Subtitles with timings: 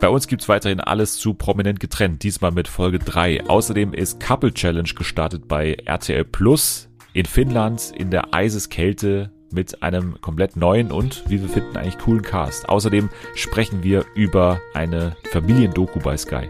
[0.00, 3.48] Bei uns gibt's weiterhin alles zu prominent getrennt, diesmal mit Folge 3.
[3.48, 10.20] Außerdem ist Couple Challenge gestartet bei RTL Plus in Finnland in der Eiseskälte mit einem
[10.20, 12.68] komplett neuen und, wie wir finden, eigentlich coolen Cast.
[12.68, 16.46] Außerdem sprechen wir über eine Familiendoku bei Sky.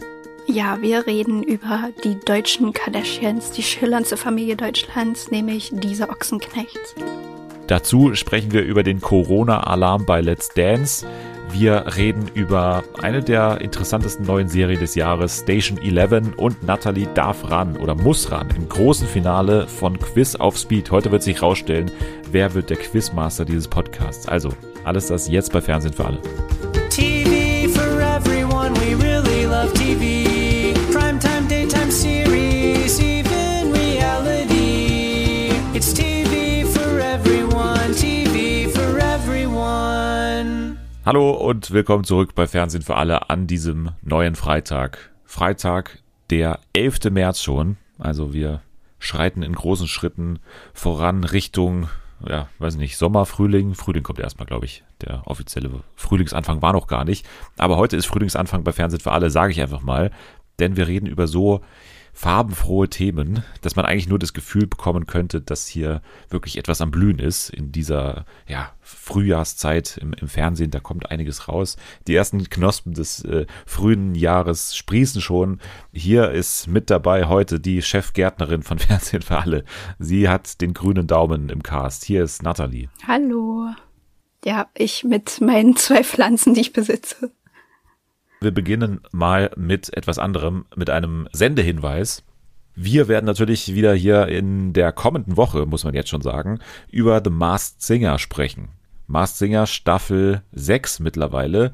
[0.47, 6.95] Ja, wir reden über die deutschen Kardashians, die schillerndste Familie Deutschlands, nämlich diese Ochsenknechts.
[7.67, 11.07] Dazu sprechen wir über den Corona-Alarm bei Let's Dance.
[11.53, 17.51] Wir reden über eine der interessantesten neuen Serien des Jahres, Station 11 und Natalie darf
[17.51, 20.91] ran oder muss ran im großen Finale von Quiz auf Speed.
[20.91, 21.91] Heute wird sich rausstellen,
[22.31, 24.29] wer wird der Quizmaster dieses Podcasts.
[24.29, 24.51] Also,
[24.85, 26.19] alles das jetzt bei Fernsehen für alle.
[41.09, 45.11] Hallo und willkommen zurück bei Fernsehen für alle an diesem neuen Freitag.
[45.25, 47.05] Freitag, der 11.
[47.05, 47.79] März schon.
[47.99, 48.61] Also wir
[48.99, 50.39] schreiten in großen Schritten
[50.75, 51.89] voran Richtung
[52.29, 53.75] ja, weiß nicht, Sommer, Frühling.
[53.75, 54.85] Frühling kommt erstmal, glaube ich.
[55.01, 57.27] Der offizielle Frühlingsanfang war noch gar nicht.
[57.57, 60.11] Aber heute ist Frühlingsanfang bei Fernsehen für alle, sage ich einfach mal.
[60.59, 61.63] Denn wir reden über so
[62.19, 66.91] farbenfrohe Themen, dass man eigentlich nur das Gefühl bekommen könnte, dass hier wirklich etwas am
[66.91, 70.73] Blühen ist in dieser ja, Frühjahrszeit im, im Fernsehen.
[70.73, 71.77] Da kommt einiges raus.
[72.09, 75.61] Die ersten Knospen des äh, frühen Jahres sprießen schon.
[75.93, 79.65] Hier ist mit dabei heute die Chefgärtnerin von Fernsehen für alle.
[80.01, 82.05] Sie hat den grünen Daumen im Cast.
[82.05, 82.89] Hier ist Nathalie.
[83.07, 83.69] Hallo.
[84.45, 87.31] Ja, ich mit meinen zwei Pflanzen, die ich besitze.
[88.41, 92.23] Wir beginnen mal mit etwas anderem, mit einem Sendehinweis.
[92.77, 96.61] Wir werden natürlich wieder hier in der kommenden Woche, muss man jetzt schon sagen,
[96.93, 98.69] über The Masked Singer sprechen.
[99.09, 101.73] Masked Singer Staffel 6 mittlerweile.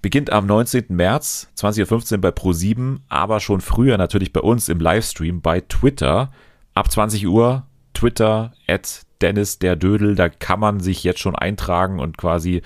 [0.00, 0.84] Beginnt am 19.
[0.90, 6.30] März 20.15 Uhr bei Pro7, aber schon früher natürlich bei uns im Livestream bei Twitter.
[6.74, 11.98] Ab 20 Uhr Twitter at Dennis der Dödel, da kann man sich jetzt schon eintragen
[11.98, 12.62] und quasi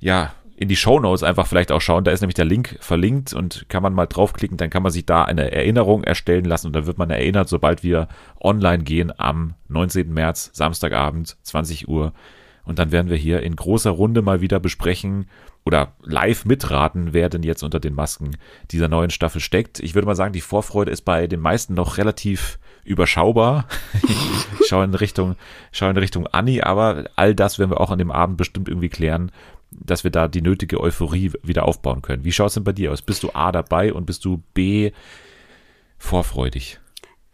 [0.00, 0.32] ja
[0.62, 2.04] in die Show Notes einfach vielleicht auch schauen.
[2.04, 4.56] Da ist nämlich der Link verlinkt und kann man mal draufklicken.
[4.56, 7.82] Dann kann man sich da eine Erinnerung erstellen lassen und dann wird man erinnert, sobald
[7.82, 8.06] wir
[8.40, 10.14] online gehen am 19.
[10.14, 12.12] März, Samstagabend, 20 Uhr.
[12.64, 15.26] Und dann werden wir hier in großer Runde mal wieder besprechen
[15.64, 18.36] oder live mitraten, wer denn jetzt unter den Masken
[18.70, 19.80] dieser neuen Staffel steckt.
[19.80, 23.66] Ich würde mal sagen, die Vorfreude ist bei den meisten noch relativ überschaubar.
[24.60, 25.34] ich schaue in Richtung,
[25.72, 28.88] schaue in Richtung Anni, aber all das werden wir auch an dem Abend bestimmt irgendwie
[28.88, 29.32] klären
[29.80, 32.24] dass wir da die nötige Euphorie wieder aufbauen können.
[32.24, 33.02] Wie schaut es denn bei dir aus?
[33.02, 34.92] Bist du A dabei und bist du B
[35.98, 36.78] vorfreudig?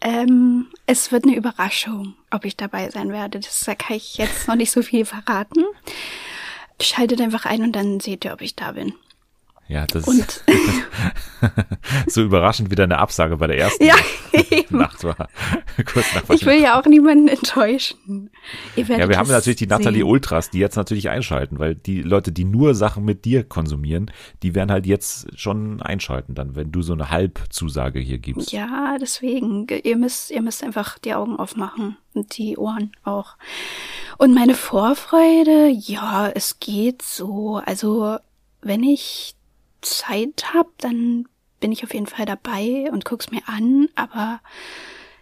[0.01, 3.41] Ähm, es wird eine Überraschung, ob ich dabei sein werde.
[3.41, 5.65] Das kann ich jetzt noch nicht so viel verraten.
[6.81, 8.95] Schaltet einfach ein und dann seht ihr, ob ich da bin.
[9.69, 10.45] Ja, das ist
[12.09, 13.95] so überraschend wie deine Absage bei der ersten ja,
[14.71, 15.29] Nacht war.
[15.93, 18.31] Kurz nach ich will ja auch niemanden enttäuschen.
[18.77, 22.45] ja, wir haben natürlich die Natalie Ultras, die jetzt natürlich einschalten, weil die Leute, die
[22.45, 24.11] nur Sachen mit dir konsumieren,
[24.43, 28.53] die werden halt jetzt schon einschalten dann, wenn du so eine Halbzusage hier gibst.
[28.53, 29.67] Ja, deswegen.
[29.85, 33.37] Ihr müsst, ihr müsst einfach die Augen aufmachen und die Ohren auch.
[34.17, 37.61] Und meine Vorfreude, ja, es geht so.
[37.65, 38.17] Also,
[38.63, 39.35] wenn ich
[39.81, 41.27] Zeit habe, dann
[41.61, 44.41] bin ich auf jeden Fall dabei und guck's mir an, aber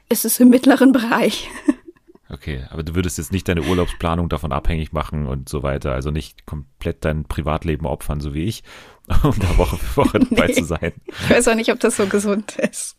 [0.09, 1.49] es ist im mittleren Bereich.
[2.29, 6.11] Okay, aber du würdest jetzt nicht deine Urlaubsplanung davon abhängig machen und so weiter, also
[6.11, 8.65] nicht komplett dein Privatleben opfern, so wie ich,
[9.23, 10.93] um da Woche für Woche dabei nee, zu sein.
[11.07, 12.97] Ich weiß auch nicht, ob das so gesund ist.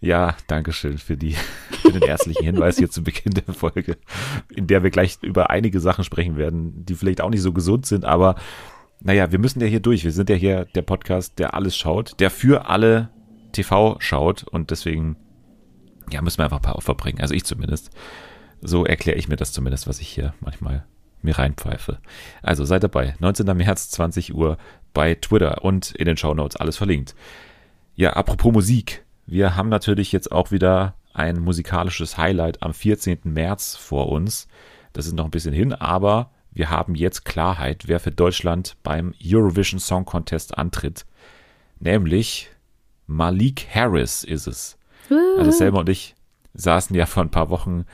[0.00, 1.34] Ja, danke schön für, die,
[1.82, 3.98] für den ärztlichen Hinweis hier zu Beginn der Folge,
[4.48, 7.84] in der wir gleich über einige Sachen sprechen werden, die vielleicht auch nicht so gesund
[7.84, 8.36] sind, aber
[9.00, 10.04] naja, wir müssen ja hier durch.
[10.04, 13.10] Wir sind ja hier der Podcast, der alles schaut, der für alle
[13.52, 15.16] TV schaut und deswegen,
[16.10, 17.20] ja, müssen wir einfach ein paar Opfer bringen.
[17.20, 17.90] Also ich zumindest.
[18.62, 20.84] So erkläre ich mir das zumindest, was ich hier manchmal
[21.22, 21.98] mir reinpfeife.
[22.42, 23.14] Also seid dabei.
[23.20, 23.46] 19.
[23.56, 24.58] März, 20 Uhr
[24.92, 27.14] bei Twitter und in den Show Notes alles verlinkt.
[27.94, 29.04] Ja, apropos Musik.
[29.26, 33.20] Wir haben natürlich jetzt auch wieder ein musikalisches Highlight am 14.
[33.24, 34.48] März vor uns.
[34.92, 36.30] Das ist noch ein bisschen hin, aber
[36.60, 41.06] wir haben jetzt Klarheit, wer für Deutschland beim Eurovision Song Contest antritt.
[41.78, 42.50] Nämlich
[43.06, 44.76] Malik Harris ist es.
[45.38, 46.14] Also Selma und ich
[46.52, 47.86] saßen ja vor ein paar Wochen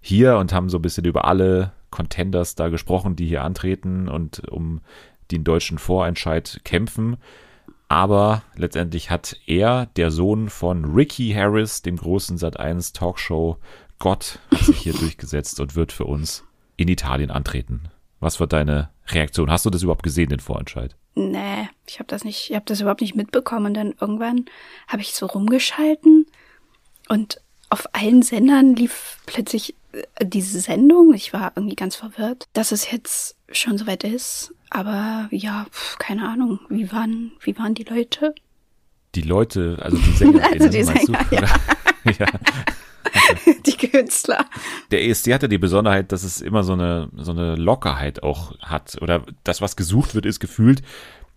[0.00, 4.48] hier und haben so ein bisschen über alle Contenders da gesprochen, die hier antreten und
[4.48, 4.80] um
[5.32, 7.16] den deutschen Vorentscheid kämpfen.
[7.88, 13.56] Aber letztendlich hat er, der Sohn von Ricky Harris, dem großen Sat1 Talkshow
[13.98, 16.44] Gott, hat sich hier durchgesetzt und wird für uns
[16.76, 17.88] in Italien antreten.
[18.24, 19.50] Was war deine Reaktion?
[19.50, 20.96] Hast du das überhaupt gesehen, den Vorentscheid?
[21.14, 23.66] Nee, ich habe das nicht, ich habe das überhaupt nicht mitbekommen.
[23.66, 24.46] Und dann irgendwann
[24.88, 26.24] habe ich so rumgeschalten
[27.10, 31.12] und auf allen Sendern lief plötzlich äh, diese Sendung.
[31.12, 34.54] Ich war irgendwie ganz verwirrt, dass es jetzt schon soweit ist.
[34.70, 36.60] Aber ja, pf, keine Ahnung.
[36.70, 38.34] Wie waren, wie waren die Leute?
[39.14, 41.42] Die Leute, also die Sänger, Also die Sänger, ja.
[42.18, 42.26] ja.
[43.66, 44.46] die Künstler.
[44.90, 48.58] Der ESC hat ja die Besonderheit, dass es immer so eine, so eine Lockerheit auch
[48.60, 48.96] hat.
[49.00, 50.82] Oder das, was gesucht wird, ist gefühlt,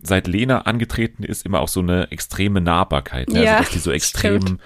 [0.01, 3.29] seit Lena angetreten ist, immer auch so eine extreme Nahbarkeit.
[3.29, 3.43] Ne?
[3.43, 4.61] Ja, also, dass die so extrem stimmt.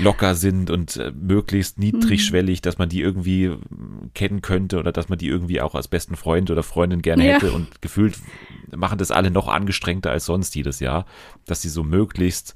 [0.00, 3.56] locker sind und äh, möglichst niedrigschwellig, dass man die irgendwie
[4.14, 7.34] kennen könnte oder dass man die irgendwie auch als besten Freund oder Freundin gerne Ja.
[7.34, 8.18] hätte und gefühlt
[8.74, 11.06] machen das alle noch angestrengter als sonst jedes Jahr,
[11.46, 12.54] dass sie so möglichst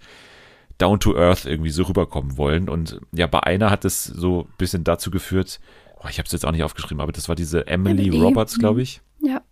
[0.78, 4.54] down to earth irgendwie so rüberkommen wollen und ja, bei einer hat es so ein
[4.58, 5.60] bisschen dazu geführt,
[6.02, 8.58] oh, ich habe es jetzt auch nicht aufgeschrieben, aber das war diese Emily Emily, Roberts,
[8.58, 8.82] glaube mhm.
[8.82, 9.42] ich, Ja,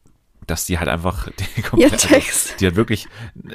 [0.46, 2.60] dass die halt einfach die ihr komplett, also, Text.
[2.60, 3.08] die hat wirklich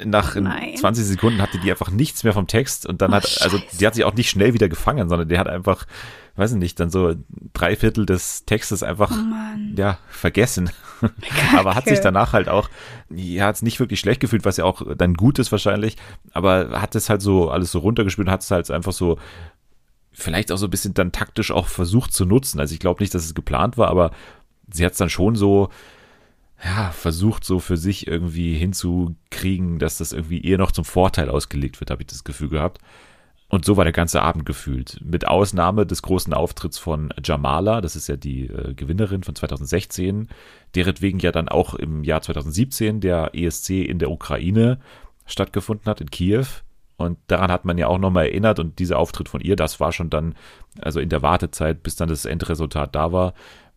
[0.04, 0.76] nach Nein.
[0.76, 3.86] 20 Sekunden hatte die einfach nichts mehr vom Text und dann Oh, hat, also die
[3.86, 5.86] hat sich auch nicht schnell wieder gefangen, sondern die hat einfach,
[6.36, 7.14] weiß ich nicht, dann so
[7.52, 10.70] drei Viertel des Textes einfach, Oh ja, vergessen.
[11.56, 12.70] aber hat sich danach halt auch,
[13.10, 15.96] ja, hat es nicht wirklich schlecht gefühlt, was ja auch dann gut ist wahrscheinlich,
[16.32, 19.18] aber hat es halt so alles so runtergespielt und hat es halt einfach so
[20.12, 22.60] vielleicht auch so ein bisschen dann taktisch auch versucht zu nutzen.
[22.60, 24.10] Also ich glaube nicht, dass es geplant war, aber
[24.72, 25.70] sie hat es dann schon so,
[26.64, 31.80] ja, versucht so für sich irgendwie hinzukriegen, dass das irgendwie ihr noch zum Vorteil ausgelegt
[31.80, 32.78] wird, habe ich das Gefühl gehabt.
[33.52, 34.98] Und so war der ganze Abend gefühlt.
[35.04, 40.28] Mit Ausnahme des großen Auftritts von Jamala, das ist ja die äh, Gewinnerin von 2016,
[40.74, 44.78] deretwegen ja dann auch im Jahr 2017 der ESC in der Ukraine
[45.26, 46.46] stattgefunden hat, in Kiew.
[46.96, 49.92] Und daran hat man ja auch nochmal erinnert und dieser Auftritt von ihr, das war
[49.92, 50.34] schon dann,
[50.80, 53.34] also in der Wartezeit, bis dann das Endresultat da war,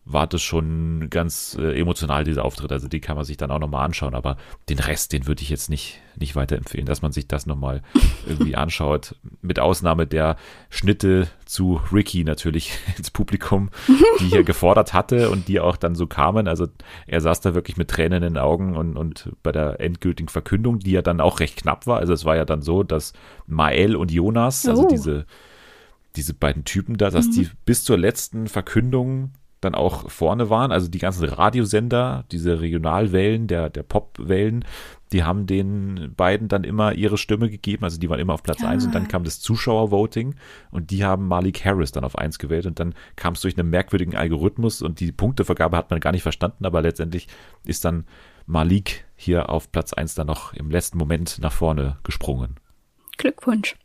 [0.08, 2.70] war das schon ganz äh, emotional, dieser Auftritt.
[2.70, 4.14] Also die kann man sich dann auch nochmal anschauen.
[4.14, 4.36] Aber
[4.68, 7.82] den Rest, den würde ich jetzt nicht, nicht weiterempfehlen, dass man sich das nochmal
[8.24, 9.16] irgendwie anschaut.
[9.42, 10.36] Mit Ausnahme der
[10.70, 13.70] Schnitte zu Ricky natürlich ins Publikum,
[14.20, 16.46] die hier gefordert hatte und die auch dann so kamen.
[16.46, 16.68] Also
[17.08, 20.78] er saß da wirklich mit Tränen in den Augen und, und bei der endgültigen Verkündung,
[20.78, 21.98] die ja dann auch recht knapp war.
[21.98, 23.12] Also es war ja dann so, dass
[23.48, 24.88] Mael und Jonas, also Oh.
[24.88, 25.26] diese,
[26.14, 30.70] diese beiden Typen da, dass die bis zur letzten Verkündung dann auch vorne waren.
[30.72, 34.64] Also die ganzen Radiosender, diese Regionalwellen, der, der Popwellen,
[35.12, 37.84] die haben den beiden dann immer ihre Stimme gegeben.
[37.84, 38.68] Also die waren immer auf Platz Ah.
[38.68, 40.34] eins und dann kam das Zuschauervoting
[40.70, 43.70] und die haben Malik Harris dann auf eins gewählt und dann kam es durch einen
[43.70, 47.28] merkwürdigen Algorithmus und die Punktevergabe hat man gar nicht verstanden, aber letztendlich
[47.64, 48.04] ist dann
[48.46, 52.56] Malik hier auf Platz eins dann noch im letzten Moment nach vorne gesprungen.
[53.16, 53.76] Glückwunsch.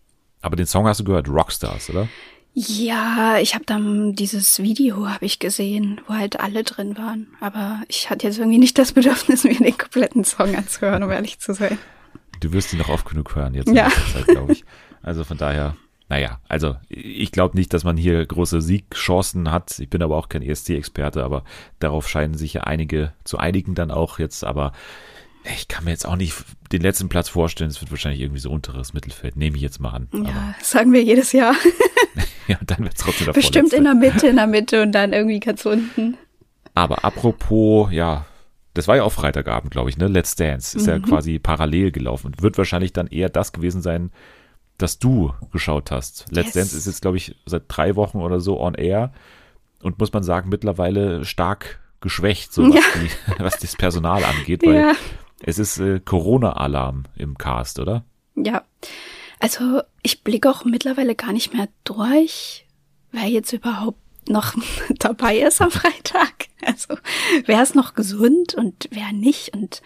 [0.42, 2.08] Aber den Song hast du gehört, Rockstars, oder?
[2.54, 7.28] Ja, ich habe dann dieses Video habe ich gesehen, wo halt alle drin waren.
[7.40, 11.40] Aber ich hatte jetzt irgendwie nicht das Bedürfnis, mir den kompletten Song anzuhören, um ehrlich
[11.40, 11.78] zu sein.
[12.42, 13.90] Du wirst ihn noch oft genug hören jetzt in Ja.
[14.28, 14.66] glaube ich.
[15.02, 15.78] Also von daher,
[16.10, 19.80] naja, also ich glaube nicht, dass man hier große Siegchancen hat.
[19.80, 21.44] Ich bin aber auch kein ESC-Experte, aber
[21.80, 24.44] darauf scheinen sich ja einige zu einigen dann auch jetzt.
[24.44, 24.74] Aber
[25.56, 26.36] ich kann mir jetzt auch nicht
[26.72, 27.70] den letzten Platz vorstellen.
[27.70, 30.10] Es wird wahrscheinlich irgendwie so unteres Mittelfeld, nehme ich jetzt mal an.
[30.12, 31.56] Ja, sagen wir jedes Jahr.
[32.48, 33.78] ja, dann wird es trotzdem der Bestimmt Vorletzte.
[33.78, 36.18] in der Mitte, in der Mitte und dann irgendwie ganz unten.
[36.74, 38.26] Aber apropos, ja,
[38.74, 40.08] das war ja auch Freitagabend, glaube ich, ne?
[40.08, 41.04] Let's Dance ist ja Mhm.
[41.04, 44.12] quasi parallel gelaufen und wird wahrscheinlich dann eher das gewesen sein,
[44.78, 46.26] das du geschaut hast.
[46.32, 46.54] Let's Yes.
[46.54, 49.12] Dance ist jetzt, glaube ich, seit drei Wochen oder so on air
[49.84, 52.82] und muss man sagen, mittlerweile stark geschwächt, so was, Ja.
[52.96, 54.94] die, was das Personal angeht, weil Ja.
[55.44, 58.06] es ist äh, Corona-Alarm im Cast, oder?
[58.36, 58.64] Ja.
[59.42, 62.68] Also ich blicke auch mittlerweile gar nicht mehr durch,
[63.12, 63.98] wer jetzt überhaupt
[64.30, 64.54] noch
[65.00, 66.48] dabei ist am Freitag.
[66.64, 66.96] Also
[67.46, 69.82] wer ist noch gesund und wer nicht und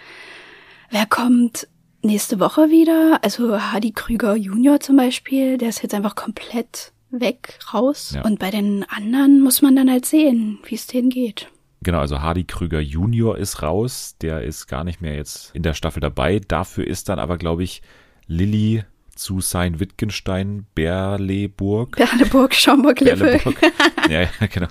[0.90, 1.70] wer kommt
[2.02, 3.20] nächste Woche wieder.
[3.22, 8.12] Also Hardy Krüger Junior zum Beispiel, der ist jetzt einfach komplett weg, raus.
[8.14, 8.24] Ja.
[8.24, 11.48] Und bei den anderen muss man dann halt sehen, wie es denen geht.
[11.82, 15.74] Genau, also Hardy Krüger Junior ist raus, der ist gar nicht mehr jetzt in der
[15.74, 16.42] Staffel dabei.
[16.46, 17.82] Dafür ist dann aber, glaube ich,
[18.28, 18.84] Lilly
[19.16, 21.96] zu sein Wittgenstein, Berleburg.
[21.96, 23.40] Berleburg, Schaumburg-Lippe.
[24.10, 24.68] Ja, ja, genau.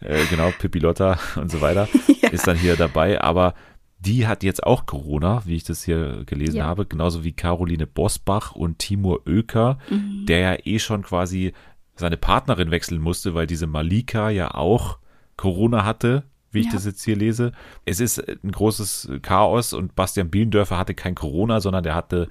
[0.00, 1.88] Äh, genau, Pippi Lotta und so weiter
[2.22, 2.30] Ja.
[2.30, 3.20] ist dann hier dabei.
[3.20, 3.54] Aber
[4.00, 6.64] die hat jetzt auch Corona, wie ich das hier gelesen Ja.
[6.64, 10.26] habe, genauso wie Caroline Bosbach und Timur Oeker, Mhm.
[10.26, 11.52] der ja eh schon quasi
[11.94, 14.98] seine Partnerin wechseln musste, weil diese Malika ja auch
[15.36, 16.72] Corona hatte, wie ich Ja.
[16.72, 17.52] das jetzt hier lese.
[17.84, 22.28] Es ist ein großes Chaos und Bastian Bielendörfer hatte kein Corona, sondern der hatte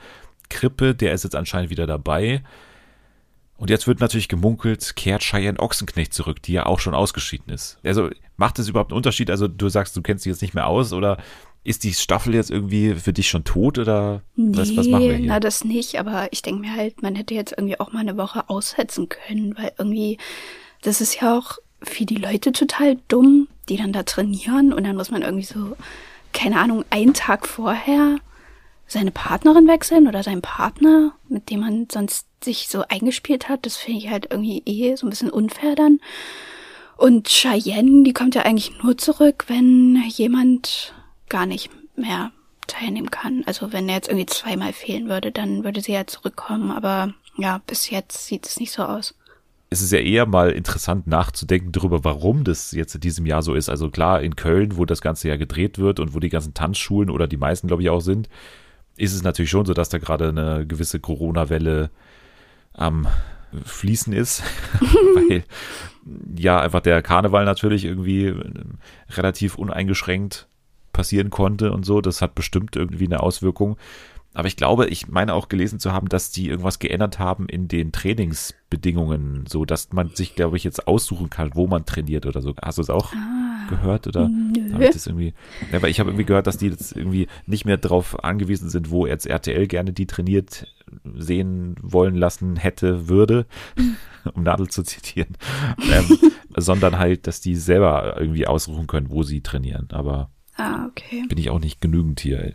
[0.50, 2.44] Grippe, der ist jetzt anscheinend wieder dabei.
[3.58, 7.80] Und jetzt wird natürlich gemunkelt, kehrt Cheyenne Ochsenknecht zurück, die ja auch schon ausgeschieden ist.
[7.84, 9.32] Also macht es überhaupt einen Unterschied?
[9.32, 11.18] Also du sagst, du kennst dich jetzt nicht mehr aus oder
[11.64, 15.16] ist die Staffel jetzt irgendwie für dich schon tot oder nee, was, was machen wir
[15.18, 15.28] hier?
[15.28, 18.16] Na, das nicht, aber ich denke mir halt, man hätte jetzt irgendwie auch mal eine
[18.16, 20.18] Woche aussetzen können, weil irgendwie,
[20.84, 24.96] das ist ja auch für die Leute total dumm, die dann da trainieren und dann
[24.96, 25.76] muss man irgendwie so,
[26.32, 28.20] keine Ahnung, einen Tag vorher
[28.88, 33.66] seine Partnerin wechseln oder seinen Partner, mit dem man sonst sich so eingespielt hat.
[33.66, 36.00] Das finde ich halt irgendwie eh so ein bisschen unfair dann.
[36.96, 40.94] Und Cheyenne, die kommt ja eigentlich nur zurück, wenn jemand
[41.30, 42.32] gar nicht mehr
[42.66, 43.44] teilnehmen kann.
[43.46, 46.72] Also wenn er jetzt irgendwie zweimal fehlen würde, dann würde sie ja zurückkommen.
[46.72, 49.14] Aber ja, bis jetzt sieht es nicht so aus.
[49.70, 53.54] Es ist ja eher mal interessant nachzudenken darüber, warum das jetzt in diesem Jahr so
[53.54, 53.70] ist.
[53.70, 57.10] Also klar, in Köln, wo das ganze Jahr gedreht wird und wo die ganzen Tanzschulen
[57.10, 58.30] oder die meisten, glaube ich, auch sind,
[58.98, 61.90] ist es natürlich schon so, dass da gerade eine gewisse Corona-Welle
[62.74, 63.08] am
[63.64, 64.44] Fließen ist,
[64.82, 65.44] weil
[66.38, 68.34] ja einfach der Karneval natürlich irgendwie
[69.10, 70.48] relativ uneingeschränkt
[70.94, 72.02] passieren konnte und so.
[72.02, 73.78] Das hat bestimmt irgendwie eine Auswirkung.
[74.38, 77.68] Aber ich glaube, ich meine auch gelesen zu haben, dass die irgendwas geändert haben in
[77.68, 82.44] den Trainingsbedingungen, so dass man sich, glaube ich, jetzt aussuchen kann, wo man trainiert oder
[82.44, 82.54] so.
[82.62, 84.78] Hast du es auch ah, gehört oder nö.
[84.80, 85.34] ich das irgendwie?
[85.72, 88.92] Ja, aber ich habe irgendwie gehört, dass die jetzt irgendwie nicht mehr darauf angewiesen sind,
[88.92, 90.68] wo jetzt RTL gerne die trainiert
[91.16, 93.48] sehen wollen lassen hätte, würde,
[94.36, 95.36] um Nadel zu zitieren,
[95.92, 96.16] ähm,
[96.56, 99.88] sondern halt, dass die selber irgendwie aussuchen können, wo sie trainieren.
[99.90, 101.24] Aber Ah, okay.
[101.28, 102.54] Bin ich auch nicht genügend hier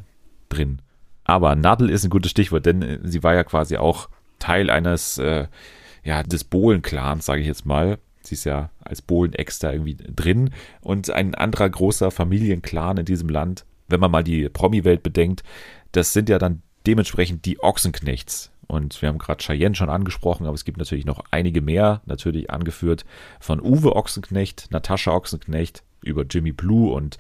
[0.49, 0.81] drin.
[1.25, 5.19] Aber Nadel ist ein gutes Stichwort, denn äh, sie war ja quasi auch Teil eines,
[5.19, 5.47] äh,
[6.05, 7.99] ja, des Bohlen-Clans, sage ich jetzt mal.
[8.23, 10.51] Sie ist ja als Bohlen-Ex da irgendwie drin.
[10.81, 15.43] Und ein anderer großer Familienclan in diesem Land, wenn man mal die Promi-Welt bedenkt,
[15.93, 18.51] das sind ja dann dementsprechend die Ochsenknechts.
[18.67, 22.51] Und wir haben gerade Cheyenne schon angesprochen, aber es gibt natürlich noch einige mehr, natürlich
[22.51, 23.05] angeführt
[23.39, 27.19] von Uwe Ochsenknecht, Natascha Ochsenknecht, über Jimmy Blue und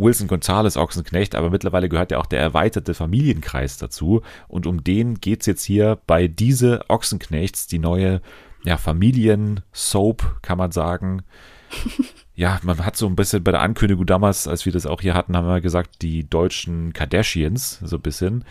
[0.00, 4.22] Wilson Gonzales Ochsenknecht, aber mittlerweile gehört ja auch der erweiterte Familienkreis dazu.
[4.48, 8.20] Und um den geht es jetzt hier bei diese Ochsenknechts, die neue
[8.64, 11.22] ja, Familien-Soap, kann man sagen.
[12.34, 15.14] ja, man hat so ein bisschen bei der Ankündigung damals, als wir das auch hier
[15.14, 18.44] hatten, haben wir gesagt, die deutschen Kardashians, so ein bisschen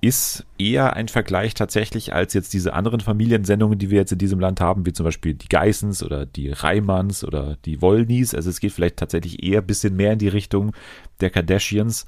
[0.00, 4.40] ist eher ein Vergleich tatsächlich als jetzt diese anderen Familiensendungen, die wir jetzt in diesem
[4.40, 8.34] Land haben, wie zum Beispiel die Geissens oder die Reimanns oder die Wollnies.
[8.34, 10.72] Also es geht vielleicht tatsächlich eher ein bisschen mehr in die Richtung
[11.20, 12.06] der Kardashians.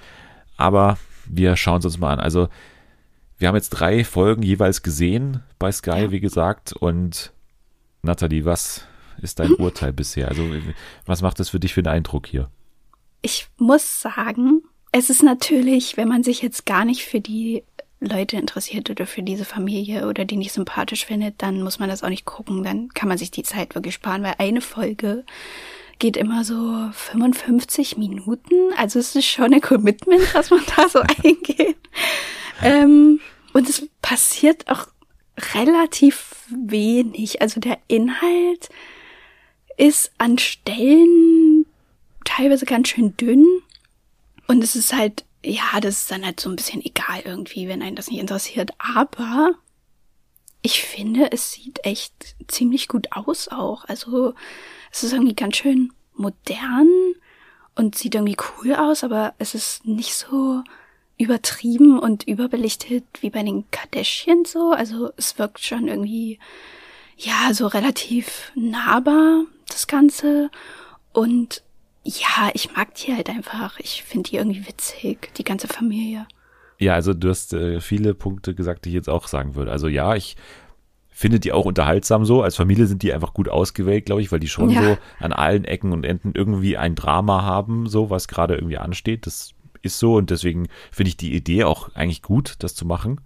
[0.56, 2.20] Aber wir schauen es uns mal an.
[2.20, 2.49] Also
[3.37, 6.11] wir haben jetzt drei Folgen jeweils gesehen bei Sky, ja.
[6.11, 6.72] wie gesagt.
[6.72, 7.32] Und
[8.02, 8.87] Nathalie, was
[9.20, 10.28] ist dein Urteil bisher?
[10.28, 10.49] Also
[11.04, 12.49] was macht das für dich für einen Eindruck hier?
[13.20, 17.64] Ich muss sagen, es ist natürlich, wenn man sich jetzt gar nicht für die
[18.06, 22.02] Leute interessiert oder für diese Familie oder die nicht sympathisch findet, dann muss man das
[22.02, 22.64] auch nicht gucken.
[22.64, 25.25] Dann kann man sich die Zeit wirklich sparen, weil eine Folge
[25.99, 28.54] geht immer so 55 Minuten.
[28.76, 31.76] Also es ist schon ein Commitment, dass man da so eingeht.
[32.62, 33.21] Ähm,
[33.52, 34.88] und es passiert auch
[35.54, 37.40] relativ wenig.
[37.40, 38.68] Also der Inhalt
[39.76, 41.66] ist an Stellen
[42.25, 43.47] teilweise ganz schön dünn.
[44.49, 47.82] Und es ist halt ja, das ist dann halt so ein bisschen egal irgendwie, wenn
[47.82, 48.70] einen das nicht interessiert.
[48.78, 49.52] Aber
[50.62, 53.84] ich finde, es sieht echt ziemlich gut aus auch.
[53.87, 54.34] Also
[54.92, 56.88] es ist irgendwie ganz schön modern
[57.75, 60.62] und sieht irgendwie cool aus, aber es ist nicht so
[61.18, 64.70] übertrieben und überbelichtet wie bei den Kardashian so.
[64.70, 66.38] Also es wirkt schon irgendwie,
[67.16, 70.50] ja, so relativ nahbar, das Ganze.
[71.12, 71.62] Und
[72.04, 73.78] ja, ich mag die halt einfach.
[73.78, 76.26] Ich finde die irgendwie witzig, die ganze Familie.
[76.78, 79.71] Ja, also du hast äh, viele Punkte gesagt, die ich jetzt auch sagen würde.
[79.71, 80.37] Also ja, ich
[81.11, 82.42] finde die auch unterhaltsam so.
[82.42, 84.82] Als Familie sind die einfach gut ausgewählt, glaube ich, weil die schon ja.
[84.82, 89.26] so an allen Ecken und Enden irgendwie ein Drama haben, so was gerade irgendwie ansteht.
[89.26, 93.21] Das ist so und deswegen finde ich die Idee auch eigentlich gut, das zu machen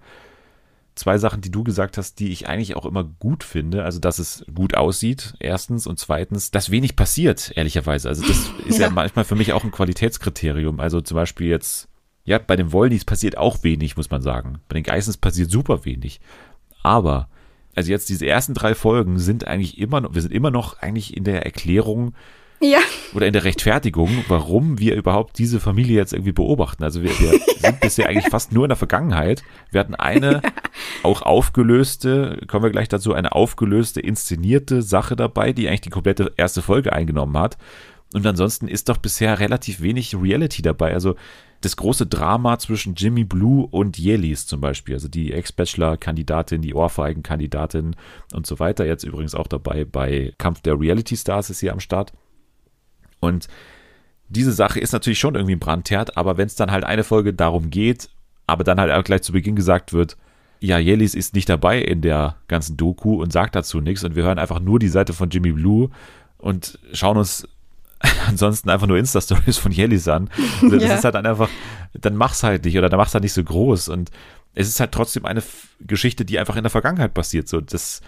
[0.97, 3.85] zwei Sachen, die du gesagt hast, die ich eigentlich auch immer gut finde.
[3.85, 5.87] Also, dass es gut aussieht, erstens.
[5.87, 8.09] Und zweitens, dass wenig passiert, ehrlicherweise.
[8.09, 8.87] Also, das ist ja.
[8.87, 10.81] ja manchmal für mich auch ein Qualitätskriterium.
[10.81, 11.89] Also, zum Beispiel jetzt,
[12.25, 14.59] ja, bei den Wollnies passiert auch wenig, muss man sagen.
[14.69, 16.21] Bei den Geissens passiert super wenig.
[16.83, 17.29] Aber,
[17.75, 21.17] also jetzt diese ersten drei Folgen sind eigentlich immer noch, wir sind immer noch eigentlich
[21.17, 22.15] in der Erklärung,
[22.61, 22.79] ja.
[23.15, 26.85] Oder in der Rechtfertigung, warum wir überhaupt diese Familie jetzt irgendwie beobachten.
[26.85, 29.43] Also wir, wir sind bisher eigentlich fast nur in der Vergangenheit.
[29.71, 30.53] Wir hatten eine ja.
[31.03, 36.33] auch aufgelöste, kommen wir gleich dazu, eine aufgelöste, inszenierte Sache dabei, die eigentlich die komplette
[36.37, 37.59] erste Folge eingenommen hat.
[38.15, 40.95] Und ansonsten ist doch bisher relativ wenig Reality dabei.
[40.95, 41.17] Also
[41.61, 47.97] das große Drama zwischen Jimmy Blue und Yelis zum Beispiel, also die Ex-Bachelor-Kandidatin, die Ohrfeigen-Kandidatin
[48.33, 48.87] und so weiter.
[48.87, 52.13] Jetzt übrigens auch dabei bei Kampf der Reality Stars ist hier am Start.
[53.27, 53.49] Und
[54.29, 57.35] diese Sache ist natürlich schon irgendwie ein Brandherd, aber wenn es dann halt eine Folge
[57.35, 58.09] darum geht,
[58.47, 60.17] aber dann halt auch gleich zu Beginn gesagt wird,
[60.61, 64.23] ja, Yelis ist nicht dabei in der ganzen Doku und sagt dazu nichts und wir
[64.23, 65.91] hören einfach nur die Seite von Jimmy Blue
[66.39, 67.47] und schauen uns
[68.29, 70.31] ansonsten einfach nur Insta-Stories von Yelis an.
[70.63, 70.95] Also das ja.
[70.95, 71.49] ist halt dann einfach,
[71.95, 74.11] dann mach's halt nicht oder dann mach's halt nicht so groß und
[74.55, 75.43] es ist halt trotzdem eine
[75.81, 77.47] Geschichte, die einfach in der Vergangenheit passiert.
[77.47, 78.01] So, das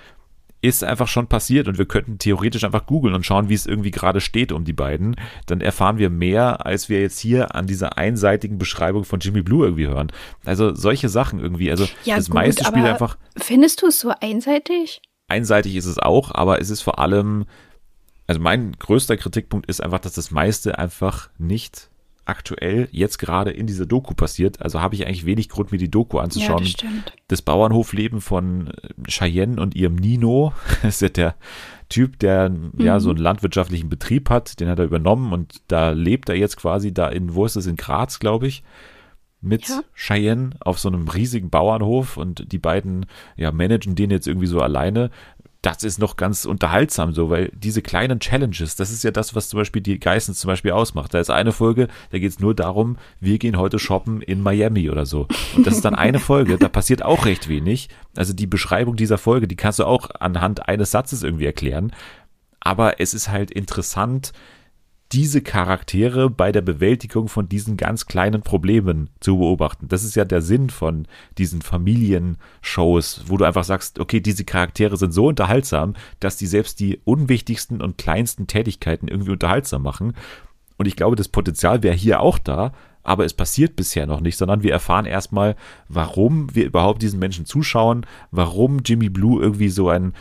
[0.61, 3.91] ist einfach schon passiert und wir könnten theoretisch einfach googeln und schauen, wie es irgendwie
[3.91, 5.17] gerade steht um die beiden.
[5.47, 9.65] Dann erfahren wir mehr, als wir jetzt hier an dieser einseitigen Beschreibung von Jimmy Blue
[9.65, 10.11] irgendwie hören.
[10.45, 11.71] Also solche Sachen irgendwie.
[11.71, 13.17] Also ja, das gut, meiste spielt einfach.
[13.37, 15.01] Findest du es so einseitig?
[15.29, 17.45] Einseitig ist es auch, aber es ist vor allem,
[18.27, 21.91] also mein größter Kritikpunkt ist einfach, dass das meiste einfach nicht
[22.29, 24.61] aktuell jetzt gerade in dieser Doku passiert.
[24.61, 26.65] Also habe ich eigentlich wenig Grund, mir die Doku anzuschauen.
[26.65, 30.53] Ja, das, das Bauernhofleben von äh, Cheyenne und ihrem Nino.
[30.83, 31.35] Das ist ja der
[31.89, 32.73] Typ, der mhm.
[32.79, 36.57] ja so einen landwirtschaftlichen Betrieb hat, den hat er übernommen und da lebt er jetzt
[36.57, 38.63] quasi da in, wo ist das, in Graz, glaube ich,
[39.41, 39.81] mit ja.
[39.95, 43.07] Cheyenne auf so einem riesigen Bauernhof und die beiden
[43.37, 45.11] ja managen den jetzt irgendwie so alleine
[45.75, 49.51] das ist noch ganz unterhaltsam so, weil diese kleinen Challenges, das ist ja das, was
[49.51, 51.13] zum Beispiel die Geissens zum Beispiel ausmacht.
[51.13, 54.89] Da ist eine Folge, da geht es nur darum, wir gehen heute shoppen in Miami
[54.89, 55.29] oder so.
[55.55, 57.89] Und das ist dann eine Folge, da passiert auch recht wenig.
[58.17, 61.93] Also die Beschreibung dieser Folge, die kannst du auch anhand eines Satzes irgendwie erklären.
[62.61, 64.33] Aber es ist halt interessant,
[65.13, 69.89] diese Charaktere bei der Bewältigung von diesen ganz kleinen Problemen zu beobachten.
[69.89, 71.07] Das ist ja der Sinn von
[71.39, 76.79] diesen Familienshows, wo du einfach sagst, okay, diese Charaktere sind so unterhaltsam, dass die selbst
[76.81, 80.15] die unwichtigsten und kleinsten Tätigkeiten irgendwie unterhaltsam machen.
[80.77, 82.73] Und ich glaube, das Potenzial wäre hier auch da,
[83.03, 85.57] aber es passiert bisher noch nicht, sondern wir erfahren erstmal,
[85.89, 90.13] warum wir überhaupt diesen Menschen zuschauen, warum Jimmy Blue irgendwie so ein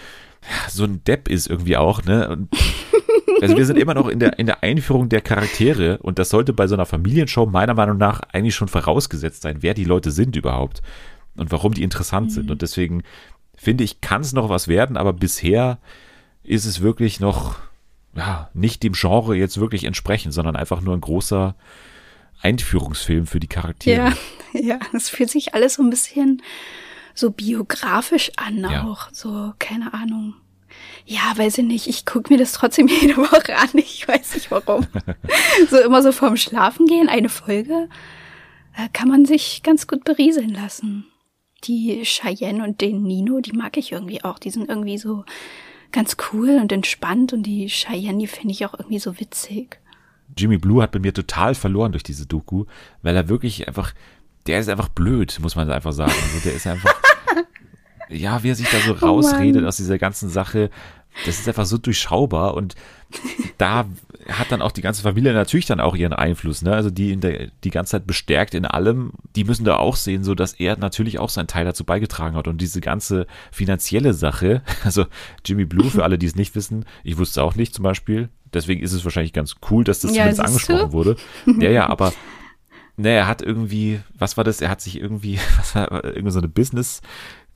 [0.69, 2.29] so ein Depp ist irgendwie auch, ne?
[2.29, 2.49] Und
[3.41, 6.53] also wir sind immer noch in der, in der Einführung der Charaktere und das sollte
[6.53, 10.35] bei so einer Familienshow meiner Meinung nach eigentlich schon vorausgesetzt sein, wer die Leute sind
[10.35, 10.81] überhaupt
[11.35, 12.33] und warum die interessant mhm.
[12.33, 12.51] sind.
[12.51, 13.03] Und deswegen
[13.55, 15.79] finde ich, kann es noch was werden, aber bisher
[16.43, 17.55] ist es wirklich noch
[18.15, 21.55] ja, nicht dem Genre jetzt wirklich entsprechend, sondern einfach nur ein großer
[22.41, 24.13] Einführungsfilm für die Charaktere.
[24.53, 26.41] Ja, ja, es fühlt sich alles so ein bisschen
[27.13, 28.83] so biografisch an ja.
[28.83, 30.35] auch, so keine Ahnung.
[31.05, 31.87] Ja, weiß ich nicht.
[31.87, 33.69] Ich gucke mir das trotzdem jede Woche an.
[33.73, 34.85] Ich weiß nicht warum.
[35.69, 37.89] so immer so vorm Schlafen gehen, eine Folge,
[38.75, 41.05] äh, kann man sich ganz gut berieseln lassen.
[41.63, 44.37] Die Cheyenne und den Nino, die mag ich irgendwie auch.
[44.37, 45.25] Die sind irgendwie so
[45.91, 49.79] ganz cool und entspannt und die Cheyenne, die finde ich auch irgendwie so witzig.
[50.35, 52.65] Jimmy Blue hat bei mir total verloren durch diese Doku,
[53.01, 53.93] weil er wirklich einfach,
[54.45, 56.11] der ist einfach blöd, muss man einfach sagen.
[56.11, 56.93] Also der ist einfach,
[58.09, 60.69] ja, wie er sich da so oh rausredet oh aus dieser ganzen Sache,
[61.25, 62.75] das ist einfach so durchschaubar und
[63.57, 63.85] da
[64.29, 66.73] hat dann auch die ganze Familie natürlich dann auch ihren Einfluss, ne?
[66.73, 70.23] Also die in der, die ganze Zeit bestärkt in allem, die müssen da auch sehen,
[70.23, 74.61] so dass er natürlich auch seinen Teil dazu beigetragen hat und diese ganze finanzielle Sache,
[74.83, 75.05] also
[75.45, 78.81] Jimmy Blue, für alle, die es nicht wissen, ich wusste auch nicht zum Beispiel, deswegen
[78.81, 80.93] ist es wahrscheinlich ganz cool, dass das ja, zumindest angesprochen du?
[80.93, 81.15] wurde.
[81.59, 82.13] Ja, ja, aber
[82.97, 84.61] ne, er hat irgendwie, was war das?
[84.61, 87.01] Er hat sich irgendwie, was war, irgendwie so eine Business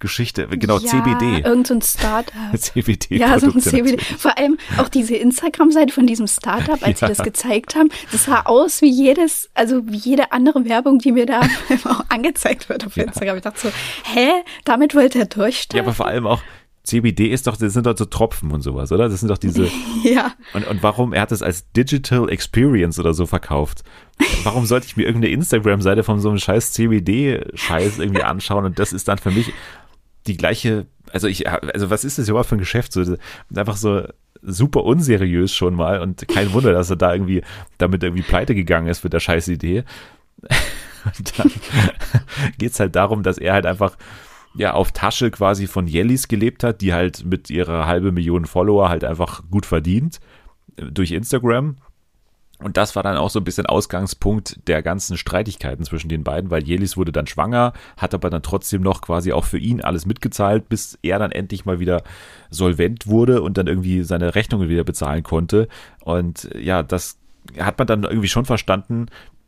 [0.01, 1.39] Geschichte, genau, ja, CBD.
[1.47, 2.33] Irgend so ein Startup.
[2.57, 3.17] CBD.
[3.17, 3.97] Ja, so ein CBD.
[4.17, 7.07] Vor allem auch diese Instagram-Seite von diesem Startup, als ja.
[7.07, 11.13] sie das gezeigt haben, das sah aus wie jedes, also wie jede andere Werbung, die
[11.13, 11.41] mir da
[11.85, 13.03] auch angezeigt wird auf ja.
[13.03, 13.37] Instagram.
[13.37, 13.69] Ich dachte so,
[14.03, 14.29] hä,
[14.65, 15.77] damit wollte er durchstarten?
[15.77, 16.41] Ja, aber vor allem auch,
[16.83, 19.07] CBD ist doch, das sind doch so Tropfen und sowas, oder?
[19.07, 19.69] Das sind doch diese.
[20.03, 20.33] ja.
[20.53, 23.83] Und, und warum, er hat es als Digital Experience oder so verkauft.
[24.43, 28.93] Warum sollte ich mir irgendeine Instagram-Seite von so einem scheiß CBD-Scheiß irgendwie anschauen und das
[28.93, 29.53] ist dann für mich
[30.27, 32.93] die gleiche, also ich, also was ist das überhaupt für ein Geschäft?
[32.93, 33.15] So,
[33.55, 34.03] einfach so
[34.41, 37.43] super unseriös schon mal und kein Wunder, dass er da irgendwie
[37.77, 39.83] damit irgendwie pleite gegangen ist mit der scheiß Idee.
[41.03, 41.51] Und dann
[42.59, 43.97] geht's halt darum, dass er halt einfach
[44.53, 48.89] ja auf Tasche quasi von Jellis gelebt hat, die halt mit ihrer halbe Million Follower
[48.89, 50.19] halt einfach gut verdient
[50.75, 51.77] äh, durch Instagram
[52.61, 56.51] und das war dann auch so ein bisschen Ausgangspunkt der ganzen Streitigkeiten zwischen den beiden,
[56.51, 60.05] weil Jelis wurde dann schwanger, hat aber dann trotzdem noch quasi auch für ihn alles
[60.05, 62.03] mitgezahlt, bis er dann endlich mal wieder
[62.49, 65.67] solvent wurde und dann irgendwie seine Rechnungen wieder bezahlen konnte.
[66.03, 67.17] Und ja, das
[67.59, 69.07] hat man dann irgendwie schon verstanden,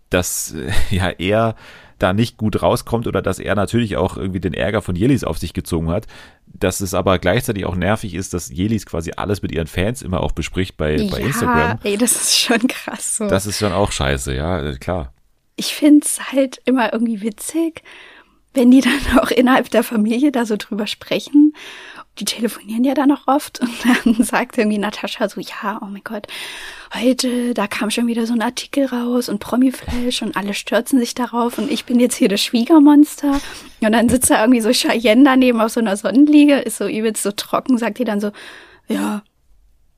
[0.09, 0.55] dass
[0.89, 1.55] ja er
[1.99, 5.37] da nicht gut rauskommt oder dass er natürlich auch irgendwie den Ärger von Jelis auf
[5.37, 6.07] sich gezogen hat.
[6.53, 10.21] Dass es aber gleichzeitig auch nervig ist, dass Jelis quasi alles mit ihren Fans immer
[10.21, 11.79] auch bespricht bei, ja, bei Instagram.
[11.83, 13.27] Ey, das ist schon krass so.
[13.27, 15.13] Das ist schon auch scheiße, ja, äh, klar.
[15.55, 17.83] Ich find's halt immer irgendwie witzig,
[18.53, 21.53] wenn die dann auch innerhalb der Familie da so drüber sprechen
[22.19, 26.03] die telefonieren ja dann noch oft und dann sagt irgendwie Natascha so, ja, oh mein
[26.03, 26.27] Gott,
[26.93, 31.15] heute, da kam schon wieder so ein Artikel raus und Promi-Flash und alle stürzen sich
[31.15, 33.39] darauf und ich bin jetzt hier das Schwiegermonster
[33.81, 37.23] und dann sitzt da irgendwie so Cheyenne daneben auf so einer Sonnenliege, ist so übelst
[37.23, 38.31] so trocken, sagt die dann so,
[38.87, 39.23] ja,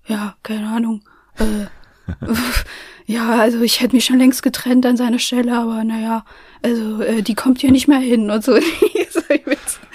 [0.08, 1.02] ja, keine Ahnung,
[1.40, 1.66] äh,
[3.06, 6.26] ja, also ich hätte mich schon längst getrennt an seiner Stelle, aber naja,
[6.62, 8.56] also äh, die kommt hier nicht mehr hin und so.
[9.10, 9.22] so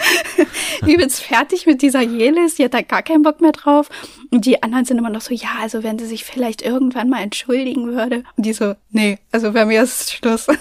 [0.87, 3.89] übelst, fertig mit dieser Jelis, die hat da gar keinen Bock mehr drauf.
[4.31, 7.23] Und die anderen sind immer noch so, ja, also wenn sie sich vielleicht irgendwann mal
[7.23, 8.25] entschuldigen würde.
[8.37, 10.47] Und die so, nee, also bei mir ist Schluss.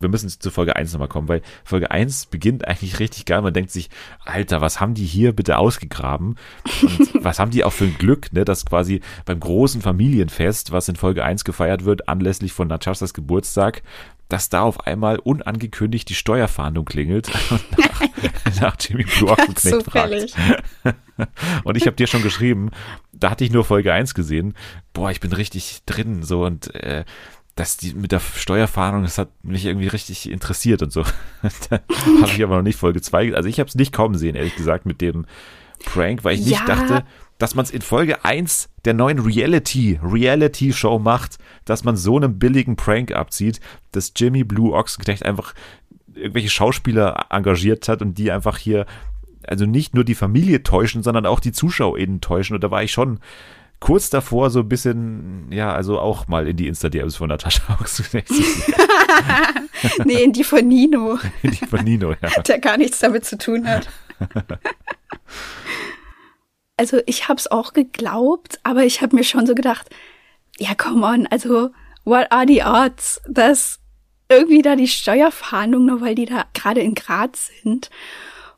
[0.00, 3.42] wir müssen zu Folge 1 nochmal kommen, weil Folge 1 beginnt eigentlich richtig geil.
[3.42, 3.90] Man denkt sich,
[4.24, 6.36] Alter, was haben die hier bitte ausgegraben?
[6.82, 10.88] Und was haben die auch für ein Glück, ne, dass quasi beim großen Familienfest, was
[10.88, 13.82] in Folge 1 gefeiert wird, anlässlich von Natashas Geburtstag,
[14.28, 18.02] dass da auf einmal unangekündigt die Steuerfahndung klingelt und nach,
[18.60, 20.34] nach Jimmy Blue Ochsenknecht fragt.
[21.64, 22.70] und ich habe dir schon geschrieben,
[23.12, 24.54] da hatte ich nur Folge 1 gesehen.
[24.92, 27.04] Boah, ich bin richtig drin so und äh,
[27.54, 31.02] dass die mit der Steuerfahndung, das hat mich irgendwie richtig interessiert und so.
[31.70, 31.80] da
[32.20, 34.56] habe ich aber noch nicht Folge 2, also ich habe es nicht kommen sehen, ehrlich
[34.56, 35.26] gesagt, mit dem
[35.84, 36.66] Prank, weil ich nicht ja.
[36.66, 37.04] dachte,
[37.38, 42.38] dass man es in Folge 1 der neuen Reality, Reality-Show macht, dass man so einen
[42.38, 43.60] billigen Prank abzieht,
[43.92, 45.54] dass Jimmy Blue Ochsenknecht einfach
[46.14, 48.86] irgendwelche Schauspieler engagiert hat und die einfach hier,
[49.46, 52.54] also nicht nur die Familie täuschen, sondern auch die ZuschauerInnen täuschen.
[52.54, 53.20] Und da war ich schon
[53.80, 58.28] kurz davor so ein bisschen, ja, also auch mal in die Insta-DMs von Natascha Ochsenknecht
[58.28, 58.42] zu
[60.04, 61.18] Nee, in die von Nino.
[61.42, 62.42] In die von Nino, ja.
[62.48, 63.88] Der gar nichts damit zu tun hat.
[66.78, 69.88] Also ich habe es auch geglaubt, aber ich habe mir schon so gedacht,
[70.58, 71.70] ja, come on, also
[72.04, 73.80] what are the odds, dass
[74.28, 77.90] irgendwie da die Steuerfahndung, nur weil die da gerade in Graz sind.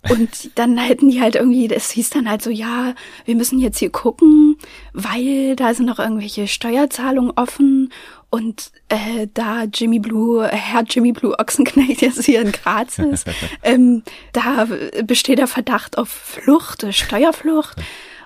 [0.08, 3.78] Und dann hätten die halt irgendwie, das hieß dann halt so, ja, wir müssen jetzt
[3.78, 4.56] hier gucken,
[4.92, 7.92] weil da sind noch irgendwelche Steuerzahlungen offen
[8.30, 13.26] und äh, da Jimmy Blue, Herr Jimmy Blue Ochsenknecht jetzt hier in Graz ist,
[13.62, 14.02] ähm,
[14.32, 14.68] da
[15.04, 17.76] besteht der Verdacht auf Flucht, Steuerflucht.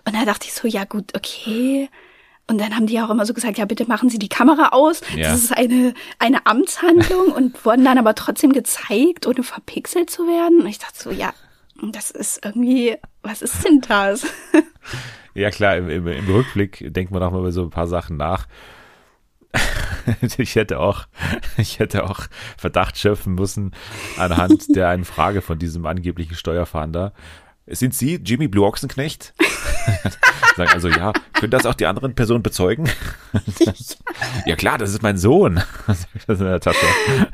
[0.06, 1.88] Und da dachte ich so, ja gut, okay.
[2.46, 5.00] Und dann haben die auch immer so gesagt, ja, bitte machen Sie die Kamera aus.
[5.16, 5.30] Ja.
[5.30, 10.60] Das ist eine, eine Amtshandlung und wurden dann aber trotzdem gezeigt, ohne verpixelt zu werden.
[10.60, 11.32] Und ich dachte so, ja,
[11.82, 14.26] das ist irgendwie, was ist denn das?
[15.36, 18.16] Ja, klar, im, im, im Rückblick denkt man auch mal über so ein paar Sachen
[18.16, 18.46] nach.
[20.38, 21.06] ich hätte auch,
[21.56, 22.20] ich hätte auch
[22.56, 23.72] Verdacht schöpfen müssen
[24.16, 27.12] anhand der einen Frage von diesem angeblichen Steuerfahnder.
[27.66, 29.32] Sind Sie Jimmy Blue Ochsenknecht?
[30.56, 32.88] Sagen also, ja, können das auch die anderen Personen bezeugen?
[34.46, 35.62] ja klar, das ist mein Sohn.
[35.86, 36.86] das ist in der Tasche.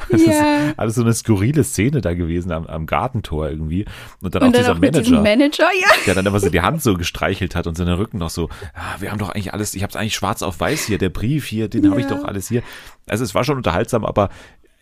[0.08, 0.30] Das ja.
[0.30, 3.84] ist alles so eine skurrile Szene da gewesen am, am Gartentor irgendwie.
[4.22, 5.88] Und dann und auch dann dieser auch Manager, Manager ja.
[6.06, 9.00] der dann immer so die Hand so gestreichelt hat und seinen Rücken noch so, ja,
[9.00, 11.44] wir haben doch eigentlich alles, ich habe es eigentlich schwarz auf weiß hier, der Brief
[11.46, 11.90] hier, den ja.
[11.90, 12.62] habe ich doch alles hier.
[13.06, 14.30] Also es war schon unterhaltsam, aber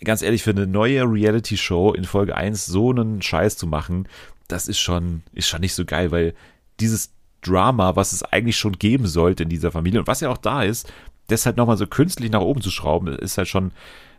[0.05, 4.07] ganz ehrlich, für eine neue Reality-Show in Folge 1 so einen Scheiß zu machen,
[4.49, 6.35] das ist schon, ist schon nicht so geil, weil
[6.81, 10.39] dieses Drama, was es eigentlich schon geben sollte in dieser Familie und was ja auch
[10.39, 10.93] da ist,
[11.29, 13.73] das halt nochmal so künstlich nach oben zu schrauben, ist halt schon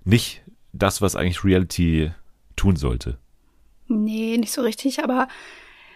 [0.06, 2.12] nicht das, was eigentlich Reality
[2.56, 3.18] tun sollte.
[3.88, 5.28] Nee, nicht so richtig, aber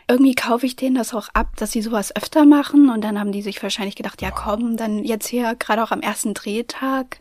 [0.08, 3.32] irgendwie kaufe ich denen das auch ab, dass sie sowas öfter machen und dann haben
[3.32, 7.20] die sich wahrscheinlich gedacht, ja komm, dann jetzt hier gerade auch am ersten Drehtag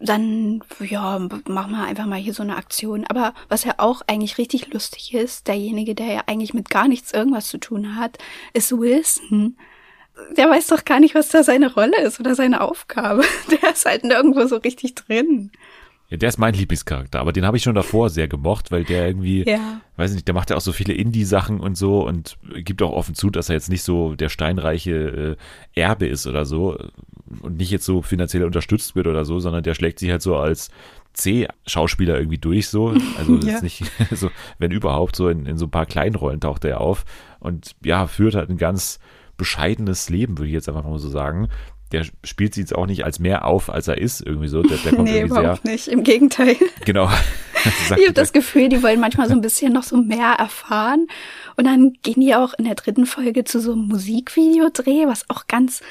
[0.00, 3.04] dann, ja, machen wir einfach mal hier so eine Aktion.
[3.08, 7.12] Aber was ja auch eigentlich richtig lustig ist, derjenige, der ja eigentlich mit gar nichts
[7.12, 8.18] irgendwas zu tun hat,
[8.52, 9.56] ist Wilson.
[10.36, 13.24] Der weiß doch gar nicht, was da seine Rolle ist oder seine Aufgabe.
[13.50, 15.50] Der ist halt nirgendwo so richtig drin.
[16.10, 19.06] Ja, der ist mein Lieblingscharakter, aber den habe ich schon davor sehr gemocht, weil der
[19.06, 19.80] irgendwie, ja.
[19.96, 23.14] weiß nicht, der macht ja auch so viele Indie-Sachen und so und gibt auch offen
[23.14, 25.36] zu, dass er jetzt nicht so der steinreiche
[25.74, 26.78] äh, Erbe ist oder so
[27.40, 30.36] und nicht jetzt so finanziell unterstützt wird oder so, sondern der schlägt sich halt so
[30.36, 30.70] als
[31.14, 32.94] C-Schauspieler irgendwie durch, so.
[33.18, 33.54] Also ja.
[33.54, 36.80] ist nicht so, wenn überhaupt, so in, in so ein paar kleinen Rollen taucht er
[36.80, 37.04] auf
[37.40, 38.98] und ja, führt halt ein ganz
[39.36, 41.48] bescheidenes Leben, würde ich jetzt einfach mal so sagen
[41.94, 44.62] der spielt sich jetzt auch nicht als mehr auf, als er ist, irgendwie so.
[44.62, 46.56] Der, der kommt nee, irgendwie überhaupt sehr, nicht, im Gegenteil.
[46.84, 47.08] Genau.
[47.64, 51.06] ich habe das Gefühl, die wollen manchmal so ein bisschen noch so mehr erfahren.
[51.56, 55.46] Und dann gehen die auch in der dritten Folge zu so einem Musikvideodreh, was auch
[55.46, 55.82] ganz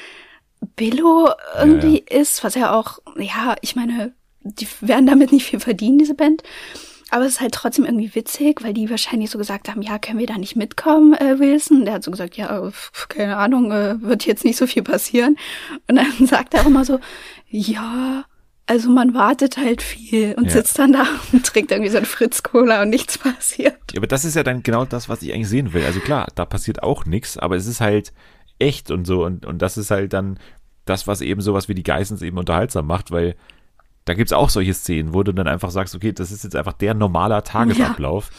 [0.76, 2.20] Billo irgendwie ja, ja.
[2.20, 6.42] ist, was ja auch, ja, ich meine, die werden damit nicht viel verdienen, diese Band.
[7.10, 10.18] Aber es ist halt trotzdem irgendwie witzig, weil die wahrscheinlich so gesagt haben, ja, können
[10.18, 11.84] wir da nicht mitkommen, äh, Wilson?
[11.84, 12.70] Der hat so gesagt, ja,
[13.08, 15.36] keine Ahnung, äh, wird jetzt nicht so viel passieren.
[15.86, 16.98] Und dann sagt er auch immer so,
[17.48, 18.24] ja,
[18.66, 20.52] Also man wartet halt viel und Ja.
[20.52, 23.76] sitzt dann da und trinkt irgendwie so ein Fritz-Cola und nichts passiert.
[23.92, 25.84] Ja, aber das ist ja dann genau das, was ich eigentlich sehen will.
[25.84, 28.12] Also klar, da passiert auch nichts, aber es ist halt
[28.58, 29.24] echt und so.
[29.24, 30.38] Und, und das ist halt dann
[30.84, 33.36] das, was eben sowas wie die Geissens eben unterhaltsam macht, weil
[34.04, 36.74] da gibt's auch solche Szenen, wo du dann einfach sagst, okay, das ist jetzt einfach
[36.74, 38.30] der normaler Tagesablauf.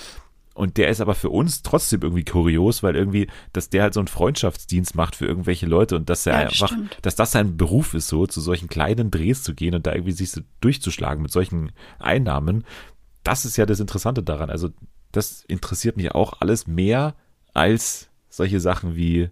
[0.53, 3.99] Und der ist aber für uns trotzdem irgendwie kurios, weil irgendwie, dass der halt so
[3.99, 6.97] einen Freundschaftsdienst macht für irgendwelche Leute und dass er Ja, einfach, stimmt.
[7.01, 10.13] dass das sein Beruf ist, so zu solchen kleinen Drehs zu gehen und da irgendwie
[10.13, 12.63] sich so durchzuschlagen mit solchen Einnahmen.
[13.23, 14.49] Das ist ja das Interessante daran.
[14.49, 14.69] Also,
[15.11, 17.15] das interessiert mich auch alles mehr
[17.53, 19.29] als solche Sachen wie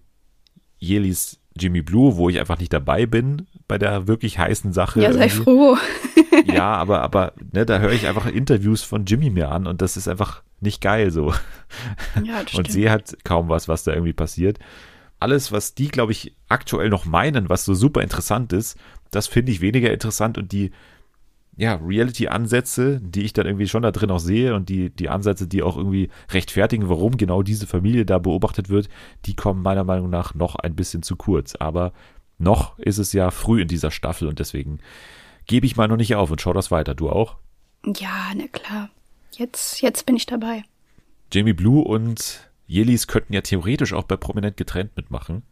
[0.83, 5.01] Jelis Jimmy Blue, wo ich einfach nicht dabei bin bei der wirklich heißen Sache.
[5.01, 5.43] Ja, sei irgendwie.
[5.43, 5.77] froh.
[6.45, 9.97] Ja, aber, aber, ne, da höre ich einfach Interviews von Jimmy mir an und das
[9.97, 11.31] ist einfach nicht geil so.
[12.23, 14.57] Ja, das Und sehe halt kaum was, was da irgendwie passiert.
[15.19, 18.77] Alles, was die, glaube ich, aktuell noch meinen, was so super interessant ist,
[19.11, 20.71] das finde ich weniger interessant und die,
[21.55, 25.47] ja, Reality-Ansätze, die ich dann irgendwie schon da drin auch sehe und die, die Ansätze,
[25.47, 28.89] die auch irgendwie rechtfertigen, warum genau diese Familie da beobachtet wird,
[29.25, 31.55] die kommen meiner Meinung nach noch ein bisschen zu kurz.
[31.55, 31.93] Aber
[32.39, 34.79] noch ist es ja früh in dieser Staffel und deswegen
[35.45, 36.95] gebe ich mal noch nicht auf und schau das weiter.
[36.95, 37.37] Du auch?
[37.85, 38.89] Ja, na klar.
[39.33, 40.63] Jetzt, jetzt bin ich dabei.
[41.31, 45.43] Jamie Blue und Jelis könnten ja theoretisch auch bei Prominent getrennt mitmachen.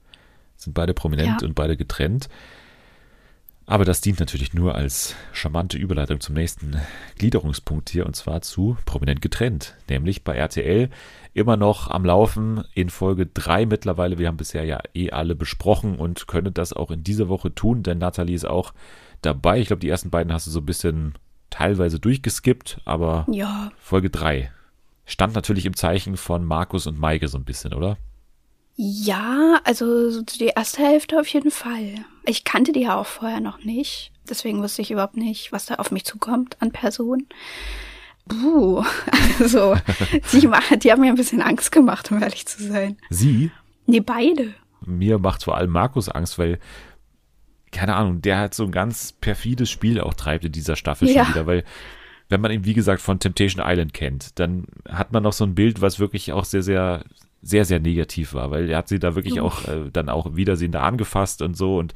[0.56, 1.48] Sind beide prominent Ja.
[1.48, 2.30] und beide getrennt.
[3.65, 6.82] Aber das dient natürlich nur als charmante Überleitung zum nächsten
[7.17, 9.76] Gliederungspunkt hier und zwar zu Prominent getrennt.
[9.88, 10.89] Nämlich bei RTL
[11.34, 14.17] immer noch am Laufen in Folge 3 mittlerweile.
[14.17, 17.84] Wir haben bisher ja eh alle besprochen und können das auch in dieser Woche tun,
[17.84, 18.74] denn Nathalie ist auch
[19.21, 19.60] dabei.
[19.60, 21.13] Ich glaube, die ersten beiden hast du so ein bisschen
[21.50, 24.52] teilweise durchgeskippt, aber Ja, Folge 3.
[25.06, 27.97] Stand natürlich im Zeichen von Markus und Maike so ein bisschen, oder?
[28.84, 31.94] Ja, also so die erste Hälfte auf jeden Fall.
[32.26, 34.12] Ich kannte die ja auch vorher noch nicht.
[34.28, 37.28] Deswegen wusste ich überhaupt nicht, was da auf mich zukommt an Personen.
[38.26, 38.84] Buh,
[39.39, 39.76] also
[40.34, 42.98] die, die haben mir ein bisschen Angst gemacht, um ehrlich zu sein.
[43.12, 43.52] Sie,
[43.86, 44.56] Nee, beide.
[44.84, 46.58] mir macht vor allem Markus Angst, weil,
[47.72, 51.26] keine Ahnung, der halt so ein ganz perfides Spiel auch treibt in dieser Staffel Ja.
[51.26, 51.63] schon wieder, weil
[52.30, 55.54] wenn man ihn, wie gesagt, von Temptation Island kennt, dann hat man noch so ein
[55.54, 57.04] Bild, was wirklich auch sehr, sehr,
[57.42, 59.68] sehr, sehr negativ war, weil er hat sie da wirklich Uff.
[59.68, 61.94] auch äh, dann auch Wiedersehen da angefasst und so und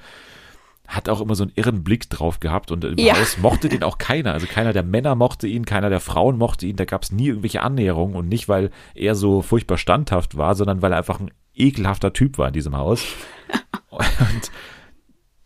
[0.88, 3.18] hat auch immer so einen irren Blick drauf gehabt und im Ja.
[3.18, 4.34] Haus mochte den auch keiner.
[4.34, 6.76] Also keiner der Männer mochte ihn, keiner der Frauen mochte ihn.
[6.76, 10.82] Da gab es nie irgendwelche Annäherungen und nicht, weil er so furchtbar standhaft war, sondern
[10.82, 13.04] weil er einfach ein ekelhafter Typ war in diesem Haus.
[13.90, 14.52] Und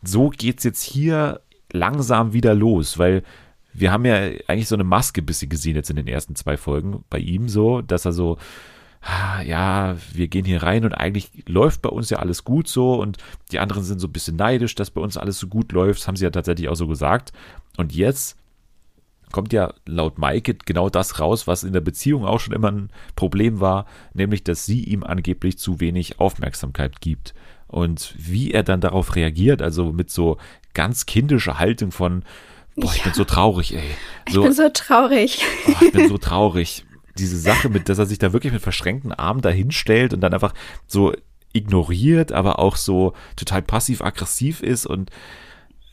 [0.02, 3.24] so geht's jetzt hier langsam wieder los, weil
[3.74, 4.16] wir haben ja
[4.48, 7.82] eigentlich so eine Maske bisschen gesehen jetzt in den ersten zwei Folgen bei ihm so,
[7.82, 8.38] dass er so,
[9.46, 13.18] ja, wir gehen hier rein und eigentlich läuft bei uns ja alles gut so und
[13.52, 16.02] die anderen sind so ein bisschen neidisch, dass bei uns alles so gut läuft.
[16.02, 17.32] Das haben sie ja tatsächlich auch so gesagt.
[17.78, 18.36] Und jetzt
[19.32, 22.90] kommt ja laut Maike genau das raus, was in der Beziehung auch schon immer ein
[23.16, 27.34] Problem war, nämlich, dass sie ihm angeblich zu wenig Aufmerksamkeit gibt.
[27.68, 30.38] Und wie er dann darauf reagiert, also mit so
[30.74, 32.24] ganz kindischer Haltung von,
[32.76, 33.04] boah, ich Ja.
[33.06, 33.84] bin so traurig, ey.
[34.28, 35.44] Ich bin so traurig.
[35.68, 36.84] Oh, ich bin so traurig.
[37.20, 40.54] Diese Sache mit, dass er sich da wirklich mit verschränkten Armen dahinstellt und dann einfach
[40.88, 41.14] so
[41.54, 45.10] ignoriert, aber auch so total passiv-aggressiv ist und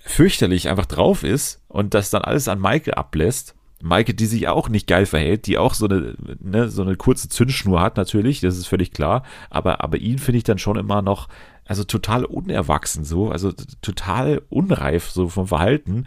[0.05, 3.55] fürchterlich einfach drauf ist und das dann alles an Maike ablässt.
[3.83, 7.29] Maike, die sich auch nicht geil verhält, die auch so eine, ne, so eine kurze
[7.29, 9.23] Zündschnur hat, natürlich, das ist völlig klar.
[9.51, 11.29] Aber, aber ihn finde ich dann schon immer noch,
[11.67, 16.05] also total unerwachsen so, also total unreif so vom Verhalten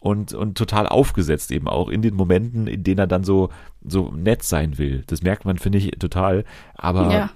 [0.00, 3.50] und, und total aufgesetzt eben auch in den Momenten, in denen er dann so,
[3.84, 5.02] so nett sein will.
[5.06, 6.44] Das merkt man, finde ich, total.
[6.74, 7.30] Aber Ja.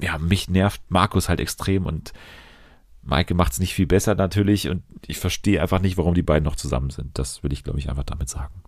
[0.00, 2.12] ja, mich nervt Markus halt extrem und
[3.02, 6.44] Maike macht es nicht viel besser natürlich und ich verstehe einfach nicht, warum die beiden
[6.44, 7.18] noch zusammen sind.
[7.18, 8.62] Das will ich, glaube ich, einfach damit sagen.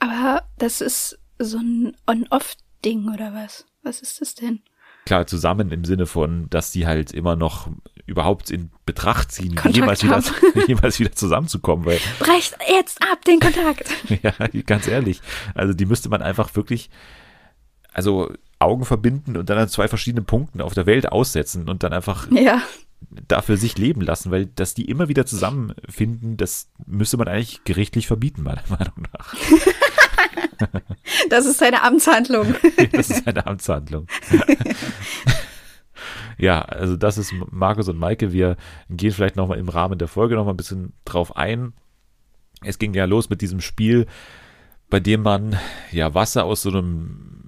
[0.00, 3.64] Aber das ist so ein On-Off-Ding oder was?
[3.82, 4.60] Was ist das denn?
[5.06, 7.68] Klar, zusammen im Sinne von, dass die halt immer noch
[8.06, 10.22] überhaupt in Betracht ziehen, Kontakt jemals wieder,
[10.66, 13.90] jemals wieder zusammenzukommen, weil Brecht jetzt ab den Kontakt.
[14.22, 14.32] ja,
[14.66, 15.20] ganz ehrlich,
[15.54, 16.90] also die müsste man einfach wirklich,
[17.92, 21.92] also Augen verbinden und dann an zwei verschiedenen Punkten auf der Welt aussetzen und dann
[21.92, 22.62] einfach Ja.
[23.28, 28.06] dafür sich leben lassen, weil dass die immer wieder zusammenfinden, das müsste man eigentlich gerichtlich
[28.06, 29.34] verbieten, meiner Meinung nach.
[31.30, 32.54] Das ist seine Amtshandlung.
[32.92, 34.06] Das ist eine Amtshandlung.
[36.38, 38.32] ja, also das ist Markus und Maike.
[38.32, 38.56] Wir
[38.90, 41.72] gehen vielleicht nochmal im Rahmen der Folge nochmal ein bisschen drauf ein.
[42.62, 44.06] Es ging ja los mit diesem Spiel,
[44.90, 45.56] bei dem man
[45.90, 47.43] ja Wasser aus so einem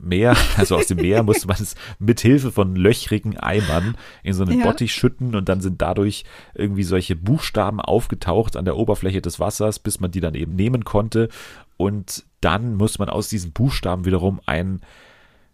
[0.00, 4.44] Meer, also aus dem Meer musste man es mit Hilfe von löchrigen Eimern in so
[4.44, 4.64] einen ja.
[4.64, 9.78] Bottich schütten und dann sind dadurch irgendwie solche Buchstaben aufgetaucht an der Oberfläche des Wassers,
[9.78, 11.28] bis man die dann eben nehmen konnte
[11.76, 14.80] und dann muss man aus diesen Buchstaben wiederum ein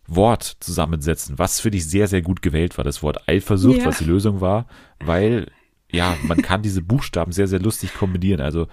[0.06, 3.86] Wort zusammensetzen, was für dich sehr, sehr gut gewählt war, das Wort Eifersucht, ja.
[3.86, 4.66] was die Lösung war,
[5.00, 5.48] weil
[5.90, 8.40] ja, man kann diese Buchstaben sehr, sehr lustig kombinieren.
[8.40, 8.68] Also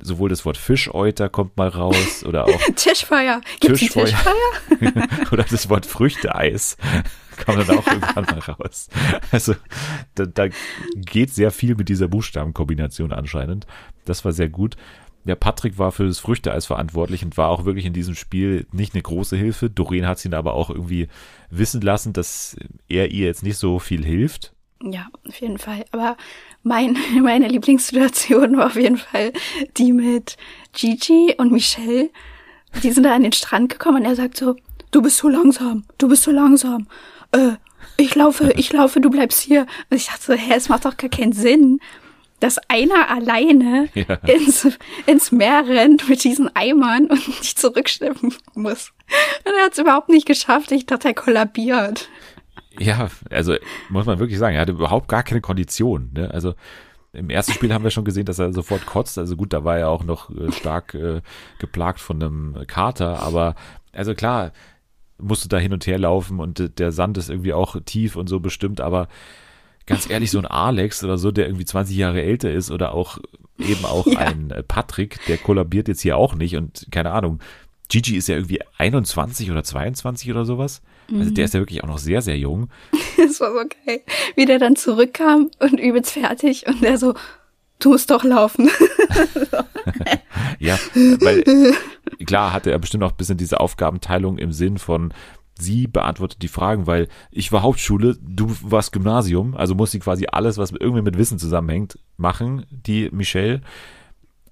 [0.00, 3.40] sowohl das Wort Fischeuter kommt mal raus oder auch Tischfeuer.
[3.60, 4.06] Gibt's Tischfeuer.
[4.06, 5.08] Tischfeuer?
[5.32, 6.76] oder das Wort Früchteeis
[7.44, 8.88] kommt dann auch irgendwann mal raus.
[9.30, 9.54] Also
[10.14, 10.48] da, da
[10.94, 13.66] geht sehr viel mit dieser Buchstabenkombination anscheinend.
[14.04, 14.76] Das war sehr gut.
[15.24, 18.94] Der Patrick war für das Früchteeis verantwortlich und war auch wirklich in diesem Spiel nicht
[18.94, 19.68] eine große Hilfe.
[19.68, 21.08] Doreen hat ihn aber auch irgendwie
[21.50, 22.56] wissen lassen, dass
[22.88, 24.54] er ihr jetzt nicht so viel hilft.
[24.82, 25.84] Ja, auf jeden Fall.
[25.92, 26.16] Aber
[26.62, 29.32] mein, meine Lieblingssituation war auf jeden Fall
[29.76, 30.36] die mit
[30.72, 32.10] Gigi und Michelle.
[32.82, 34.56] Die sind da an den Strand gekommen und er sagt so,
[34.90, 36.86] du bist so langsam, du bist so langsam.
[37.32, 37.52] Äh,
[37.96, 39.66] ich laufe, ich laufe, du bleibst hier.
[39.90, 41.80] Und ich dachte so, hä, es macht doch gar keinen Sinn
[42.40, 44.14] dass einer alleine ja.
[44.26, 44.68] ins,
[45.06, 48.92] ins Meer rennt mit diesen Eimern und nicht zurückschleppen muss.
[49.44, 50.70] Und er hat es überhaupt nicht geschafft.
[50.72, 52.08] Ich dachte, er kollabiert.
[52.78, 53.56] Ja, also
[53.88, 56.10] muss man wirklich sagen, er hatte überhaupt gar keine Kondition.
[56.14, 56.30] Ne?
[56.30, 56.54] Also
[57.12, 59.18] im ersten Spiel haben wir schon gesehen, dass er sofort kotzt.
[59.18, 61.20] Also gut, da war er auch noch äh, stark äh,
[61.58, 63.20] geplagt von einem Kater.
[63.22, 63.54] Aber
[63.92, 64.52] also klar,
[65.18, 68.28] musst du da hin und her laufen und der Sand ist irgendwie auch tief und
[68.28, 68.80] so bestimmt.
[68.80, 69.08] Aber
[69.86, 73.18] ganz ehrlich, so ein Alex oder so, der irgendwie 20 Jahre älter ist oder auch
[73.58, 74.18] eben auch ja.
[74.18, 77.40] ein äh, Patrick, der kollabiert jetzt hier auch nicht und keine Ahnung.
[77.88, 80.82] Gigi ist ja irgendwie 21 oder 22 oder sowas.
[81.10, 81.46] Also der mhm.
[81.46, 82.68] ist ja wirklich auch noch sehr, sehr jung.
[83.16, 84.02] Das war so geil.
[84.36, 87.14] Wie der dann zurückkam und übelst fertig und der so,
[87.80, 88.70] du musst doch laufen.
[90.60, 91.42] ja, weil
[92.24, 95.12] klar hatte er bestimmt auch ein bisschen diese Aufgabenteilung im Sinn von,
[95.58, 100.26] sie beantwortet die Fragen, weil ich war Hauptschule, du warst Gymnasium, also muss sie quasi
[100.30, 103.62] alles, was irgendwie mit Wissen zusammenhängt, machen, die Michelle.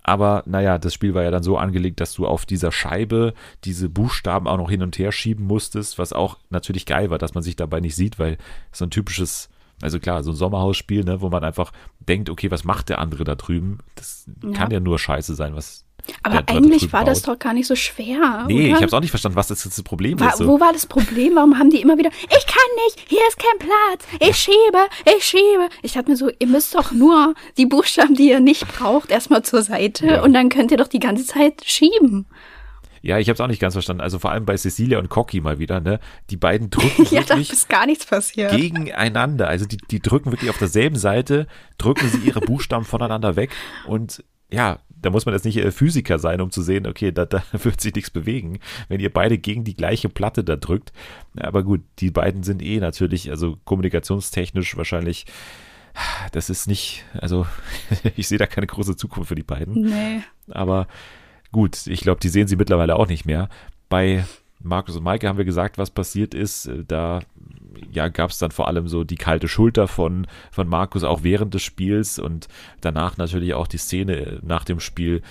[0.08, 3.88] Aber naja, das Spiel war ja dann so angelegt, dass du auf dieser Scheibe diese
[3.88, 7.42] Buchstaben auch noch hin und her schieben musstest, was auch natürlich geil war, dass man
[7.42, 8.38] sich dabei nicht sieht, weil
[8.70, 9.48] so ein typisches,
[9.82, 13.24] also klar, so ein Sommerhausspiel, ne, wo man einfach denkt, okay, was macht der andere
[13.24, 13.78] da drüben?
[13.96, 14.52] Das ja.
[14.52, 15.85] kann ja nur scheiße sein, was
[16.22, 18.44] aber eigentlich war das doch gar nicht so schwer.
[18.46, 18.66] Nee, oder?
[18.66, 20.38] ich habe es auch nicht verstanden, was das jetzt das Problem war, ist.
[20.38, 20.46] So.
[20.46, 21.36] Wo war das Problem?
[21.36, 24.78] Warum haben die immer wieder, ich kann nicht, hier ist kein Platz, ich schiebe,
[25.16, 25.68] ich schiebe.
[25.82, 29.42] Ich dachte mir so, ihr müsst doch nur die Buchstaben, die ihr nicht braucht, erstmal
[29.42, 30.22] zur Seite ja.
[30.22, 32.26] und dann könnt ihr doch die ganze Zeit schieben.
[33.06, 34.00] Ja, ich habe es auch nicht ganz verstanden.
[34.00, 36.00] Also vor allem bei Cecilia und Cocky mal wieder, ne?
[36.30, 38.50] Die beiden drücken ja, wirklich da ist gar nichts passiert.
[38.50, 39.46] gegeneinander.
[39.46, 41.46] Also die, die drücken wirklich auf derselben Seite,
[41.78, 43.50] drücken sie ihre Buchstaben voneinander weg
[43.86, 47.24] und ja, da muss man jetzt nicht äh, Physiker sein, um zu sehen, okay, da,
[47.26, 50.92] da wird sich nichts bewegen, wenn ihr beide gegen die gleiche Platte da drückt.
[51.36, 55.26] Aber gut, die beiden sind eh natürlich, also kommunikationstechnisch wahrscheinlich,
[56.32, 57.46] das ist nicht, also
[58.16, 59.82] ich sehe da keine große Zukunft für die beiden.
[59.82, 60.22] Nee.
[60.50, 60.86] Aber
[61.52, 63.48] gut, ich glaube, die sehen sie mittlerweile auch nicht mehr.
[63.88, 64.24] Bei
[64.66, 66.70] Markus und Maike haben wir gesagt, was passiert ist.
[66.88, 67.20] Da
[67.90, 71.54] ja, gab es dann vor allem so die kalte Schulter von, von Markus auch während
[71.54, 72.48] des Spiels und
[72.80, 75.22] danach natürlich auch die Szene nach dem Spiel,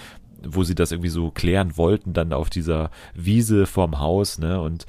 [0.43, 4.85] wo sie das irgendwie so klären wollten, dann auf dieser Wiese vorm Haus, ne, und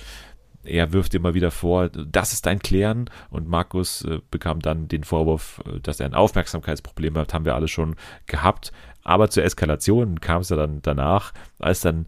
[0.67, 3.09] er wirft immer wieder vor, das ist ein Klären.
[3.31, 7.55] Und Markus äh, bekam dann den Vorwurf, äh, dass er ein Aufmerksamkeitsproblem hat, haben wir
[7.55, 7.95] alle schon
[8.27, 12.07] gehabt, aber zur Eskalation kam es ja dann danach, als dann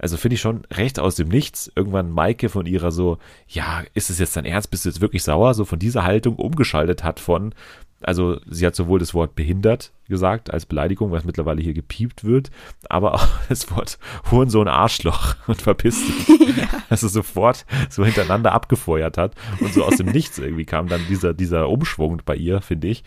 [0.00, 1.70] also finde ich schon recht aus dem Nichts.
[1.74, 4.70] Irgendwann Maike von ihrer so, ja, ist es jetzt dein Ernst?
[4.70, 5.54] Bist du jetzt wirklich sauer?
[5.54, 7.54] So von dieser Haltung umgeschaltet hat von,
[8.00, 12.50] also sie hat sowohl das Wort behindert gesagt als Beleidigung, was mittlerweile hier gepiept wird,
[12.88, 13.98] aber auch das Wort
[14.30, 16.28] Hurensohn Arschloch und verpisst dich.
[16.56, 16.68] ja.
[16.88, 21.34] Also sofort so hintereinander abgefeuert hat und so aus dem Nichts irgendwie kam dann dieser,
[21.34, 23.04] dieser Umschwung bei ihr, finde ich.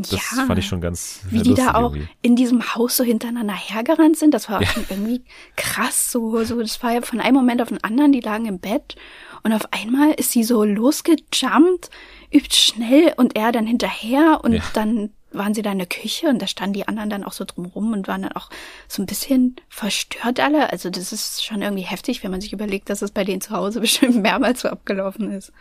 [0.00, 2.08] Das ja, fand ich schon ganz Wie die da auch irgendwie.
[2.22, 4.68] in diesem Haus so hintereinander hergerannt sind, das war auch ja.
[4.68, 5.24] schon irgendwie
[5.56, 6.12] krass.
[6.12, 8.94] So, so, das war ja von einem Moment auf den anderen, die lagen im Bett
[9.42, 11.90] und auf einmal ist sie so losgejumpt,
[12.32, 14.62] übt schnell und er dann hinterher und ja.
[14.72, 17.44] dann waren sie da in der Küche und da standen die anderen dann auch so
[17.44, 18.50] drumrum und waren dann auch
[18.86, 20.70] so ein bisschen verstört alle.
[20.70, 23.50] Also das ist schon irgendwie heftig, wenn man sich überlegt, dass es bei denen zu
[23.50, 25.52] Hause bestimmt mehrmals so abgelaufen ist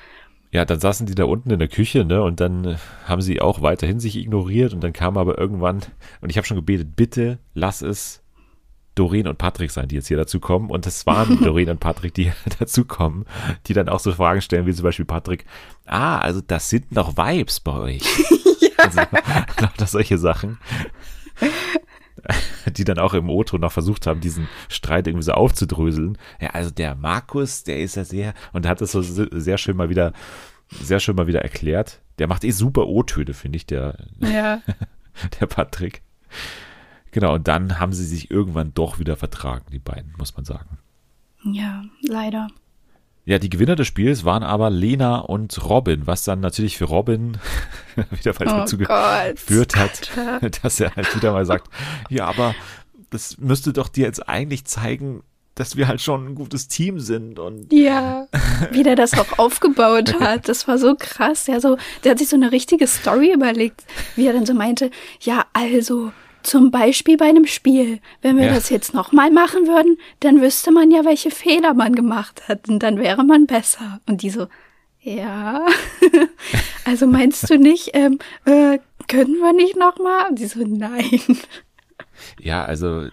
[0.51, 3.41] ja, dann saßen die da unten in der Küche, ne, und dann äh, haben sie
[3.41, 5.81] auch weiterhin sich ignoriert und dann kam aber irgendwann,
[6.21, 8.21] und ich habe schon gebetet, bitte lass es
[8.97, 10.69] Doreen und Patrick sein, die jetzt hier dazu kommen.
[10.69, 13.25] Und es waren Doreen und Patrick, die dazu kommen,
[13.67, 15.45] die dann auch so Fragen stellen, wie zum Beispiel Patrick,
[15.85, 18.01] ah, also das sind noch Vibes bei euch.
[18.59, 18.69] ja.
[18.77, 19.01] Also,
[19.59, 20.57] lauter solche Sachen.
[22.77, 26.17] Die dann auch im O-Ton noch versucht haben, diesen Streit irgendwie so aufzudröseln.
[26.39, 29.89] Ja, also der Markus, der ist ja sehr, und hat das so sehr schön mal
[29.89, 30.13] wieder,
[30.69, 32.01] sehr schön mal wieder erklärt.
[32.19, 34.61] Der macht eh super O-Töne, finde ich, der, Ja.
[35.39, 36.01] der Patrick.
[37.11, 40.77] Genau, und dann haben sie sich irgendwann doch wieder vertragen, die beiden, muss man sagen.
[41.43, 42.47] Ja, leider.
[43.27, 47.37] Ja, die Gewinner des Spiels waren aber Lena und Robin, was dann natürlich für Robin
[48.09, 48.87] wieder Oh dazu Gott.
[49.35, 50.09] geführt hat,
[50.63, 51.67] dass er halt wieder mal sagt,
[52.09, 52.55] ja, aber
[53.09, 55.23] das müsste doch dir jetzt eigentlich zeigen,
[55.55, 58.27] dass wir halt schon ein gutes Team sind und Ja,
[58.71, 61.47] wie der das auch aufgebaut hat, das war so krass.
[61.47, 63.83] Ja, so, der hat sich so eine richtige Story überlegt,
[64.15, 66.13] wie er dann so meinte, ja, also
[66.47, 68.53] zum Beispiel bei einem Spiel, wenn wir Ja.
[68.55, 72.79] das jetzt nochmal machen würden, dann wüsste man ja, welche Fehler man gemacht hat und
[72.79, 73.99] dann wäre man besser.
[74.07, 74.47] Und die so,
[75.01, 75.65] ja,
[76.85, 80.29] also meinst du nicht, ähm, äh, können wir nicht nochmal?
[80.29, 81.21] Und die so, nein.
[82.39, 83.07] ja, also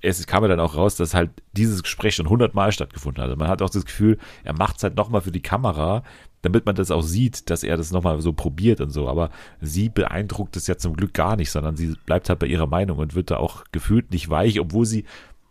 [0.00, 3.30] es kam ja dann auch raus, dass halt dieses Gespräch schon hundertmal stattgefunden hat.
[3.32, 6.04] Und Man hat auch das Gefühl, er macht es halt nochmal für die Kamera,
[6.42, 9.08] damit man das auch sieht, dass er das nochmal so probiert und so.
[9.08, 9.30] Aber
[9.60, 12.98] sie beeindruckt es ja zum Glück gar nicht, sondern sie bleibt halt bei ihrer Meinung
[12.98, 15.04] und wird da auch gefühlt nicht weich, obwohl sie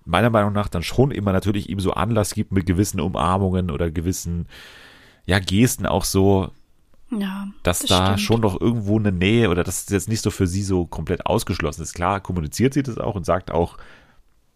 [0.05, 3.91] meiner Meinung nach dann schon immer natürlich ihm so Anlass gibt mit gewissen Umarmungen oder
[3.91, 4.45] gewissen,
[5.25, 6.51] ja, Gesten auch so,
[7.11, 8.21] Ja, dass das da stimmt.
[8.21, 11.25] schon noch irgendwo eine Nähe oder dass es jetzt nicht so für sie so komplett
[11.25, 11.93] ausgeschlossen ist.
[11.93, 13.77] Klar, kommuniziert sie das auch und sagt auch,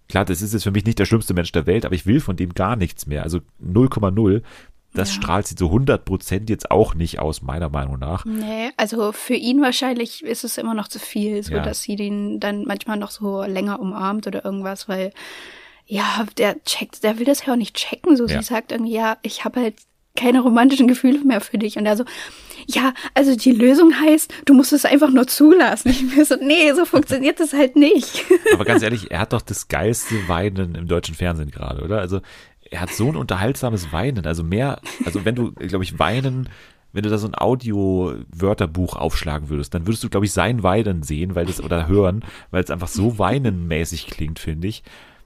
[0.07, 2.21] klar, das ist jetzt für mich nicht der schlimmste Mensch der Welt, aber ich will
[2.21, 3.23] von dem gar nichts mehr.
[3.23, 4.41] Also 0,0.
[4.93, 5.15] Das Ja.
[5.21, 8.25] strahlt sie zu 100 Prozent jetzt auch nicht aus, meiner Meinung nach.
[8.25, 11.61] Nee, also für ihn wahrscheinlich ist es immer noch zu viel, so Ja.
[11.61, 15.11] dass sie den dann manchmal noch so länger umarmt oder irgendwas, weil
[15.85, 18.15] ja, der checkt, der will das ja auch nicht checken.
[18.15, 18.37] So, Ja.
[18.41, 19.75] sie sagt irgendwie, ja, ich habe halt
[20.15, 21.77] keine romantischen Gefühle mehr für dich.
[21.77, 22.03] Und er so,
[22.67, 25.89] ja, also die Lösung heißt, du musst es einfach nur zulassen.
[25.89, 28.25] Ich mir so, nee, so funktioniert das halt nicht.
[28.53, 31.99] Aber ganz ehrlich, er hat doch das geilste Weinen im deutschen Fernsehen gerade, oder?
[31.99, 32.19] Also
[32.71, 34.25] er hat so ein unterhaltsames Weinen.
[34.25, 36.49] Also mehr, also wenn du, glaube ich, Weinen,
[36.93, 41.03] wenn du da so ein Audio-Wörterbuch aufschlagen würdest, dann würdest du, glaube ich, sein Weinen
[41.03, 44.83] sehen, weil das, oder hören, weil es einfach so weinenmäßig klingt, finde ich.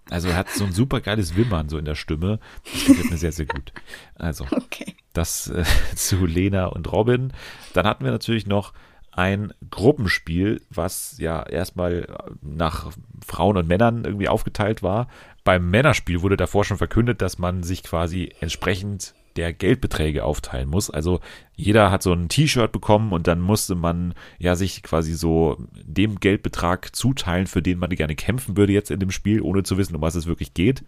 [0.10, 2.40] Also er hat so ein super geiles Wimmern so in der Stimme.
[2.72, 3.74] Das gefällt mir sehr, sehr gut.
[4.16, 4.96] Also, Okay.
[5.14, 5.64] das äh,
[5.96, 7.34] zu Lena und Robin.
[7.74, 8.74] Dann hatten wir natürlich noch
[9.12, 12.08] ein Gruppenspiel, was ja erstmal
[12.42, 12.92] nach
[13.26, 15.08] Frauen und Männern irgendwie aufgeteilt war.
[15.46, 20.90] Beim Männerspiel wurde davor schon verkündet, dass man sich quasi entsprechend der Geldbeträge aufteilen muss.
[20.90, 21.22] Also
[21.56, 26.20] jeder hat so ein T-Shirt bekommen und dann musste man ja sich quasi so dem
[26.20, 29.96] Geldbetrag zuteilen, für den man gerne kämpfen würde jetzt in dem Spiel, ohne zu wissen,
[29.96, 30.84] um was es wirklich geht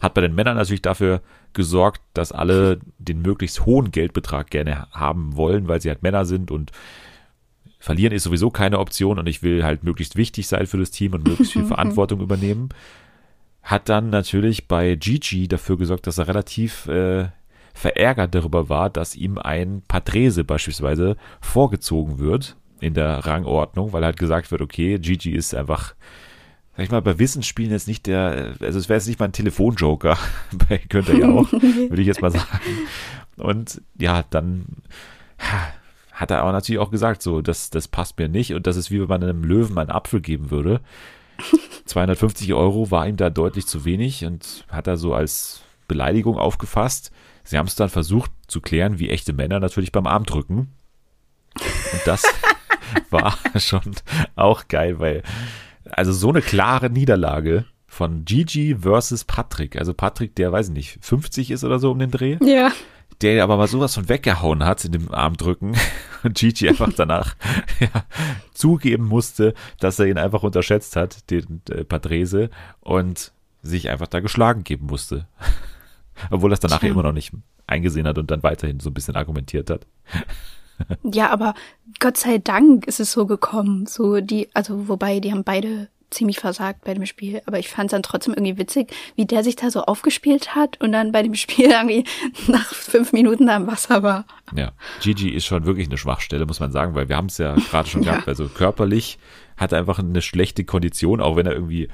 [0.00, 1.20] hat bei den Männern natürlich dafür
[1.52, 6.50] gesorgt, dass alle den möglichst hohen Geldbetrag gerne haben wollen, weil sie halt Männer sind
[6.50, 6.72] und
[7.78, 11.14] verlieren ist sowieso keine Option und ich will halt möglichst wichtig sein für das Team
[11.14, 12.70] und möglichst viel Verantwortung übernehmen.
[13.62, 17.28] Hat dann natürlich bei Gigi dafür gesorgt, dass er relativ äh,
[17.74, 24.18] verärgert darüber war, dass ihm ein Patrese beispielsweise vorgezogen wird in der Rangordnung, weil halt
[24.18, 25.94] gesagt wird, okay, Gigi ist einfach
[26.80, 29.32] sag ich mal, bei Wissensspielen jetzt nicht der, also es wäre jetzt nicht mal ein
[29.32, 30.16] Telefonjoker,
[30.88, 32.46] könnte er ja auch, würde ich jetzt mal sagen.
[33.36, 34.64] Und ja, dann
[35.38, 35.74] ha,
[36.12, 38.90] hat er aber natürlich auch gesagt, so, das, das passt mir nicht und das ist
[38.90, 40.80] wie wenn man einem Löwen einen Apfel geben würde.
[41.84, 47.10] 250 Euro war ihm da deutlich zu wenig und hat er so als Beleidigung aufgefasst.
[47.42, 50.72] Sie haben es dann versucht zu klären, wie echte Männer natürlich beim Armdrücken.
[51.56, 52.22] Und das
[53.10, 53.94] war schon
[54.36, 55.22] auch geil, weil
[55.90, 59.76] also so eine klare Niederlage von Gigi versus Patrick.
[59.76, 62.70] Also Patrick, der weiß ich nicht, 50 ist oder so um den Dreh, Ja.
[63.22, 65.76] Der aber mal sowas von weggehauen hat in dem Armdrücken
[66.22, 67.36] und Gigi einfach danach
[67.80, 68.04] ja,
[68.52, 72.50] zugeben musste, dass er ihn einfach unterschätzt hat, den äh, Patrese,
[72.80, 75.26] und sich einfach da geschlagen geben musste.
[76.30, 76.90] Obwohl er es danach Tja.
[76.90, 77.32] immer noch nicht
[77.66, 79.86] eingesehen hat und dann weiterhin so ein bisschen argumentiert hat.
[81.02, 81.54] Ja, aber
[81.98, 83.86] Gott sei Dank ist es so gekommen.
[83.86, 87.86] So die, also wobei die haben beide ziemlich versagt bei dem Spiel, aber ich fand
[87.86, 91.22] es dann trotzdem irgendwie witzig, wie der sich da so aufgespielt hat und dann bei
[91.22, 92.04] dem Spiel irgendwie
[92.48, 94.24] nach fünf Minuten da im Wasser war.
[94.54, 97.54] Ja, Gigi ist schon wirklich eine Schwachstelle, muss man sagen, weil wir haben es ja
[97.54, 98.12] gerade schon Ja.
[98.14, 98.28] gehabt.
[98.28, 99.18] Also körperlich
[99.56, 101.88] hat er einfach eine schlechte Kondition, auch wenn er irgendwie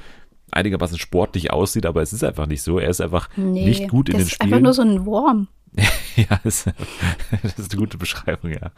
[0.52, 2.78] einigermaßen sportlich aussieht, aber es ist einfach nicht so.
[2.78, 4.52] Er ist einfach nicht gut in das den ist Spielen.
[4.54, 5.48] einfach nur so ein Wurm.
[6.16, 6.64] ja, das,
[7.42, 8.70] das ist eine gute Beschreibung, ja.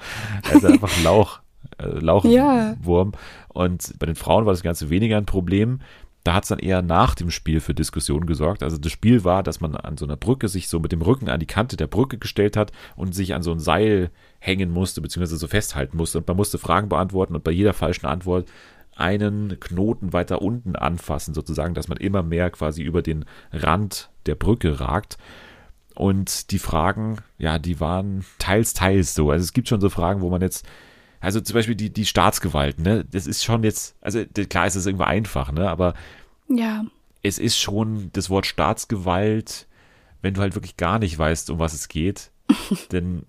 [0.50, 1.40] Er ist einfach ein Lauch,
[1.78, 2.00] äh, Ja.
[2.00, 3.12] Lauchwurm.
[3.48, 5.80] Und bei den Frauen war das Ganze weniger ein Problem.
[6.24, 8.62] Da hat es dann eher nach dem Spiel für Diskussionen gesorgt.
[8.62, 11.28] Also das Spiel war, dass man an so einer Brücke sich so mit dem Rücken
[11.28, 15.00] an die Kante der Brücke gestellt hat und sich an so ein Seil hängen musste,
[15.00, 16.18] beziehungsweise so festhalten musste.
[16.18, 18.48] Und man musste Fragen beantworten und bei jeder falschen Antwort
[18.94, 24.34] einen Knoten weiter unten anfassen, sozusagen, dass man immer mehr quasi über den Rand der
[24.34, 25.18] Brücke ragt.
[25.94, 29.30] Und die Fragen, ja, die waren teils, teils so.
[29.30, 30.66] Also es gibt schon so Fragen, wo man jetzt,
[31.20, 34.86] also zum Beispiel die, die Staatsgewalt, ne, das ist schon jetzt, also klar ist es
[34.86, 35.94] irgendwie einfach, ne, aber
[36.48, 36.84] ja.
[37.22, 39.66] es ist schon das Wort Staatsgewalt,
[40.22, 42.30] wenn du halt wirklich gar nicht weißt, um was es geht,
[42.90, 43.24] dann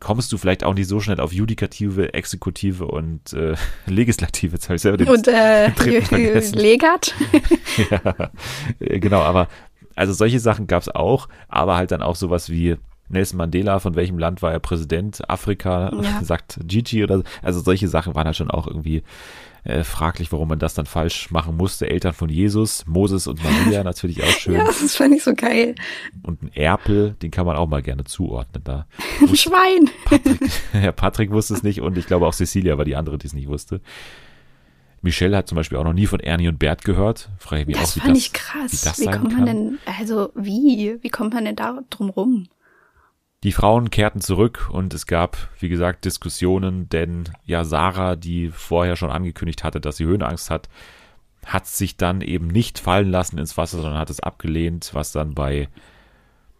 [0.00, 3.56] kommst du vielleicht auch nicht so schnell auf Judikative, Exekutive und äh,
[3.86, 4.54] Legislative.
[4.54, 5.70] Jetzt habe ich selber den, und, äh,
[6.10, 7.14] den Legat.
[7.90, 8.30] ja,
[8.78, 9.48] äh, genau, aber
[9.96, 12.76] also solche Sachen gab es auch, aber halt dann auch sowas wie
[13.08, 15.28] Nelson Mandela, von welchem Land war er Präsident?
[15.28, 16.20] Afrika, ja.
[16.22, 17.24] sagt Gigi oder so.
[17.42, 19.02] Also solche Sachen waren halt schon auch irgendwie
[19.64, 21.88] äh, fraglich, warum man das dann falsch machen musste.
[21.88, 24.54] Eltern von Jesus, Moses und Maria natürlich auch schön.
[24.54, 25.74] ja, das fand ich so geil.
[26.22, 28.86] Und ein Erpel, den kann man auch mal gerne zuordnen da.
[29.20, 29.90] Ein Schwein.
[30.04, 30.40] Patrick,
[30.72, 33.34] ja, Patrick wusste es nicht und ich glaube auch Cecilia war die andere, die es
[33.34, 33.80] nicht wusste.
[35.02, 37.28] Michelle hat zum Beispiel auch noch nie von Ernie und Bert gehört.
[37.38, 38.72] Frage ich mich das auch, wie fand das, ich krass.
[38.72, 39.44] Wie, das wie kommt kann.
[39.44, 40.98] man denn, also wie?
[41.00, 42.48] Wie kommt man denn da drum rum?
[43.44, 48.96] Die Frauen kehrten zurück und es gab, wie gesagt, Diskussionen, denn ja, Sarah, die vorher
[48.96, 50.68] schon angekündigt hatte, dass sie Höhenangst hat,
[51.46, 55.34] hat sich dann eben nicht fallen lassen ins Wasser, sondern hat es abgelehnt, was dann
[55.34, 55.68] bei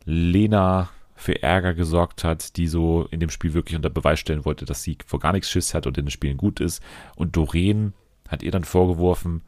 [0.05, 4.65] Lena für Ärger gesorgt hat, die so in dem Spiel wirklich unter Beweis stellen wollte,
[4.65, 6.81] dass sie vor gar nichts Schiss hat und in den Spielen gut ist.
[7.17, 7.93] Und Doreen
[8.29, 9.43] hat ihr dann vorgeworfen,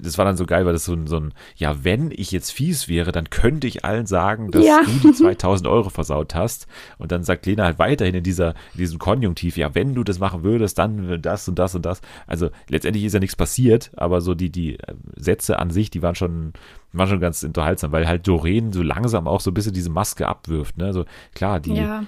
[0.00, 2.50] das war dann so geil, weil das so ein, so ein, ja, wenn ich jetzt
[2.50, 4.80] fies wäre, dann könnte ich allen sagen, dass Ja.
[4.84, 6.66] du die 2000 Euro versaut hast.
[6.98, 10.18] Und dann sagt Lena halt weiterhin in dieser, in diesem Konjunktiv, ja, wenn du das
[10.18, 12.00] machen würdest, dann das und das und das.
[12.26, 16.02] Also letztendlich ist ja nichts passiert, aber so die, die äh, Sätze an sich, die
[16.02, 16.52] waren schon,
[16.92, 20.26] waren schon ganz unterhaltsam, weil halt Doreen so langsam auch so ein bisschen diese Maske
[20.26, 20.86] abwirft, ne?
[20.86, 22.04] Also klar, die, Ja.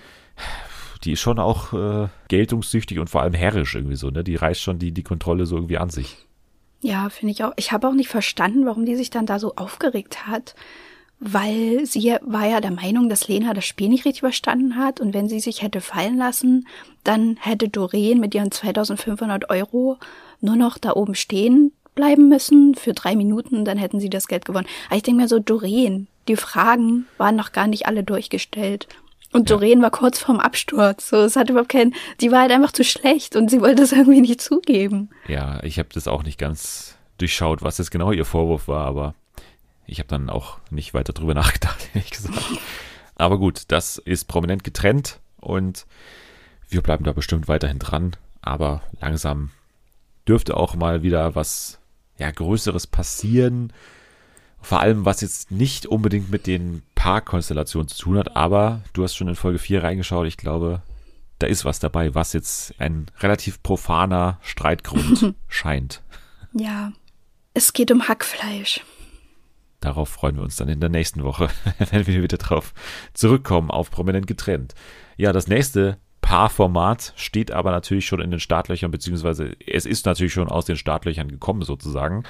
[1.05, 4.23] die ist schon auch äh, geltungssüchtig und vor allem herrisch irgendwie so, ne?
[4.25, 6.27] Die reißt schon die, die Kontrolle so irgendwie an sich.
[6.83, 7.53] Ja, finde ich auch.
[7.57, 10.55] Ich habe auch nicht verstanden, warum die sich dann da so aufgeregt hat,
[11.19, 15.13] weil sie war ja der Meinung, dass Lena das Spiel nicht richtig verstanden hat und
[15.13, 16.67] wenn sie sich hätte fallen lassen,
[17.05, 19.99] dann hätte Doreen mit ihren 2500 Euro
[20.41, 24.47] nur noch da oben stehen bleiben müssen für drei Minuten, dann hätten sie das Geld
[24.47, 24.67] gewonnen.
[24.87, 28.89] Aber ich denke mir so, Doreen, die Fragen waren noch gar nicht alle durchgestellt.
[29.33, 29.57] Und Ja.
[29.57, 31.09] Doreen war kurz vorm Absturz.
[31.09, 33.93] So, es hat überhaupt keinen, die war halt einfach zu schlecht und sie wollte es
[33.93, 35.11] irgendwie nicht zugeben.
[35.29, 39.15] Ja, ich habe das auch nicht ganz durchschaut, was jetzt genau ihr Vorwurf war, aber
[39.87, 42.39] ich habe dann auch nicht weiter drüber nachgedacht, ehrlich gesagt.
[43.17, 45.87] Aber gut, das ist prominent getrennt und
[46.69, 49.51] wir bleiben da bestimmt weiterhin dran, aber langsam
[50.27, 51.79] dürfte auch mal wieder was
[52.19, 53.73] ja größeres passieren.
[54.63, 59.15] Vor allem, was jetzt nicht unbedingt mit den Paarkonstellationen zu tun hat, aber du hast
[59.15, 60.83] schon in Folge 4 reingeschaut, ich glaube,
[61.39, 66.03] da ist was dabei, was jetzt ein relativ profaner Streitgrund scheint.
[66.53, 66.93] Ja.
[67.55, 68.83] Es geht um Hackfleisch.
[69.81, 71.49] Darauf freuen wir uns dann in der nächsten Woche,
[71.91, 72.75] wenn wir wieder drauf
[73.15, 74.75] zurückkommen, auf prominent getrennt.
[75.17, 80.35] Ja, das nächste Paarformat steht aber natürlich schon in den Startlöchern, beziehungsweise es ist natürlich
[80.35, 82.25] schon aus den Startlöchern gekommen sozusagen.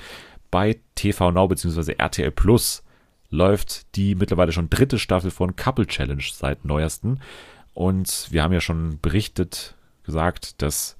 [0.52, 2.84] Bei TV Now beziehungsweise RTL Plus
[3.30, 7.20] läuft die mittlerweile schon dritte Staffel von Couple Challenge seit neuesten.
[7.72, 9.74] Und wir haben ja schon berichtet,
[10.04, 10.96] gesagt, dass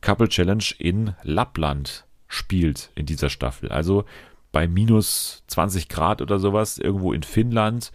[0.00, 3.70] Couple Challenge in Lappland spielt in dieser Staffel.
[3.70, 4.04] Also
[4.52, 7.92] bei minus 20 Grad oder sowas, irgendwo in Finnland.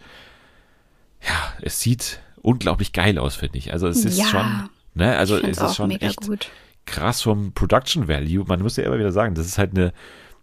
[1.20, 3.72] Ja, es sieht unglaublich geil aus, finde ich.
[3.72, 6.50] Also es ist ja, schon, ne, also es ist schon echt gut.
[6.86, 8.44] krass vom Production Value.
[8.46, 9.92] Man muss ja immer wieder sagen, das ist halt eine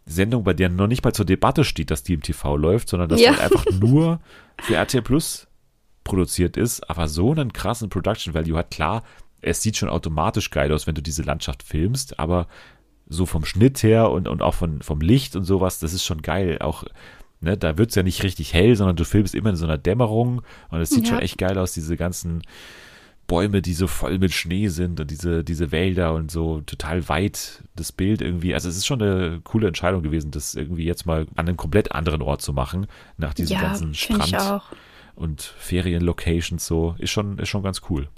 [0.05, 3.09] Sendung, bei der noch nicht mal zur Debatte steht, dass die im TV läuft, sondern
[3.09, 3.31] dass Ja.
[3.33, 4.19] die halt einfach nur
[4.61, 5.47] für RTL Plus
[6.03, 8.71] produziert ist, aber so einen krassen Production Value hat.
[8.71, 9.03] Klar,
[9.41, 12.47] es sieht schon automatisch geil aus, wenn du diese Landschaft filmst, aber
[13.07, 16.21] so vom Schnitt her und, und auch von, vom Licht und sowas, das ist schon
[16.21, 16.57] geil.
[16.61, 16.83] Auch,
[17.41, 20.41] ne, da wird's ja nicht richtig hell, sondern du filmst immer in so einer Dämmerung
[20.69, 21.09] und es sieht Ja.
[21.11, 22.41] schon echt geil aus, diese ganzen
[23.31, 27.63] Bäume, die so voll mit Schnee sind und diese, diese Wälder und so total weit
[27.77, 28.53] das Bild irgendwie.
[28.53, 31.93] Also es ist schon eine coole Entscheidung gewesen, das irgendwie jetzt mal an einem komplett
[31.93, 34.65] anderen Ort zu machen, nach diesem Ja, ganzen Strand auch.
[35.15, 36.95] und Ferienlocations so.
[36.97, 38.09] Ist schon, ist schon ganz cool.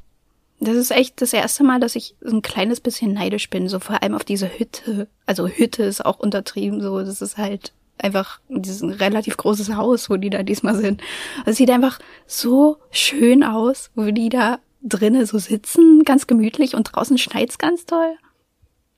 [0.59, 3.79] Das ist echt das erste Mal, dass ich so ein kleines bisschen neidisch bin, so
[3.79, 5.07] vor allem auf diese Hütte.
[5.27, 10.17] Also Hütte ist auch untertrieben, so das ist halt einfach dieses relativ großes Haus, wo
[10.17, 11.01] die da diesmal sind.
[11.45, 16.83] Es sieht einfach so schön aus, wo die da drinnen so sitzen, ganz gemütlich und
[16.93, 18.17] draußen schneit's ganz toll.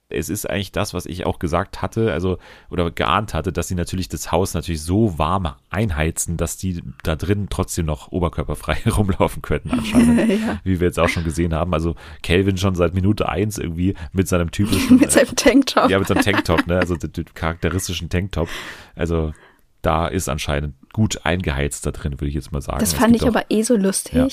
[0.09, 2.37] es ist eigentlich das, was ich auch gesagt hatte, also
[2.69, 7.15] oder geahnt hatte, dass sie natürlich das Haus natürlich so warm einheizen, dass die da
[7.15, 10.59] drin trotzdem noch oberkörperfrei rumlaufen könnten anscheinend, ja.
[10.63, 11.73] wie wir jetzt auch schon gesehen haben.
[11.73, 16.07] Also Kelvin schon seit Minute eins irgendwie mit seinem typischen mit seinem Tanktop, ja mit
[16.07, 18.49] seinem Tanktop, ne, also dem charakteristischen Tanktop.
[18.95, 19.33] Also
[19.85, 22.79] da ist anscheinend gut eingeheizt da drin, würde ich jetzt mal sagen.
[22.79, 24.27] Das fand ich aber eh so lustig, ja.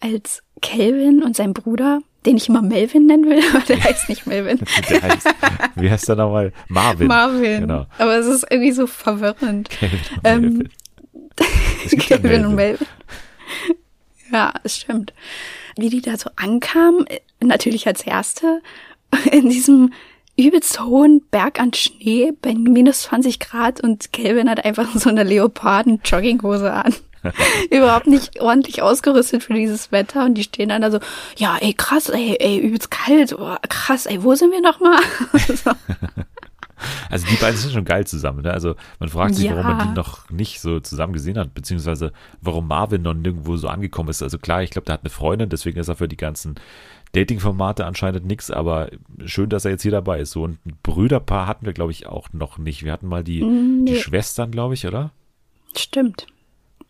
[0.00, 4.26] als Kelvin und sein Bruder den ich immer Melvin nennen will, aber der heißt nicht
[4.26, 4.58] Melvin.
[4.90, 5.28] der heißt,
[5.76, 6.52] wie heißt der nochmal?
[6.68, 7.06] Marvin.
[7.06, 7.60] Marvin.
[7.62, 7.86] Genau.
[7.98, 9.70] Aber es ist irgendwie so verwirrend.
[9.70, 10.68] Kevin und ähm,
[12.22, 12.46] Melvin.
[12.46, 12.86] Und Melvin.
[14.32, 15.14] Ja, es stimmt.
[15.76, 17.06] Wie die da so ankamen,
[17.40, 18.60] natürlich als Erste,
[19.30, 19.92] in diesem
[20.36, 25.24] übelst hohen Berg an Schnee bei minus 20 Grad und Kelvin hat einfach so eine
[25.24, 26.94] Leoparden-Jogginghose an.
[27.70, 31.00] überhaupt nicht ordentlich ausgerüstet für dieses Wetter und die stehen dann da so,
[31.36, 35.00] ja, ey, krass, ey, ey, übelst kalt, oh, krass, ey, wo sind wir nochmal?
[35.48, 35.72] so.
[37.10, 38.42] Also die beiden sind schon geil zusammen.
[38.42, 38.52] Ne?
[38.52, 39.56] Also man fragt sich, ja.
[39.56, 42.12] warum man die noch nicht so zusammen gesehen hat, beziehungsweise
[42.42, 44.22] warum Marvin noch nirgendwo so angekommen ist.
[44.22, 46.56] Also klar, ich glaube, der hat eine Freundin, deswegen ist er für die ganzen
[47.16, 48.90] Dating-Formate anscheinend nichts, aber
[49.24, 50.32] schön, dass er jetzt hier dabei ist.
[50.32, 52.84] So ein Brüderpaar hatten wir, glaube ich, auch noch nicht.
[52.84, 53.92] Wir hatten mal die, nee.
[53.92, 55.12] die Schwestern, glaube ich, oder?
[55.74, 56.26] Stimmt.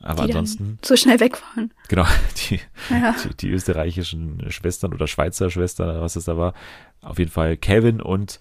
[0.02, 0.78] Aber die ansonsten.
[0.82, 1.72] So schnell wegfahren.
[1.88, 2.04] Genau,
[2.50, 2.60] die,
[2.90, 3.14] ja.
[3.24, 6.54] die, die, österreichischen Schwestern oder Schweizer Schwestern, was es da war.
[7.02, 8.40] Auf jeden Fall Kevin und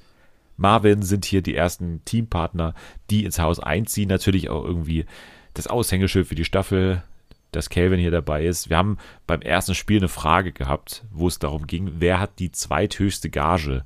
[0.57, 2.73] Marvin sind hier die ersten Teampartner,
[3.09, 4.09] die ins Haus einziehen.
[4.09, 5.05] Natürlich auch irgendwie
[5.53, 7.03] das Aushängeschild für die Staffel,
[7.51, 8.69] dass Calvin hier dabei ist.
[8.69, 12.51] Wir haben beim ersten Spiel eine Frage gehabt, wo es darum ging, wer hat die
[12.51, 13.83] zweithöchste Gage?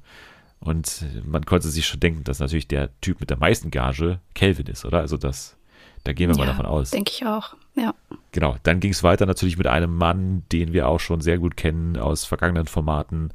[0.60, 4.68] Und man konnte sich schon denken, dass natürlich der Typ mit der meisten Gage Calvin
[4.68, 4.99] ist, oder?
[4.99, 5.55] Also das
[6.03, 6.91] da gehen wir ja, mal davon aus.
[6.91, 7.93] Denke ich auch, ja.
[8.32, 11.57] Genau, dann ging es weiter natürlich mit einem Mann, den wir auch schon sehr gut
[11.57, 13.32] kennen aus vergangenen Formaten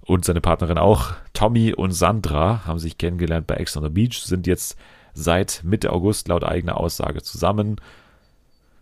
[0.00, 1.12] und seine Partnerin auch.
[1.32, 4.76] Tommy und Sandra haben sich kennengelernt bei Ex on the Beach, sind jetzt
[5.14, 7.76] seit Mitte August laut eigener Aussage zusammen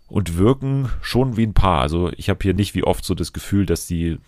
[0.08, 1.80] und wirken schon wie ein Paar.
[1.80, 4.18] Also ich habe hier nicht wie oft so das Gefühl, dass die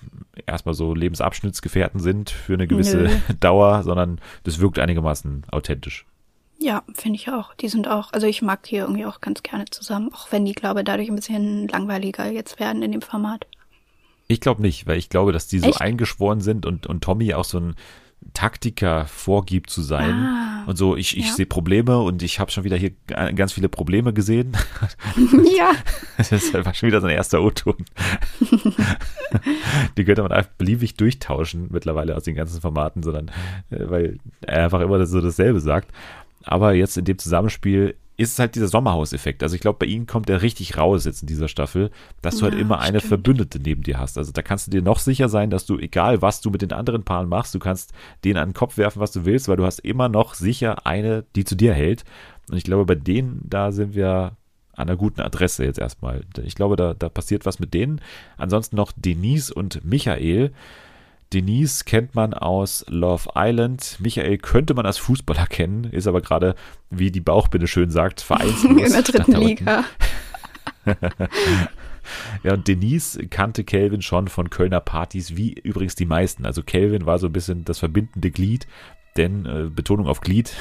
[0.46, 3.10] erstmal so Lebensabschnittsgefährten sind für eine gewisse Nö.
[3.40, 6.06] Dauer, sondern das wirkt einigermaßen authentisch.
[6.58, 7.54] Ja, finde ich auch.
[7.54, 10.52] Die sind auch, also ich mag die irgendwie auch ganz gerne zusammen, auch wenn die,
[10.52, 13.46] glaube dadurch ein bisschen langweiliger jetzt werden in dem Format.
[14.28, 15.80] Ich glaube nicht, weil ich glaube, dass die so Echt?
[15.80, 17.74] eingeschworen sind und, und Tommy auch so ein
[18.34, 20.14] Taktiker vorgibt zu sein.
[20.14, 21.32] Ah, und so, ich, ich ja.
[21.32, 22.92] sehe Probleme und ich habe schon wieder hier
[23.34, 24.56] ganz viele Probleme gesehen.
[25.56, 25.72] Ja.
[26.16, 27.76] Das war schon wieder sein erster O-Ton.
[29.96, 33.30] die könnte man einfach beliebig durchtauschen mittlerweile aus den ganzen Formaten, sondern
[33.70, 35.90] äh, weil er einfach immer so dasselbe sagt.
[36.44, 39.42] Aber jetzt in dem Zusammenspiel ist es halt dieser Sommerhauseffekt.
[39.42, 41.90] Also ich glaube, bei ihnen kommt er richtig raus jetzt in dieser Staffel,
[42.20, 42.88] dass du halt ja, halt immer stimmt.
[42.88, 44.18] eine Verbündete neben dir hast.
[44.18, 46.72] Also da kannst du dir noch sicher sein, dass du, egal was du mit den
[46.72, 49.64] anderen Paaren machst, du kannst denen an den Kopf werfen, was du willst, weil du
[49.64, 52.04] hast immer noch sicher eine, die zu dir hält.
[52.50, 54.36] Und ich glaube, bei denen, da sind wir
[54.74, 56.22] an einer guten Adresse jetzt erstmal.
[56.42, 58.02] Ich glaube, da, da passiert was mit denen.
[58.36, 60.52] Ansonsten noch Denise und Michael.
[61.32, 63.98] Denise kennt man aus Love Island.
[64.00, 66.56] Michael könnte man als Fußballer kennen, ist aber gerade,
[66.90, 68.64] wie die Bauchbinde schön sagt, vereinslos.
[68.64, 69.84] In der dritten Liga.
[72.42, 76.44] ja, und Denise kannte Kelvin schon von Kölner Partys, wie übrigens die meisten.
[76.46, 78.66] Also Kelvin war so ein bisschen das verbindende Glied,
[79.16, 80.52] denn äh, Betonung auf Glied,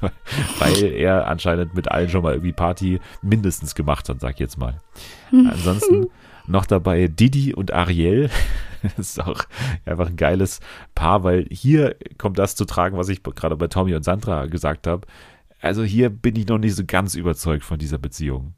[0.58, 4.58] weil er anscheinend mit allen schon mal irgendwie Party mindestens gemacht hat, sag ich jetzt
[4.58, 4.80] mal.
[5.30, 6.08] Ansonsten
[6.46, 8.30] noch dabei Didi und Ariel.
[8.82, 9.42] Das ist auch
[9.84, 10.60] einfach ein geiles
[10.94, 14.86] Paar, weil hier kommt das zu tragen, was ich gerade bei Tommy und Sandra gesagt
[14.86, 15.08] habe.
[15.60, 18.54] Also hier bin ich noch nicht so ganz überzeugt von dieser Beziehung.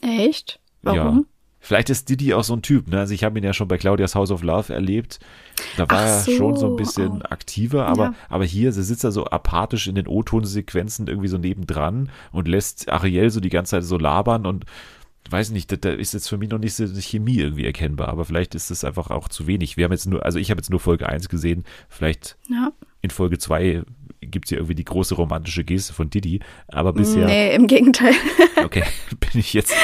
[0.00, 0.58] Echt?
[0.82, 1.18] Warum?
[1.18, 1.24] Ja.
[1.64, 2.98] Vielleicht ist Didi auch so ein Typ, ne?
[2.98, 5.20] Also ich habe ihn ja schon bei Claudias House of Love erlebt.
[5.76, 6.32] Da war er so.
[6.32, 8.14] schon so ein bisschen aktiver, aber, ja.
[8.28, 12.88] aber hier, sie sitzt er so apathisch in den O-Ton-Sequenzen irgendwie so nebendran und lässt
[12.88, 14.64] Ariel so die ganze Zeit so labern und
[15.30, 18.24] weiß nicht, da, ist jetzt für mich noch nicht so eine Chemie irgendwie erkennbar, aber
[18.24, 19.76] vielleicht ist es einfach auch zu wenig.
[19.76, 22.72] Wir haben jetzt nur, also ich habe jetzt nur Folge 1 gesehen, vielleicht ja.
[23.00, 23.82] in Folge 2
[24.20, 27.26] gibt es ja irgendwie die große romantische Geste von Didi, aber bisher.
[27.26, 28.14] Nee, im Gegenteil.
[28.64, 28.84] okay,
[29.18, 29.74] bin ich jetzt,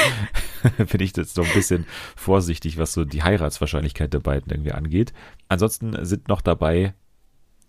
[0.77, 1.85] bin ich jetzt noch ein bisschen
[2.15, 5.13] vorsichtig, was so die Heiratswahrscheinlichkeit der beiden irgendwie angeht.
[5.47, 6.93] Ansonsten sind noch dabei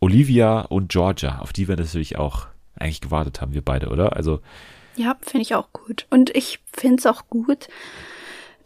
[0.01, 4.17] Olivia und Georgia, auf die wir natürlich auch eigentlich gewartet haben, wir beide, oder?
[4.17, 4.41] Also
[4.97, 6.07] ja, finde ich auch gut.
[6.11, 7.69] Und ich finde es auch gut,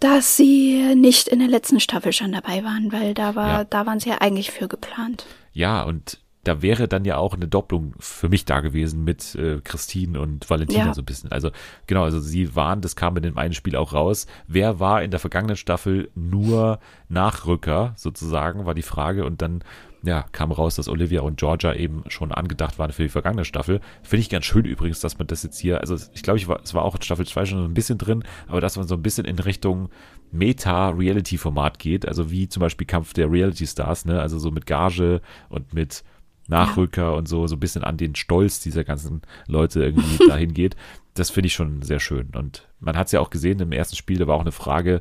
[0.00, 3.64] dass sie nicht in der letzten Staffel schon dabei waren, weil da war, ja.
[3.64, 5.26] da waren sie ja eigentlich für geplant.
[5.52, 9.60] Ja, und da wäre dann ja auch eine Doppelung für mich da gewesen mit äh,
[9.62, 10.94] Christine und Valentina ja.
[10.94, 11.32] so ein bisschen.
[11.32, 11.50] Also
[11.86, 14.26] genau, also sie waren, das kam in dem einen Spiel auch raus.
[14.46, 19.24] Wer war in der vergangenen Staffel nur Nachrücker sozusagen, war die Frage.
[19.24, 19.64] Und dann
[20.04, 23.80] ja, kam raus, dass Olivia und Georgia eben schon angedacht waren für die vergangene Staffel.
[24.02, 26.60] Finde ich ganz schön übrigens, dass man das jetzt hier, also ich glaube, ich war,
[26.62, 28.94] es war auch in Staffel 2 schon so ein bisschen drin, aber dass man so
[28.94, 29.88] ein bisschen in Richtung
[30.30, 35.72] Meta-Reality-Format geht, also wie zum Beispiel Kampf der Reality-Stars, ne, also so mit Gage und
[35.72, 36.04] mit
[36.48, 37.10] Nachrücker ja.
[37.10, 40.76] und so, so ein bisschen an den Stolz dieser ganzen Leute irgendwie dahin geht.
[41.14, 42.30] Das finde ich schon sehr schön.
[42.34, 45.00] Und man hat es ja auch gesehen, im ersten Spiel, da war auch eine Frage,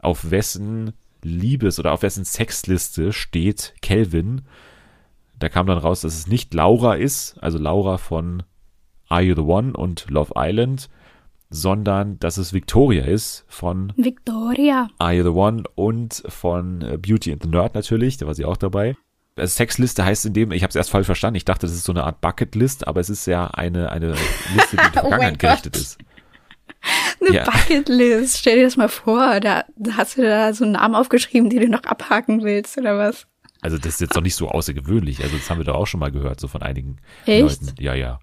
[0.00, 0.92] auf wessen
[1.24, 4.42] Liebes- oder auf wessen Sexliste steht Kelvin.
[5.38, 8.44] Da kam dann raus, dass es nicht Laura ist, also Laura von
[9.08, 10.88] Are You the One und Love Island,
[11.50, 14.88] sondern dass es Victoria ist von Victoria.
[14.98, 18.44] Are You the One und von äh, Beauty and the Nerd natürlich, da war sie
[18.44, 18.96] auch dabei.
[19.36, 21.84] Äh, Sexliste heißt in dem, ich habe es erst falsch verstanden, ich dachte, das ist
[21.84, 24.12] so eine Art Bucketlist, aber es ist ja eine, eine
[24.54, 25.98] Liste, die in die oh Vergangenheit oh gerichtet ist.
[27.20, 27.44] Eine ja.
[27.44, 29.64] Bucketlist, stell dir das mal vor, da
[29.96, 33.26] hast du da so einen Namen aufgeschrieben, den du noch abhaken willst, oder was?
[33.60, 36.00] Also das ist jetzt doch nicht so außergewöhnlich, also das haben wir doch auch schon
[36.00, 37.62] mal gehört, so von einigen Echt?
[37.62, 37.74] Leuten.
[37.78, 38.18] Ja, ja.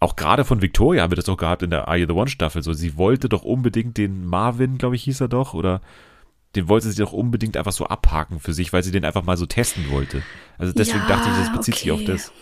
[0.00, 2.28] Auch gerade von Victoria haben wir das doch gehabt in der Are You the One
[2.28, 5.80] Staffel, so sie wollte doch unbedingt den Marvin, glaube ich, hieß er doch, oder
[6.54, 9.36] den wollte sie doch unbedingt einfach so abhaken für sich, weil sie den einfach mal
[9.36, 10.22] so testen wollte.
[10.58, 11.82] Also deswegen ja, dachte ich, das bezieht okay.
[11.82, 12.32] sich auf das.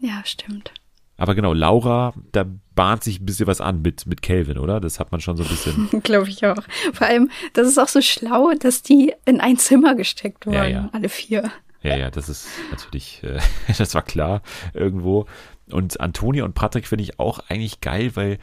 [0.00, 0.72] Ja, stimmt.
[1.18, 4.80] Aber genau, Laura, da bahnt sich ein bisschen was an mit, mit Calvin, oder?
[4.80, 5.88] Das hat man schon so ein bisschen.
[6.02, 6.62] Glaube ich auch.
[6.92, 10.66] Vor allem, das ist auch so schlau, dass die in ein Zimmer gesteckt wurden, ja,
[10.66, 10.88] ja.
[10.92, 11.50] alle vier.
[11.82, 13.40] Ja, ja, das ist natürlich, äh,
[13.78, 14.42] das war klar
[14.74, 15.26] irgendwo.
[15.70, 18.38] Und Antonia und Patrick finde ich auch eigentlich geil, weil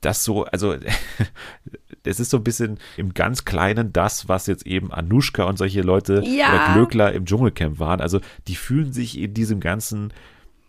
[0.00, 0.76] das so, also
[2.04, 5.82] es ist so ein bisschen im ganz Kleinen das, was jetzt eben Anushka und solche
[5.82, 6.48] Leute ja.
[6.48, 8.00] oder Glöckler im Dschungelcamp waren.
[8.00, 10.12] Also die fühlen sich in diesem ganzen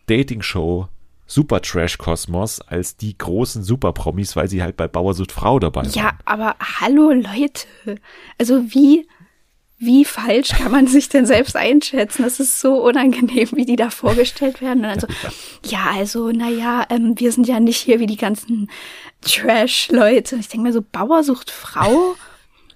[0.08, 0.90] Dating-Show
[1.32, 5.94] Super Trash-Kosmos als die großen Super-Promis, weil sie halt bei Bauersucht Frau dabei waren.
[5.94, 7.68] Ja, aber hallo Leute.
[8.38, 9.08] Also wie,
[9.78, 12.24] wie falsch kann man sich denn selbst einschätzen?
[12.24, 14.84] Das ist so unangenehm, wie die da vorgestellt werden.
[14.84, 15.08] Und also,
[15.66, 18.70] ja, also, naja, ähm, wir sind ja nicht hier wie die ganzen
[19.22, 20.36] Trash-Leute.
[20.36, 22.16] Ich denke mir so, Bauersucht Frau?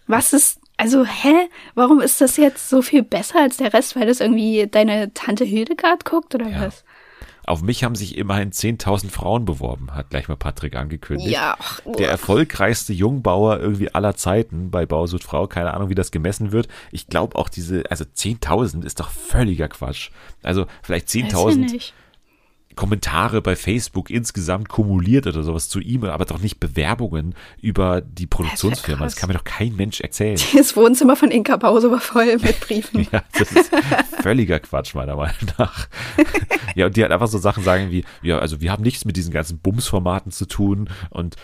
[0.07, 1.49] Was ist, also, hä?
[1.73, 5.43] Warum ist das jetzt so viel besser als der Rest, weil das irgendwie deine Tante
[5.43, 6.67] Hildegard guckt oder ja.
[6.67, 6.85] was?
[7.47, 11.29] Auf mich haben sich immerhin 10.000 Frauen beworben, hat gleich mal Patrick angekündigt.
[11.29, 11.57] Ja.
[11.99, 15.45] Der erfolgreichste Jungbauer irgendwie aller Zeiten bei Bausud Frau.
[15.47, 16.67] Keine Ahnung, wie das gemessen wird.
[16.91, 20.09] Ich glaube auch diese, also 10.000 ist doch völliger Quatsch.
[20.41, 21.91] Also vielleicht 10.000
[22.75, 28.27] Kommentare bei Facebook insgesamt kumuliert oder sowas zu ihm, aber doch nicht Bewerbungen über die
[28.27, 29.03] Produktionsfirma.
[29.03, 30.39] Das, das kann mir doch kein Mensch erzählen.
[30.55, 33.07] Das Wohnzimmer von Inka Pause war voll mit Briefen.
[33.11, 33.71] ja, das ist
[34.21, 35.87] völliger Quatsch, meiner Meinung nach.
[36.75, 39.15] ja, und die halt einfach so Sachen sagen wie, ja, also wir haben nichts mit
[39.15, 41.35] diesen ganzen Bums-Formaten zu tun und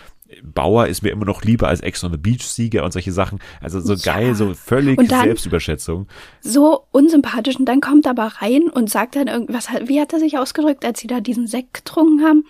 [0.42, 3.38] Bauer ist mir immer noch lieber als Ex on the Beach Sieger und solche Sachen.
[3.60, 4.14] Also so ja.
[4.14, 6.06] geil, so völlig Selbstüberschätzung.
[6.40, 10.18] So unsympathisch und dann kommt er aber rein und sagt dann irgendwas, wie hat er
[10.18, 12.44] sich ausgedrückt, als sie da diesen Sekt getrunken haben?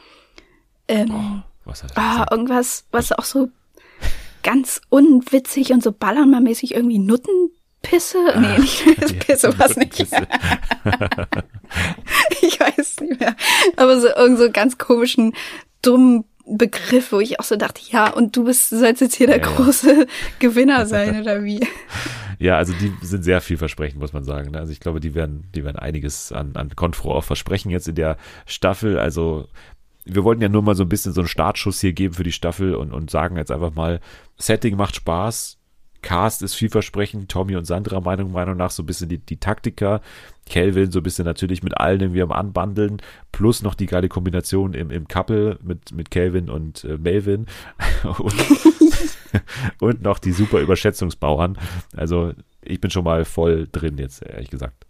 [0.89, 3.49] Ähm, oh, was hat er ah, irgendwas, was auch so
[4.43, 8.19] ganz unwitzig und so ballernmäßig irgendwie Nuttenpisse?
[8.35, 8.85] Ah, nee, nicht
[9.27, 10.01] Pisse, ja, was nicht.
[12.43, 13.37] ich weiß nicht mehr.
[13.77, 15.35] Aber so irgend so ganz komischen,
[15.83, 19.39] dummen Begriff, wo ich auch so dachte, ja, und du bist, sollst jetzt hier der
[19.39, 20.05] ja, große ja.
[20.39, 21.67] Gewinner sein, oder wie?
[22.39, 24.51] Ja, also die sind sehr vielversprechend, muss man sagen.
[24.51, 24.59] Ne?
[24.59, 27.95] Also ich glaube, die werden, die werden einiges an, an Konfro auch versprechen jetzt in
[27.95, 28.17] der
[28.47, 28.99] Staffel.
[28.99, 29.47] Also
[30.05, 32.33] wir wollten ja nur mal so ein bisschen so einen Startschuss hier geben für die
[32.33, 34.01] Staffel und, und sagen jetzt einfach mal,
[34.39, 35.59] Setting macht Spaß,
[36.03, 40.01] Cast ist vielversprechend, Tommy und Sandra Meinung, Meinung nach so ein bisschen die, die Taktiker,
[40.47, 44.75] Kelvin so ein bisschen natürlich mit allen irgendwie am Anbandeln, plus noch die geile Kombination
[44.75, 47.47] im, im Couple mit, mit Kelvin und äh, Melvin
[48.19, 48.35] und,
[49.81, 51.59] und noch die super Überschätzungsbauern.
[51.97, 54.87] Also ich bin schon mal voll drin jetzt, ehrlich gesagt.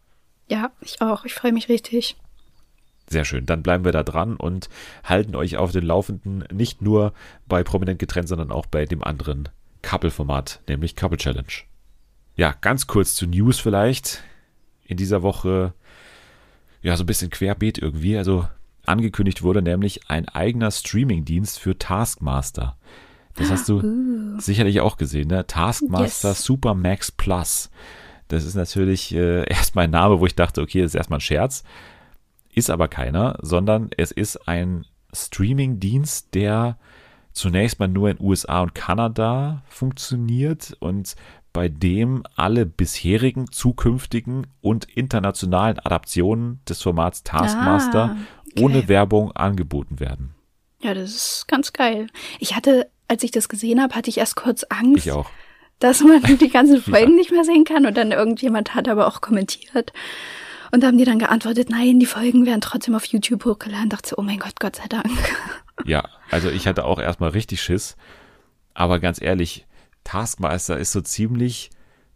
[0.49, 1.25] Ja, ich auch.
[1.25, 2.17] Ich freue mich richtig.
[3.09, 3.47] Sehr schön.
[3.47, 4.69] Dann bleiben wir da dran und
[5.05, 7.13] halten euch auf den Laufenden, nicht nur
[7.47, 9.49] bei Prominent getrennt, sondern auch bei dem anderen
[9.83, 11.53] Couple-Format, nämlich Couple Challenge.
[12.37, 14.23] Ja, ganz kurz zu News vielleicht.
[14.93, 15.75] In dieser Woche,
[16.83, 18.17] ja, so ein bisschen querbeet irgendwie.
[18.17, 18.47] Also
[18.85, 22.77] angekündigt wurde nämlich ein eigener Streaming-Dienst für Taskmaster.
[23.35, 24.41] Das hast du uh.
[24.41, 25.47] sicherlich auch gesehen, ne?
[25.47, 26.45] Taskmaster yes.
[26.45, 27.71] Super Max Plus.
[28.29, 31.23] Das ist natürlich äh, erstmal ein Name, wo ich dachte, okay, das ist erstmal ein
[31.23, 31.65] Scherz.
[32.55, 34.85] Ist aber keiner, sondern es ist ein
[35.15, 36.77] Streaming-Dienst, der
[37.33, 41.15] zunächst mal nur in USA und Kanada funktioniert und
[41.53, 48.63] bei dem alle bisherigen, zukünftigen und internationalen Adaptionen des Formats Taskmaster ah, okay.
[48.63, 50.35] ohne Werbung angeboten werden.
[50.81, 52.09] Ja, das ist ganz geil.
[52.39, 55.07] Ich hatte, als ich das gesehen habe, hatte ich erst kurz Angst.
[55.07, 55.31] Ich auch.
[55.79, 57.17] Dass man die ganzen Folgen ja.
[57.17, 59.93] nicht mehr sehen kann und dann irgendjemand hat aber auch kommentiert.
[60.73, 63.91] Und da haben die dann geantwortet, nein, die Folgen werden trotzdem auf YouTube hochgeladen.
[63.91, 65.11] Dachte so, oh mein Gott, Gott sei Dank.
[65.85, 67.97] Ja, also ich hatte auch erstmal richtig Schiss.
[68.73, 69.67] Aber ganz ehrlich,
[70.05, 71.71] Taskmaster ist so ziemlich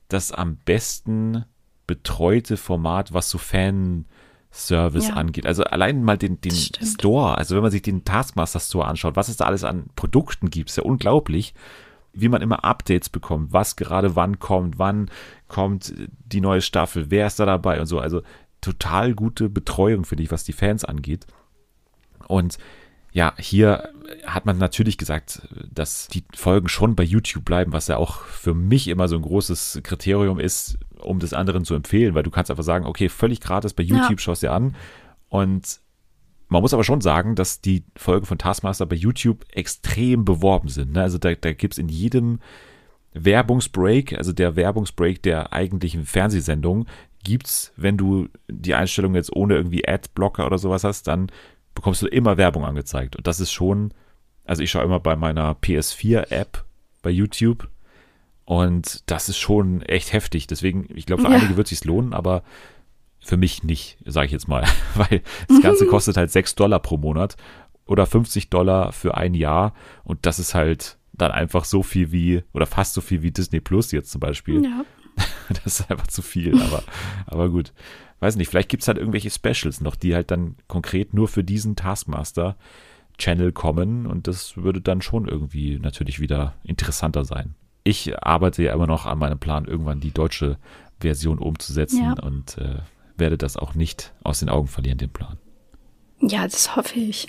[0.09, 1.45] das am besten
[1.87, 5.15] betreute Format, was so Fanservice ja.
[5.15, 5.47] angeht.
[5.47, 9.29] Also allein mal den, den Store, also wenn man sich den Taskmaster Store anschaut, was
[9.29, 11.55] es da alles an Produkten gibt, ist ja unglaublich,
[12.13, 15.11] wie man immer Updates bekommt, was gerade wann kommt, wann
[15.49, 18.01] kommt die neue Staffel, wer ist da dabei und so.
[18.01, 18.23] Also
[18.61, 21.27] total gute Betreuung, finde ich, was die Fans angeht.
[22.27, 22.59] Und
[23.17, 23.89] ja, hier
[24.27, 28.53] hat man natürlich gesagt, dass die Folgen schon bei YouTube bleiben, was ja auch für
[28.53, 32.51] mich immer so ein großes Kriterium ist, um das anderen zu empfehlen, weil du kannst
[32.51, 34.19] einfach sagen, okay, völlig gratis bei YouTube, ja.
[34.19, 34.77] schaust dir an.
[35.31, 35.81] Und
[36.49, 40.93] man muss aber schon sagen, dass die Folgen von Taskmaster bei YouTube extrem beworben sind.
[40.93, 41.01] Ne?
[41.01, 42.41] Also da, da gibt es in jedem
[43.15, 46.85] Werbungsbreak, also der Werbungsbreak der eigentlichen Fernsehsendung,
[47.25, 51.31] gibt's, wenn du die Einstellung jetzt ohne irgendwie Adblocker oder sowas hast, dann
[51.77, 53.15] bekommst du immer Werbung angezeigt.
[53.15, 53.95] Und das ist schon,
[54.45, 56.65] also ich schaue immer bei meiner PS4-App
[57.03, 57.69] bei YouTube
[58.45, 60.49] und das ist schon echt heftig.
[60.49, 61.37] Deswegen, ich glaube, für ja.
[61.37, 62.43] einige wird es sich lohnen, aber
[63.21, 64.65] für mich nicht, sage ich jetzt mal.
[64.95, 65.91] Weil das Ganze mhm.
[65.91, 67.37] kostet halt 6 Dollar pro Monat
[67.85, 69.73] oder 50 Dollar für ein Jahr.
[70.03, 73.61] Und das ist halt dann einfach so viel wie, oder fast so viel wie Disney
[73.61, 74.65] Plus jetzt zum Beispiel.
[74.65, 74.85] Ja.
[75.49, 76.83] Das ist einfach zu viel, aber,
[77.27, 77.73] aber gut
[78.21, 81.45] weiß nicht, vielleicht gibt es halt irgendwelche Specials noch, die halt dann konkret nur für
[81.45, 87.55] diesen Taskmaster-Channel kommen und das würde dann schon irgendwie natürlich wieder interessanter sein.
[87.85, 90.59] Ich arbeite ja immer noch an meinem Plan, irgendwann die deutsche
[91.01, 92.23] Version umzusetzen ja.
[92.23, 92.81] und äh,
[93.17, 95.39] werde das auch nicht aus den Augen verlieren, den Plan.
[96.21, 97.29] Ja, das hoffe ich.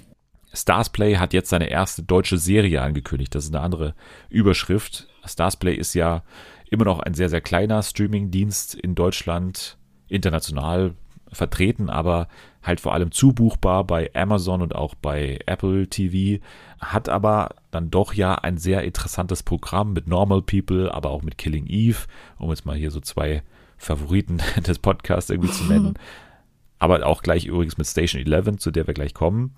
[0.54, 3.36] Starsplay hat jetzt seine erste deutsche Serie angekündigt.
[3.36, 3.94] Das ist eine andere
[4.30, 5.08] Überschrift.
[5.26, 6.24] Starsplay ist ja
[6.70, 9.78] immer noch ein sehr, sehr kleiner Streaming-Dienst in Deutschland
[10.08, 10.94] international
[11.32, 12.28] vertreten, aber
[12.64, 16.44] halt vor allem zubuchbar bei Amazon und auch bei Apple TV,
[16.80, 21.38] hat aber dann doch ja ein sehr interessantes Programm mit Normal People, aber auch mit
[21.38, 22.00] Killing Eve,
[22.38, 23.44] um jetzt mal hier so zwei
[23.78, 25.96] Favoriten des Podcasts irgendwie zu nennen.
[26.80, 29.56] aber auch gleich übrigens mit Station 11, zu der wir gleich kommen.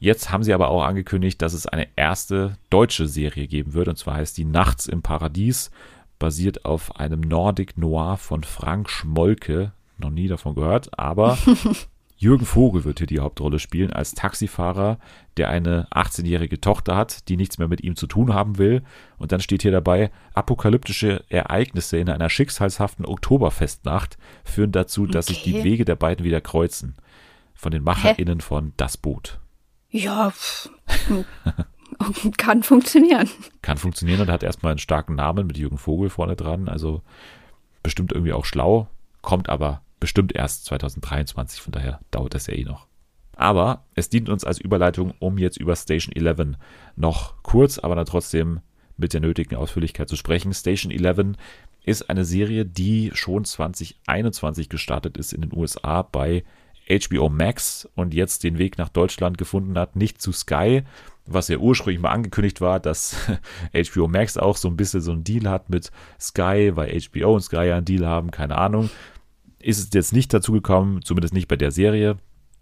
[0.00, 3.96] Jetzt haben sie aber auch angekündigt, dass es eine erste deutsche Serie geben wird, und
[3.98, 5.70] zwar heißt die Nachts im Paradies,
[6.18, 11.38] basiert auf einem Nordic Noir von Frank Schmolke, noch nie davon gehört, aber
[12.20, 14.98] Jürgen Vogel wird hier die Hauptrolle spielen als Taxifahrer,
[15.36, 18.82] der eine 18-jährige Tochter hat, die nichts mehr mit ihm zu tun haben will.
[19.18, 25.34] Und dann steht hier dabei, apokalyptische Ereignisse in einer schicksalshaften Oktoberfestnacht führen dazu, dass okay.
[25.34, 26.96] sich die Wege der beiden wieder kreuzen.
[27.54, 28.44] Von den MacherInnen Hä?
[28.44, 29.38] von Das Boot.
[29.90, 30.32] Ja,
[32.36, 33.28] kann funktionieren.
[33.62, 36.68] Kann funktionieren und hat erstmal einen starken Namen mit Jürgen Vogel vorne dran.
[36.68, 37.02] Also
[37.84, 38.88] bestimmt irgendwie auch schlau,
[39.22, 42.86] kommt aber bestimmt erst 2023, von daher dauert das ja eh noch.
[43.36, 46.56] Aber es dient uns als Überleitung, um jetzt über Station 11
[46.96, 48.60] noch kurz, aber dann trotzdem
[48.96, 50.52] mit der nötigen Ausführlichkeit zu sprechen.
[50.52, 51.36] Station 11
[51.84, 56.44] ist eine Serie, die schon 2021 gestartet ist in den USA bei
[56.90, 60.82] HBO Max und jetzt den Weg nach Deutschland gefunden hat, nicht zu Sky,
[61.26, 63.14] was ja ursprünglich mal angekündigt war, dass
[63.72, 67.42] HBO Max auch so ein bisschen so einen Deal hat mit Sky, weil HBO und
[67.42, 68.90] Sky ja einen Deal haben, keine Ahnung.
[69.68, 72.16] Ist es jetzt nicht dazu gekommen, zumindest nicht bei der Serie.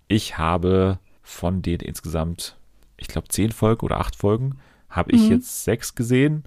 [0.09, 2.57] Ich habe von den insgesamt,
[2.96, 4.59] ich glaube, zehn Folgen oder acht Folgen,
[4.90, 5.30] habe ich mhm.
[5.30, 6.42] jetzt sechs gesehen.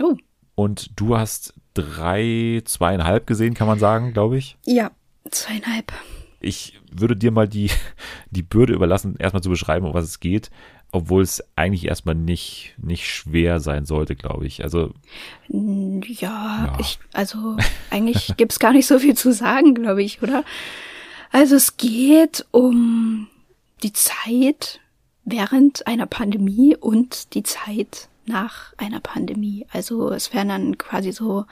[0.00, 0.14] Oh.
[0.54, 4.56] Und du hast drei, zweieinhalb gesehen, kann man sagen, glaube ich.
[4.64, 4.92] Ja,
[5.28, 5.92] zweieinhalb.
[6.38, 7.72] Ich würde dir mal die,
[8.30, 10.52] die Bürde überlassen, erstmal zu beschreiben, um was es geht
[10.92, 14.64] obwohl es eigentlich erstmal nicht, nicht schwer sein sollte, glaube ich.
[14.64, 14.92] Also
[15.48, 16.78] ja, ja.
[16.80, 17.56] Ich, also
[17.90, 20.44] eigentlich gibt es gar nicht so viel zu sagen, glaube ich, oder?
[21.30, 23.28] Also es geht um
[23.82, 24.80] die Zeit
[25.24, 29.66] während einer Pandemie und die Zeit nach einer Pandemie.
[29.72, 31.44] Also es werden dann quasi so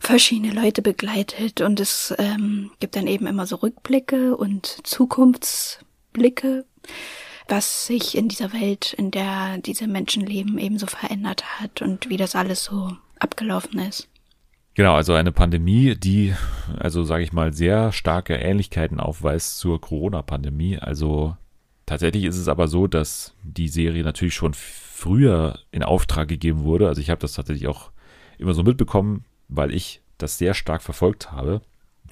[0.00, 6.64] verschiedene Leute begleitet und es ähm, gibt dann eben immer so Rückblicke und Zukunftsblicke
[7.50, 12.16] was sich in dieser Welt, in der diese Menschen leben, ebenso verändert hat und wie
[12.16, 14.08] das alles so abgelaufen ist.
[14.74, 16.34] Genau, also eine Pandemie, die,
[16.78, 20.78] also sage ich mal, sehr starke Ähnlichkeiten aufweist zur Corona-Pandemie.
[20.78, 21.36] Also
[21.86, 26.88] tatsächlich ist es aber so, dass die Serie natürlich schon früher in Auftrag gegeben wurde.
[26.88, 27.90] Also ich habe das tatsächlich auch
[28.38, 31.62] immer so mitbekommen, weil ich das sehr stark verfolgt habe,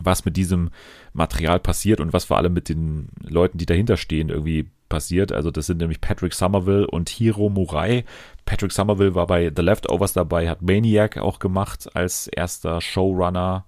[0.00, 0.70] was mit diesem
[1.12, 5.32] Material passiert und was vor allem mit den Leuten, die dahinter stehen, irgendwie passiert.
[5.32, 8.04] Also das sind nämlich Patrick Somerville und Hiro Murai.
[8.44, 13.66] Patrick Somerville war bei The Leftovers dabei, hat Maniac auch gemacht als erster Showrunner.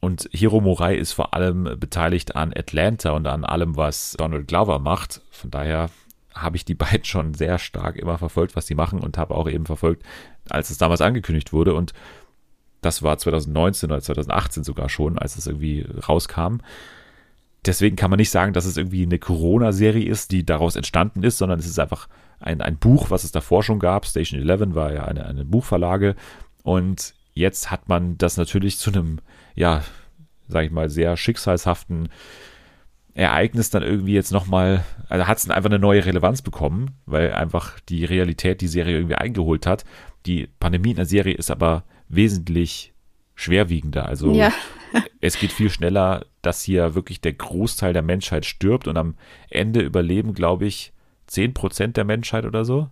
[0.00, 4.80] Und Hiro Murai ist vor allem beteiligt an Atlanta und an allem, was Donald Glover
[4.80, 5.22] macht.
[5.30, 5.90] Von daher
[6.34, 9.48] habe ich die beiden schon sehr stark immer verfolgt, was sie machen und habe auch
[9.48, 10.04] eben verfolgt,
[10.50, 11.74] als es damals angekündigt wurde.
[11.74, 11.92] Und
[12.80, 16.58] das war 2019 oder 2018 sogar schon, als es irgendwie rauskam.
[17.64, 21.38] Deswegen kann man nicht sagen, dass es irgendwie eine Corona-Serie ist, die daraus entstanden ist,
[21.38, 22.08] sondern es ist einfach
[22.40, 24.04] ein, ein Buch, was es davor schon gab.
[24.04, 26.16] Station 11 war ja eine, eine Buchverlage.
[26.64, 29.20] Und jetzt hat man das natürlich zu einem,
[29.54, 29.82] ja,
[30.48, 32.08] sag ich mal, sehr schicksalshaften
[33.14, 37.78] Ereignis dann irgendwie jetzt nochmal, also hat es einfach eine neue Relevanz bekommen, weil einfach
[37.80, 39.84] die Realität die Serie irgendwie eingeholt hat.
[40.24, 42.92] Die Pandemie in der Serie ist aber wesentlich
[43.34, 44.06] schwerwiegender.
[44.06, 44.52] Also ja.
[45.20, 49.14] es geht viel schneller, dass hier wirklich der Großteil der Menschheit stirbt und am
[49.48, 50.92] Ende überleben, glaube ich,
[51.28, 52.88] 10 Prozent der Menschheit oder so.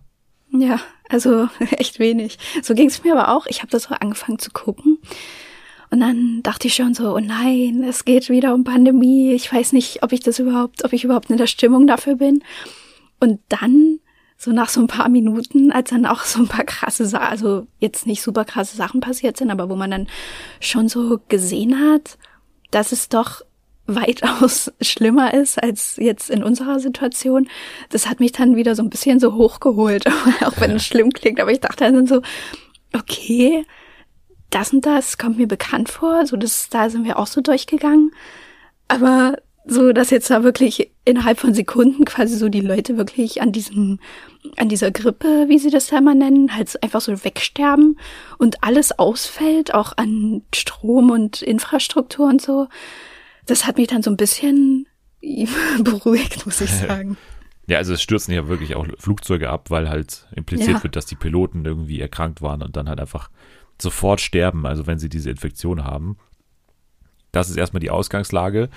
[0.51, 0.79] Ja,
[1.09, 2.37] also echt wenig.
[2.61, 3.45] So ging es mir aber auch.
[3.47, 4.99] Ich habe das so angefangen zu gucken.
[5.89, 9.33] Und dann dachte ich schon so, oh nein, es geht wieder um Pandemie.
[9.33, 12.43] Ich weiß nicht, ob ich das überhaupt, ob ich überhaupt in der Stimmung dafür bin.
[13.19, 13.99] Und dann
[14.37, 17.67] so nach so ein paar Minuten, als dann auch so ein paar krasse Sachen, also
[17.79, 20.07] jetzt nicht super krasse Sachen passiert sind, aber wo man dann
[20.59, 22.17] schon so gesehen hat,
[22.71, 23.41] dass es doch
[23.87, 27.49] weitaus schlimmer ist als jetzt in unserer Situation.
[27.89, 30.07] Das hat mich dann wieder so ein bisschen so hochgeholt,
[30.45, 32.21] auch wenn es schlimm klingt, aber ich dachte dann so,
[32.93, 33.65] okay,
[34.49, 38.11] das und das kommt mir bekannt vor, so das, da sind wir auch so durchgegangen.
[38.87, 43.51] Aber so, dass jetzt da wirklich innerhalb von Sekunden quasi so die Leute wirklich an
[43.51, 43.99] diesem,
[44.57, 47.99] an dieser Grippe, wie sie das da immer nennen, halt einfach so wegsterben
[48.37, 52.67] und alles ausfällt, auch an Strom und Infrastruktur und so.
[53.45, 54.87] Das hat mich dann so ein bisschen
[55.79, 57.17] beruhigt, muss ich sagen.
[57.67, 60.83] Ja, also es stürzen ja wirklich auch Flugzeuge ab, weil halt impliziert ja.
[60.83, 63.29] wird, dass die Piloten irgendwie erkrankt waren und dann halt einfach
[63.79, 66.17] sofort sterben, also wenn sie diese Infektion haben.
[67.31, 68.69] Das ist erstmal die Ausgangslage.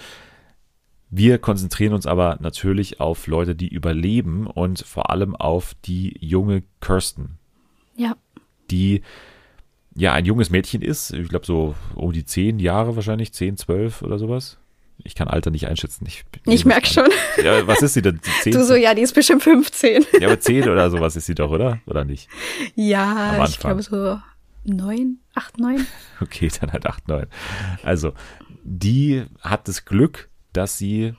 [1.17, 6.65] Wir konzentrieren uns aber natürlich auf Leute, die überleben und vor allem auf die junge
[6.81, 7.39] Kirsten.
[7.95, 8.17] Ja.
[8.73, 9.03] Die
[9.95, 11.13] ja ein junges Mädchen ist.
[11.13, 14.59] Ich glaube so um die zehn Jahre wahrscheinlich, zehn, zwölf oder sowas.
[15.05, 16.05] Ich kann Alter nicht einschätzen.
[16.09, 17.09] Ich, ich merke schon.
[17.45, 18.19] Ja, was ist sie denn?
[18.43, 18.53] 10?
[18.53, 20.05] Du so, ja, die ist bestimmt 15.
[20.21, 21.79] Ja, aber 10 oder sowas ist sie doch, oder?
[21.87, 22.29] Oder nicht?
[22.75, 24.19] Ja, ich glaube so
[24.65, 25.87] 9, 8, 9.
[26.21, 27.27] Okay, dann halt 8, 9.
[27.85, 28.15] Also,
[28.65, 31.15] die hat das Glück, dass sie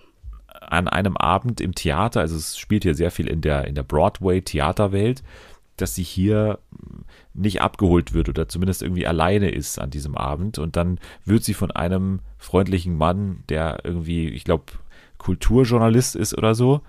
[0.47, 3.83] an einem Abend im Theater, also es spielt hier sehr viel in der, in der
[3.83, 5.23] Broadway-Theaterwelt,
[5.77, 6.59] dass sie hier
[7.33, 10.57] nicht abgeholt wird oder zumindest irgendwie alleine ist an diesem Abend.
[10.57, 14.65] Und dann wird sie von einem freundlichen Mann, der irgendwie, ich glaube,
[15.17, 16.81] Kulturjournalist ist oder so,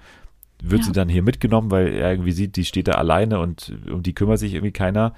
[0.62, 0.86] wird ja.
[0.86, 4.14] sie dann hier mitgenommen, weil er irgendwie sieht, die steht da alleine und um die
[4.14, 5.14] kümmert sich irgendwie keiner.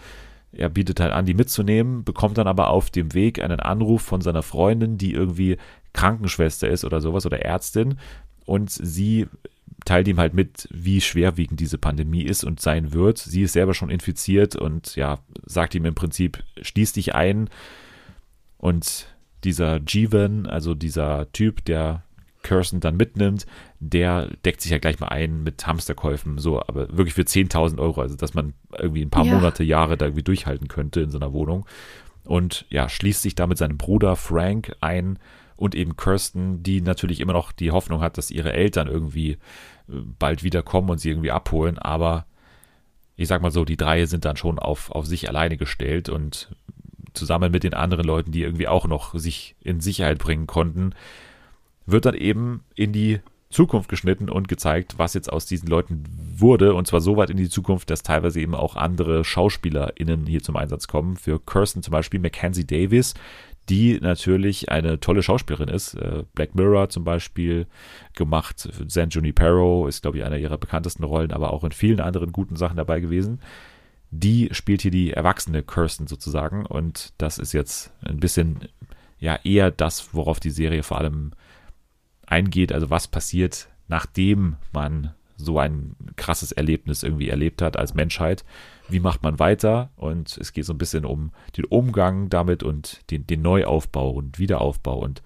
[0.51, 4.23] Er bietet halt an, die mitzunehmen, bekommt dann aber auf dem Weg einen Anruf von
[4.23, 5.59] seiner Freundin, die irgendwie
[5.93, 7.99] Krankenschwester ist oder sowas oder Ärztin
[8.45, 9.27] und sie
[9.85, 13.19] teilt ihm halt mit, wie schwerwiegend diese Pandemie ist und sein wird.
[13.19, 17.49] Sie ist selber schon infiziert und ja, sagt ihm im Prinzip, schließ dich ein.
[18.57, 19.07] Und
[19.45, 22.03] dieser Jeevan, also dieser Typ, der
[22.43, 23.47] Kirsten dann mitnimmt,
[23.79, 28.01] der deckt sich ja gleich mal ein mit Hamsterkäufen, so, aber wirklich für 10.000 Euro,
[28.01, 29.35] also dass man irgendwie ein paar ja.
[29.35, 31.67] Monate, Jahre da irgendwie durchhalten könnte in so einer Wohnung.
[32.25, 35.19] Und ja, schließt sich da mit seinem Bruder Frank ein
[35.59, 39.37] und eben Kirsten, die natürlich immer noch die Hoffnung hat, dass ihre Eltern irgendwie äh,
[40.19, 42.27] bald wiederkommen und sie irgendwie abholen, aber
[43.17, 46.55] ich sag mal so, die drei sind dann schon auf, auf sich alleine gestellt und
[47.15, 50.95] zusammen mit den anderen Leuten, die irgendwie auch noch sich in Sicherheit bringen konnten,
[51.85, 56.05] wird dann eben in die Zukunft geschnitten und gezeigt, was jetzt aus diesen Leuten
[56.37, 56.75] wurde.
[56.75, 60.57] Und zwar so weit in die Zukunft, dass teilweise eben auch andere SchauspielerInnen hier zum
[60.57, 61.17] Einsatz kommen.
[61.17, 63.15] Für Kirsten zum Beispiel Mackenzie Davis,
[63.69, 65.95] die natürlich eine tolle Schauspielerin ist.
[65.95, 67.67] Äh, Black Mirror zum Beispiel
[68.15, 68.69] gemacht.
[68.87, 72.57] San Junipero ist, glaube ich, einer ihrer bekanntesten Rollen, aber auch in vielen anderen guten
[72.57, 73.41] Sachen dabei gewesen.
[74.11, 76.65] Die spielt hier die erwachsene Kirsten sozusagen.
[76.65, 78.69] Und das ist jetzt ein bisschen
[79.19, 81.33] ja eher das, worauf die Serie vor allem
[82.27, 82.73] eingeht.
[82.73, 88.45] Also was passiert, nachdem man so ein krasses Erlebnis irgendwie erlebt hat als Menschheit
[88.89, 93.03] wie macht man weiter und es geht so ein bisschen um den Umgang damit und
[93.11, 95.23] den, den Neuaufbau und Wiederaufbau und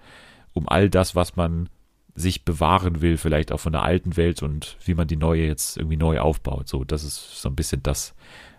[0.53, 1.69] um all das, was man
[2.15, 5.79] sich bewahren will, vielleicht auch von der alten Welt und wie man die neue jetzt
[5.79, 6.69] irgendwie neu aufbaut.
[6.69, 8.15] So, das ist so ein bisschen das,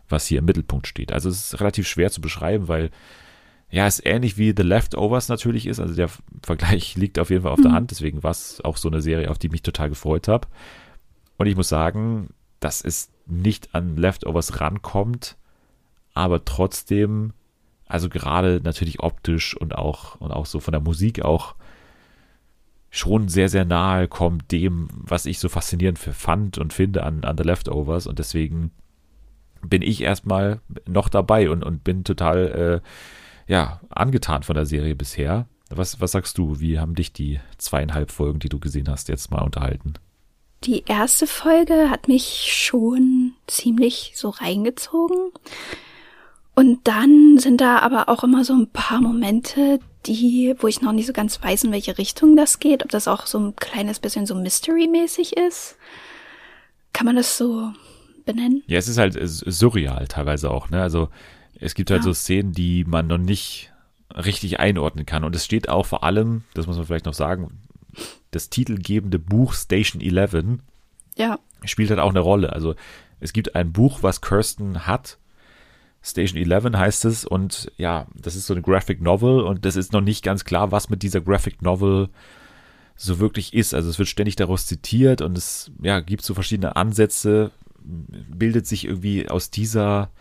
[0.10, 1.12] was hier im Mittelpunkt steht.
[1.12, 2.90] Also es ist relativ schwer zu beschreiben, weil
[3.70, 5.80] ja, es ähnlich wie The Leftovers natürlich ist.
[5.80, 6.10] Also der
[6.42, 7.76] Vergleich liegt auf jeden Fall auf der mhm.
[7.76, 7.92] Hand.
[7.92, 10.48] Deswegen war es auch so eine Serie, auf die ich mich total gefreut habe.
[11.38, 12.30] Und ich muss sagen,
[12.60, 15.38] das ist nicht an Leftovers rankommt,
[16.14, 17.34] aber trotzdem
[17.94, 21.56] also gerade natürlich optisch und auch, und auch so von der Musik auch
[22.90, 27.38] schon sehr, sehr nahe kommt dem, was ich so faszinierend fand und finde an, an
[27.38, 28.08] The Leftovers.
[28.08, 28.72] Und deswegen
[29.62, 32.82] bin ich erstmal noch dabei und, und bin total
[33.48, 35.48] äh, ja, angetan von der Serie bisher.
[35.70, 36.60] Was, was sagst du?
[36.60, 39.94] Wie haben dich die zweieinhalb Folgen, die du gesehen hast, jetzt mal unterhalten?
[40.66, 45.32] Die erste Folge hat mich schon ziemlich so reingezogen.
[46.56, 50.92] Und dann sind da aber auch immer so ein paar Momente, die, wo ich noch
[50.92, 54.00] nicht so ganz weiß, in welche Richtung das geht, ob das auch so ein kleines
[54.00, 55.78] bisschen so Mystery-mäßig ist.
[56.94, 57.72] Kann man das so
[58.26, 58.64] benennen?
[58.68, 60.82] Ja, es ist halt surreal teilweise auch, ne?
[60.82, 61.10] Also
[61.60, 62.06] es gibt halt ja.
[62.06, 63.72] so Szenen, die man noch nicht
[64.16, 65.24] richtig einordnen kann.
[65.24, 67.60] Und es steht auch vor allem, das muss man vielleicht noch sagen,
[68.32, 70.60] das titelgebende Buch Station 11
[71.16, 71.40] ja.
[71.64, 72.54] spielt halt auch eine Rolle.
[72.54, 72.76] Also
[73.20, 75.18] es gibt ein Buch, was Kirsten hat.
[76.02, 79.94] Station 11 heißt es und ja, das ist so eine Graphic Novel und das ist
[79.94, 82.10] noch nicht ganz klar, was mit dieser Graphic Novel
[82.96, 83.74] so wirklich ist.
[83.74, 87.52] Also es wird ständig daraus zitiert und es ja, gibt so verschiedene Ansätze,
[87.84, 90.12] bildet sich irgendwie aus dieser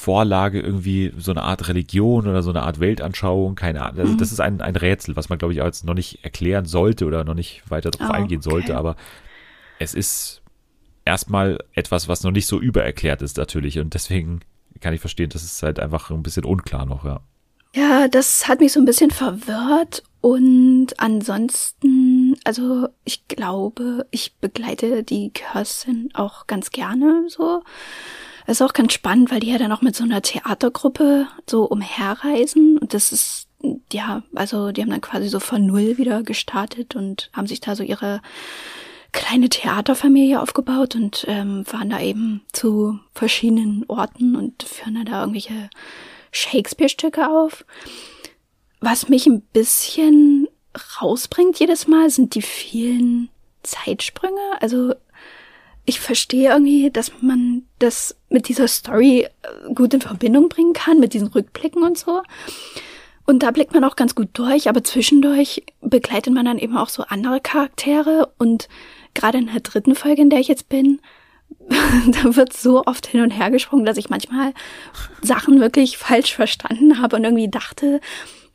[0.00, 4.00] Vorlage irgendwie so eine Art Religion oder so eine Art Weltanschauung, keine Ahnung.
[4.00, 4.18] Also mhm.
[4.18, 7.22] das ist ein, ein Rätsel, was man, glaube ich, jetzt noch nicht erklären sollte oder
[7.24, 8.78] noch nicht weiter darauf oh, eingehen sollte, okay.
[8.78, 8.96] aber
[9.78, 10.42] es ist
[11.04, 14.40] erstmal etwas, was noch nicht so übererklärt ist natürlich und deswegen
[14.80, 17.20] kann ich verstehen, das ist halt einfach ein bisschen unklar noch, ja.
[17.74, 25.02] Ja, das hat mich so ein bisschen verwirrt und ansonsten, also ich glaube, ich begleite
[25.04, 27.62] die Kirsten auch ganz gerne so.
[28.50, 31.66] Das ist auch ganz spannend, weil die ja dann auch mit so einer Theatergruppe so
[31.66, 33.46] umherreisen und das ist
[33.92, 37.76] ja, also die haben dann quasi so von null wieder gestartet und haben sich da
[37.76, 38.20] so ihre
[39.12, 45.70] kleine Theaterfamilie aufgebaut und ähm, fahren da eben zu verschiedenen Orten und führen da irgendwelche
[46.32, 47.64] Shakespeare-Stücke auf.
[48.80, 50.48] Was mich ein bisschen
[51.00, 53.28] rausbringt jedes Mal, sind die vielen
[53.62, 54.40] Zeitsprünge.
[54.60, 54.94] Also
[55.90, 61.00] ich verstehe irgendwie, dass man das mit dieser Story äh, gut in Verbindung bringen kann,
[61.00, 62.22] mit diesen Rückblicken und so.
[63.26, 66.88] Und da blickt man auch ganz gut durch, aber zwischendurch begleitet man dann eben auch
[66.88, 68.68] so andere Charaktere und
[69.14, 71.00] gerade in der dritten Folge, in der ich jetzt bin,
[71.68, 74.54] da wird so oft hin und her gesprungen, dass ich manchmal
[75.22, 78.00] Sachen wirklich falsch verstanden habe und irgendwie dachte,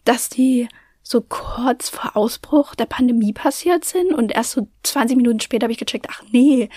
[0.05, 0.69] dass die
[1.03, 5.73] so kurz vor Ausbruch der Pandemie passiert sind und erst so 20 Minuten später habe
[5.73, 6.69] ich gecheckt, ach nee,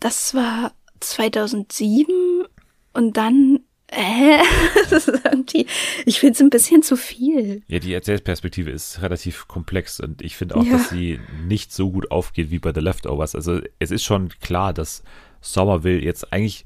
[0.00, 2.44] das war 2007
[2.92, 4.38] und dann äh,
[4.90, 5.66] das ist irgendwie,
[6.06, 7.62] ich finde es ein bisschen zu viel.
[7.66, 10.72] Ja, die Erzählperspektive ist relativ komplex und ich finde auch, ja.
[10.72, 13.34] dass sie nicht so gut aufgeht wie bei The Leftovers.
[13.34, 15.02] Also es ist schon klar, dass
[15.40, 16.64] Somerville jetzt eigentlich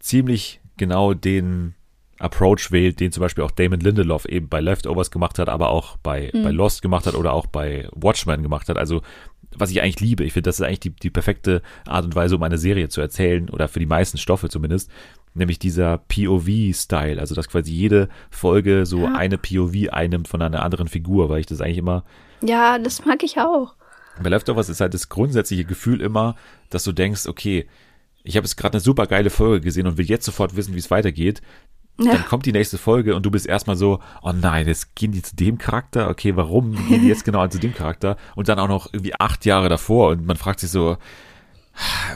[0.00, 1.74] ziemlich genau den
[2.18, 5.96] Approach wählt, den zum Beispiel auch Damon Lindelof eben bei Leftovers gemacht hat, aber auch
[5.98, 6.44] bei, mhm.
[6.44, 8.78] bei Lost gemacht hat oder auch bei Watchmen gemacht hat.
[8.78, 9.02] Also
[9.56, 10.24] was ich eigentlich liebe.
[10.24, 13.00] Ich finde, das ist eigentlich die, die perfekte Art und Weise, um eine Serie zu
[13.00, 14.90] erzählen, oder für die meisten Stoffe zumindest,
[15.34, 19.14] nämlich dieser POV-Style, also dass quasi jede Folge so ja.
[19.14, 22.04] eine POV einnimmt von einer anderen Figur, weil ich das eigentlich immer.
[22.42, 23.74] Ja, das mag ich auch.
[24.22, 26.36] Bei Leftovers ist halt das grundsätzliche Gefühl immer,
[26.70, 27.66] dass du denkst, okay,
[28.22, 30.78] ich habe jetzt gerade eine super geile Folge gesehen und will jetzt sofort wissen, wie
[30.78, 31.42] es weitergeht.
[31.98, 32.12] Ja.
[32.12, 35.22] Dann kommt die nächste Folge und du bist erstmal so, oh nein, jetzt gehen die
[35.22, 38.16] zu dem Charakter, okay, warum gehen die jetzt genau zu dem Charakter?
[38.34, 40.96] Und dann auch noch irgendwie acht Jahre davor und man fragt sich so,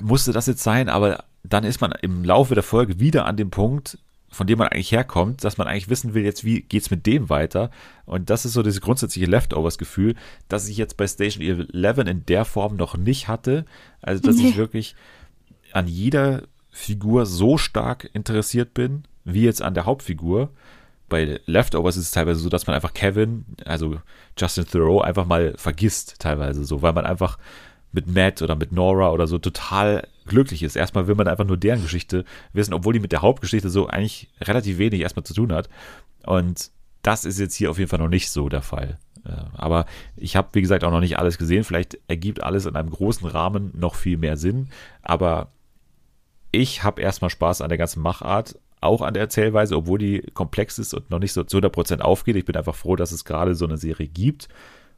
[0.02, 0.88] musste das jetzt sein?
[0.88, 3.98] Aber dann ist man im Laufe der Folge wieder an dem Punkt,
[4.30, 7.30] von dem man eigentlich herkommt, dass man eigentlich wissen will, jetzt wie geht's mit dem
[7.30, 7.70] weiter.
[8.04, 10.16] Und das ist so dieses grundsätzliche Leftovers-Gefühl,
[10.48, 13.64] das ich jetzt bei Station 11 in der Form noch nicht hatte.
[14.02, 14.48] Also, dass nee.
[14.48, 14.96] ich wirklich
[15.72, 20.50] an jeder Figur so stark interessiert bin, wie jetzt an der Hauptfigur.
[21.08, 24.00] Bei Leftovers ist es teilweise so, dass man einfach Kevin, also
[24.36, 27.38] Justin Thoreau, einfach mal vergisst, teilweise so, weil man einfach
[27.92, 30.76] mit Matt oder mit Nora oder so total glücklich ist.
[30.76, 34.28] Erstmal will man einfach nur deren Geschichte wissen, obwohl die mit der Hauptgeschichte so eigentlich
[34.42, 35.70] relativ wenig erstmal zu tun hat.
[36.26, 36.70] Und
[37.02, 38.98] das ist jetzt hier auf jeden Fall noch nicht so der Fall.
[39.24, 41.64] Äh, aber ich habe, wie gesagt, auch noch nicht alles gesehen.
[41.64, 44.68] Vielleicht ergibt alles in einem großen Rahmen noch viel mehr Sinn.
[45.00, 45.52] Aber
[46.50, 50.78] ich habe erstmal Spaß an der ganzen Machart auch an der Erzählweise, obwohl die komplex
[50.78, 52.36] ist und noch nicht so zu 100% aufgeht.
[52.36, 54.48] Ich bin einfach froh, dass es gerade so eine Serie gibt.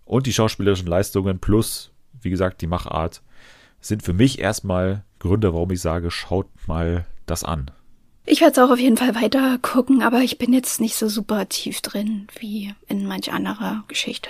[0.04, 3.22] Und die schauspielerischen Leistungen plus, wie gesagt, die Machart
[3.80, 7.70] sind für mich erstmal Gründe, warum ich sage, schaut mal das an.
[8.26, 11.08] Ich werde es auch auf jeden Fall weiter gucken, aber ich bin jetzt nicht so
[11.08, 14.28] super tief drin wie in manch anderer Geschichte.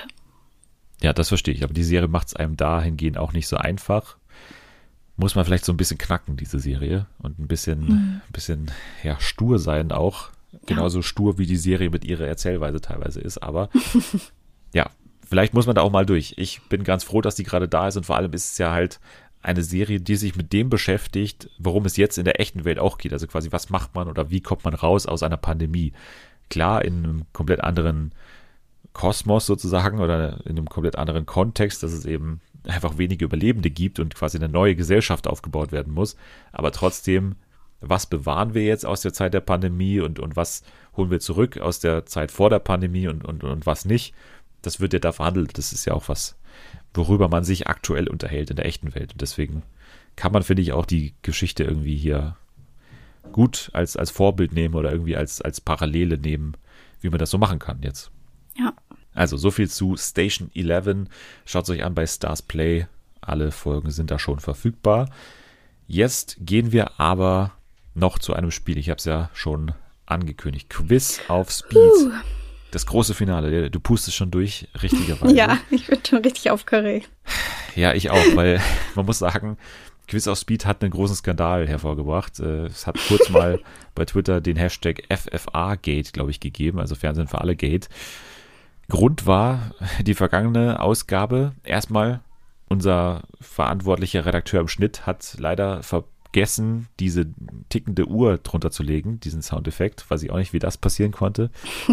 [1.02, 1.64] Ja, das verstehe ich.
[1.64, 4.16] Aber die Serie macht es einem dahingehend auch nicht so einfach
[5.20, 7.06] muss man vielleicht so ein bisschen knacken, diese Serie.
[7.18, 7.90] Und ein bisschen, mhm.
[8.26, 8.70] ein bisschen,
[9.05, 10.30] ja, stur sein auch.
[10.66, 11.02] Genauso ja.
[11.02, 13.38] stur, wie die Serie mit ihrer Erzählweise teilweise ist.
[13.38, 13.68] Aber
[14.74, 14.90] ja,
[15.28, 16.34] vielleicht muss man da auch mal durch.
[16.38, 18.72] Ich bin ganz froh, dass die gerade da ist und vor allem ist es ja
[18.72, 18.98] halt
[19.42, 22.98] eine Serie, die sich mit dem beschäftigt, worum es jetzt in der echten Welt auch
[22.98, 23.12] geht.
[23.12, 25.92] Also quasi, was macht man oder wie kommt man raus aus einer Pandemie?
[26.51, 28.12] Klar, in einem komplett anderen
[28.92, 34.00] Kosmos sozusagen oder in einem komplett anderen Kontext, dass es eben einfach wenige Überlebende gibt
[34.00, 36.16] und quasi eine neue Gesellschaft aufgebaut werden muss.
[36.52, 37.36] Aber trotzdem,
[37.80, 40.62] was bewahren wir jetzt aus der Zeit der Pandemie und, und was
[40.96, 44.14] holen wir zurück aus der Zeit vor der Pandemie und, und, und was nicht?
[44.62, 45.56] Das wird ja da verhandelt.
[45.56, 46.38] Das ist ja auch was,
[46.92, 49.12] worüber man sich aktuell unterhält in der echten Welt.
[49.12, 49.62] Und deswegen
[50.16, 52.36] kann man, finde ich, auch die Geschichte irgendwie hier
[53.32, 56.56] gut als, als Vorbild nehmen oder irgendwie als, als Parallele nehmen,
[57.00, 58.10] wie man das so machen kann jetzt.
[59.14, 61.08] Also so viel zu Station 11.
[61.44, 62.86] Schaut es euch an bei Stars Play.
[63.20, 65.10] Alle Folgen sind da schon verfügbar.
[65.86, 67.52] Jetzt gehen wir aber
[67.94, 68.78] noch zu einem Spiel.
[68.78, 69.72] Ich habe es ja schon
[70.06, 70.70] angekündigt.
[70.70, 71.76] Quiz auf Speed.
[71.76, 72.10] Uh.
[72.70, 73.70] Das große Finale.
[73.70, 75.34] Du pustest schon durch, richtigerweise.
[75.34, 77.10] Ja, ich bin schon richtig aufgeregt.
[77.74, 78.60] Ja, ich auch, weil
[78.94, 79.56] man muss sagen,
[80.06, 82.38] Quiz auf Speed hat einen großen Skandal hervorgebracht.
[82.38, 83.60] Äh, es hat kurz mal
[83.94, 87.88] bei Twitter den Hashtag FFA-Gate, glaube ich, gegeben, also Fernsehen für alle Gate.
[88.90, 91.52] Grund war die vergangene Ausgabe.
[91.64, 92.20] Erstmal,
[92.68, 97.26] unser verantwortlicher Redakteur im Schnitt hat leider vergessen, diese
[97.68, 100.10] tickende Uhr drunter zu legen, diesen Soundeffekt.
[100.10, 101.50] Weiß ich auch nicht, wie das passieren konnte.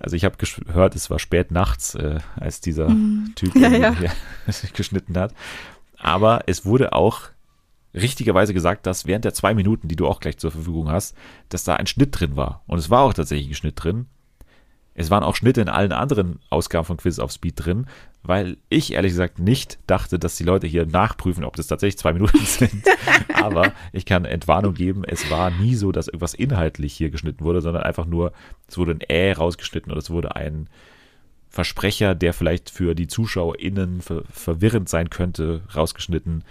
[0.00, 3.32] Also ich habe gehört, es war spät nachts, äh, als dieser mm.
[3.36, 3.94] Typ ja, ja.
[4.74, 5.32] geschnitten hat.
[5.96, 7.22] Aber es wurde auch
[7.94, 11.16] richtigerweise gesagt, dass während der zwei Minuten, die du auch gleich zur Verfügung hast,
[11.48, 12.62] dass da ein Schnitt drin war.
[12.66, 14.06] Und es war auch tatsächlich ein Schnitt drin.
[14.94, 17.86] Es waren auch Schnitte in allen anderen Ausgaben von Quiz auf Speed drin,
[18.22, 22.12] weil ich ehrlich gesagt nicht dachte, dass die Leute hier nachprüfen, ob das tatsächlich zwei
[22.12, 22.84] Minuten sind.
[23.34, 27.60] Aber ich kann Entwarnung geben, es war nie so, dass irgendwas inhaltlich hier geschnitten wurde,
[27.60, 28.32] sondern einfach nur,
[28.68, 30.68] es wurde ein Äh rausgeschnitten oder es wurde ein
[31.48, 36.42] Versprecher, der vielleicht für die ZuschauerInnen ver verwirrend sein könnte, rausgeschnitten.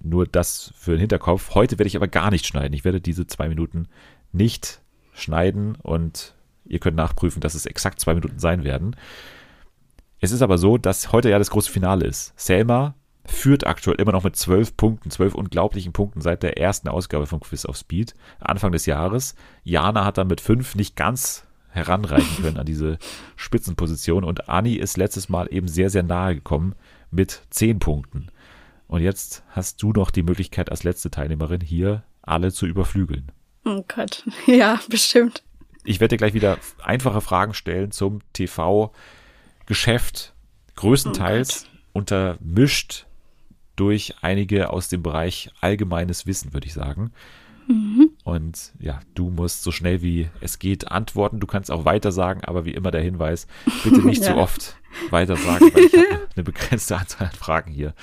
[0.00, 1.54] Nur das für den Hinterkopf.
[1.54, 2.74] Heute werde ich aber gar nicht schneiden.
[2.74, 3.88] Ich werde diese zwei Minuten
[4.32, 4.80] nicht
[5.12, 6.34] schneiden und
[6.68, 8.96] Ihr könnt nachprüfen, dass es exakt zwei Minuten sein werden.
[10.20, 12.32] Es ist aber so, dass heute ja das große Finale ist.
[12.36, 17.26] Selma führt aktuell immer noch mit zwölf Punkten, zwölf unglaublichen Punkten seit der ersten Ausgabe
[17.26, 19.34] von Quiz of Speed, Anfang des Jahres.
[19.64, 22.98] Jana hat dann mit fünf nicht ganz heranreichen können an diese
[23.36, 26.74] Spitzenposition und Anni ist letztes Mal eben sehr, sehr nahe gekommen
[27.10, 28.28] mit zehn Punkten.
[28.86, 33.30] Und jetzt hast du noch die Möglichkeit als letzte Teilnehmerin hier alle zu überflügeln.
[33.64, 35.42] Oh Gott, ja, bestimmt.
[35.88, 40.34] Ich werde dir gleich wieder einfache Fragen stellen zum TV-Geschäft,
[40.76, 43.06] größtenteils oh untermischt
[43.74, 47.10] durch einige aus dem Bereich allgemeines Wissen, würde ich sagen.
[47.68, 48.10] Mhm.
[48.22, 51.40] Und ja, du musst so schnell wie es geht antworten.
[51.40, 53.46] Du kannst auch weiter sagen, aber wie immer der Hinweis,
[53.82, 54.34] bitte nicht ja.
[54.34, 54.76] zu oft
[55.08, 57.94] weiter sagen, weil ich habe eine begrenzte Anzahl an Fragen hier.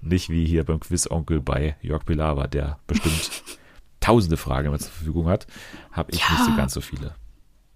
[0.00, 3.42] Nicht wie hier beim Quiz-Onkel bei Jörg Pilawa, der bestimmt
[4.00, 5.48] tausende Fragen immer zur Verfügung hat,
[5.90, 6.30] habe ich ja.
[6.30, 7.16] nicht so ganz so viele.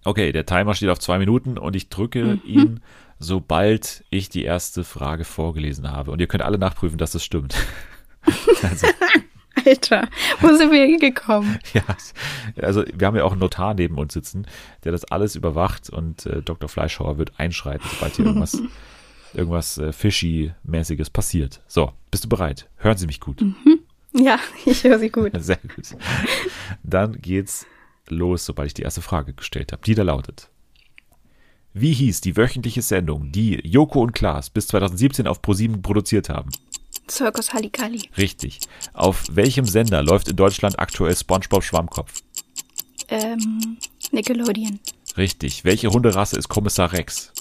[0.07, 2.41] Okay, der Timer steht auf zwei Minuten und ich drücke mhm.
[2.45, 2.79] ihn,
[3.19, 6.11] sobald ich die erste Frage vorgelesen habe.
[6.11, 7.57] Und ihr könnt alle nachprüfen, dass das stimmt.
[8.63, 8.87] also,
[9.65, 10.07] Alter,
[10.39, 11.59] wo sind wir hingekommen?
[11.73, 11.83] ja,
[12.61, 14.47] also wir haben ja auch einen Notar neben uns sitzen,
[14.85, 16.69] der das alles überwacht und äh, Dr.
[16.69, 18.61] Fleischhauer wird einschreiten, sobald hier irgendwas,
[19.33, 21.59] irgendwas äh, Fishy-mäßiges passiert.
[21.67, 22.69] So, bist du bereit?
[22.77, 23.41] Hören Sie mich gut?
[23.41, 23.79] Mhm.
[24.13, 25.33] Ja, ich höre Sie gut.
[25.37, 25.97] Sehr gut.
[26.83, 27.65] Dann geht's
[28.09, 30.49] los, sobald ich die erste Frage gestellt habe, die da lautet.
[31.73, 36.49] Wie hieß die wöchentliche Sendung, die Joko und Klaas bis 2017 auf ProSieben produziert haben?
[37.09, 38.09] Circus Halligalli.
[38.17, 38.59] Richtig.
[38.93, 42.21] Auf welchem Sender läuft in Deutschland aktuell SpongeBob Schwammkopf?
[43.09, 43.77] Ähm,
[44.11, 44.79] Nickelodeon.
[45.15, 45.63] Richtig.
[45.63, 47.31] Welche Hunderasse ist Kommissar Rex?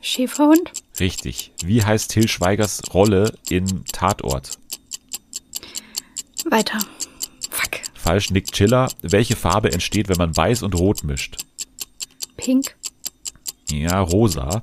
[0.00, 0.72] Schäferhund.
[0.98, 1.52] Richtig.
[1.62, 4.58] Wie heißt Till Schweigers Rolle in Tatort?
[6.50, 6.78] Weiter
[7.94, 8.30] falsch.
[8.30, 8.90] Nick Chiller.
[9.02, 11.36] Welche Farbe entsteht, wenn man weiß und rot mischt?
[12.36, 12.76] Pink.
[13.70, 14.62] Ja, rosa.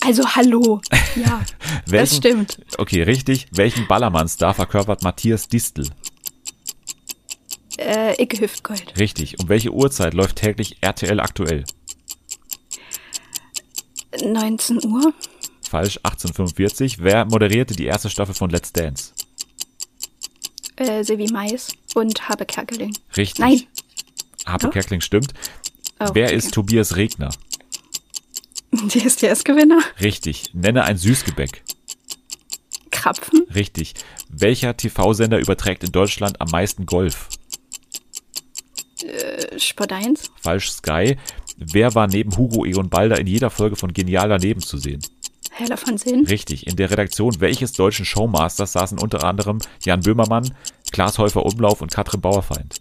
[0.00, 0.80] Also hallo.
[1.16, 1.42] Ja,
[1.86, 2.58] Welchen, das stimmt.
[2.78, 3.46] Okay, richtig.
[3.52, 5.88] Welchen Ballermannstar verkörpert Matthias Distel?
[7.78, 8.98] Äh, Icke Hüftgold.
[8.98, 9.38] Richtig.
[9.40, 11.64] Um welche Uhrzeit läuft täglich RTL aktuell?
[14.22, 15.12] 19 Uhr.
[15.68, 17.02] Falsch, 1845.
[17.02, 19.13] Wer moderierte die erste Staffel von Let's Dance?
[20.76, 22.96] Äh, Silvi Mais und Habe Kerkeling.
[23.16, 23.38] Richtig.
[23.38, 23.62] Nein.
[24.46, 25.32] Habe Kerkeling stimmt.
[26.00, 26.36] Oh, Wer okay.
[26.36, 27.30] ist Tobias Regner?
[28.72, 29.80] DSDS-Gewinner.
[30.00, 30.52] Richtig.
[30.52, 31.62] Nenne ein Süßgebäck.
[32.90, 33.46] Krapfen.
[33.54, 33.94] Richtig.
[34.28, 37.28] Welcher TV-Sender überträgt in Deutschland am meisten Golf?
[39.02, 40.30] Äh, Sport 1.
[40.40, 41.16] Falsch Sky.
[41.56, 45.00] Wer war neben Hugo Egon Balder in jeder Folge von Genial daneben zu sehen?
[45.54, 46.26] Heller von Sinn.
[46.26, 46.66] Richtig.
[46.66, 50.52] In der Redaktion welches deutschen Showmasters saßen unter anderem Jan Böhmermann,
[50.90, 52.80] Klaas Häufer Umlauf und Katrin Bauerfeind?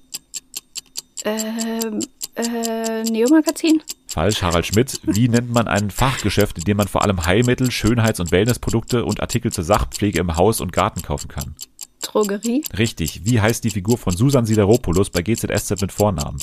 [1.24, 2.00] Ähm,
[2.36, 3.84] äh, Neo-Magazin.
[4.08, 5.00] Falsch, Harald Schmidt.
[5.04, 9.22] Wie nennt man ein Fachgeschäft, in dem man vor allem Heilmittel, Schönheits- und Wellnessprodukte und
[9.22, 11.56] Artikel zur Sachpflege im Haus und Garten kaufen kann?
[12.02, 12.64] Drogerie.
[12.76, 13.22] Richtig.
[13.24, 16.40] Wie heißt die Figur von Susan Sideropoulos bei GZSZ mit Vornamen?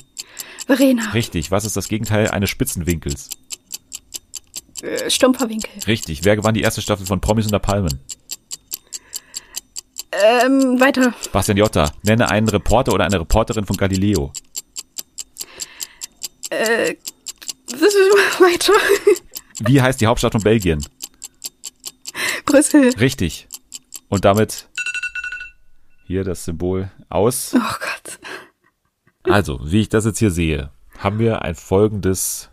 [0.66, 1.11] Verena.
[1.11, 1.51] Richtig.
[1.51, 3.31] Was ist das Gegenteil eines Spitzenwinkels?
[4.82, 5.70] Äh, stumpfer Winkel.
[5.86, 6.24] Richtig.
[6.24, 8.01] Wer gewann die erste Staffel von Promis unter Palmen?
[10.12, 11.15] Ähm, weiter.
[11.32, 11.93] Bastian Jotta.
[12.02, 14.32] Nenne einen Reporter oder eine Reporterin von Galileo.
[16.51, 16.97] Äh,
[17.66, 18.73] das ist weiter.
[19.61, 20.85] Wie heißt die Hauptstadt von Belgien?
[22.44, 22.90] Brüssel.
[22.98, 23.47] Richtig.
[24.09, 24.69] Und damit
[26.07, 27.52] hier das Symbol aus.
[27.55, 28.19] Oh Gott.
[29.23, 32.51] Also, wie ich das jetzt hier sehe, haben wir ein folgendes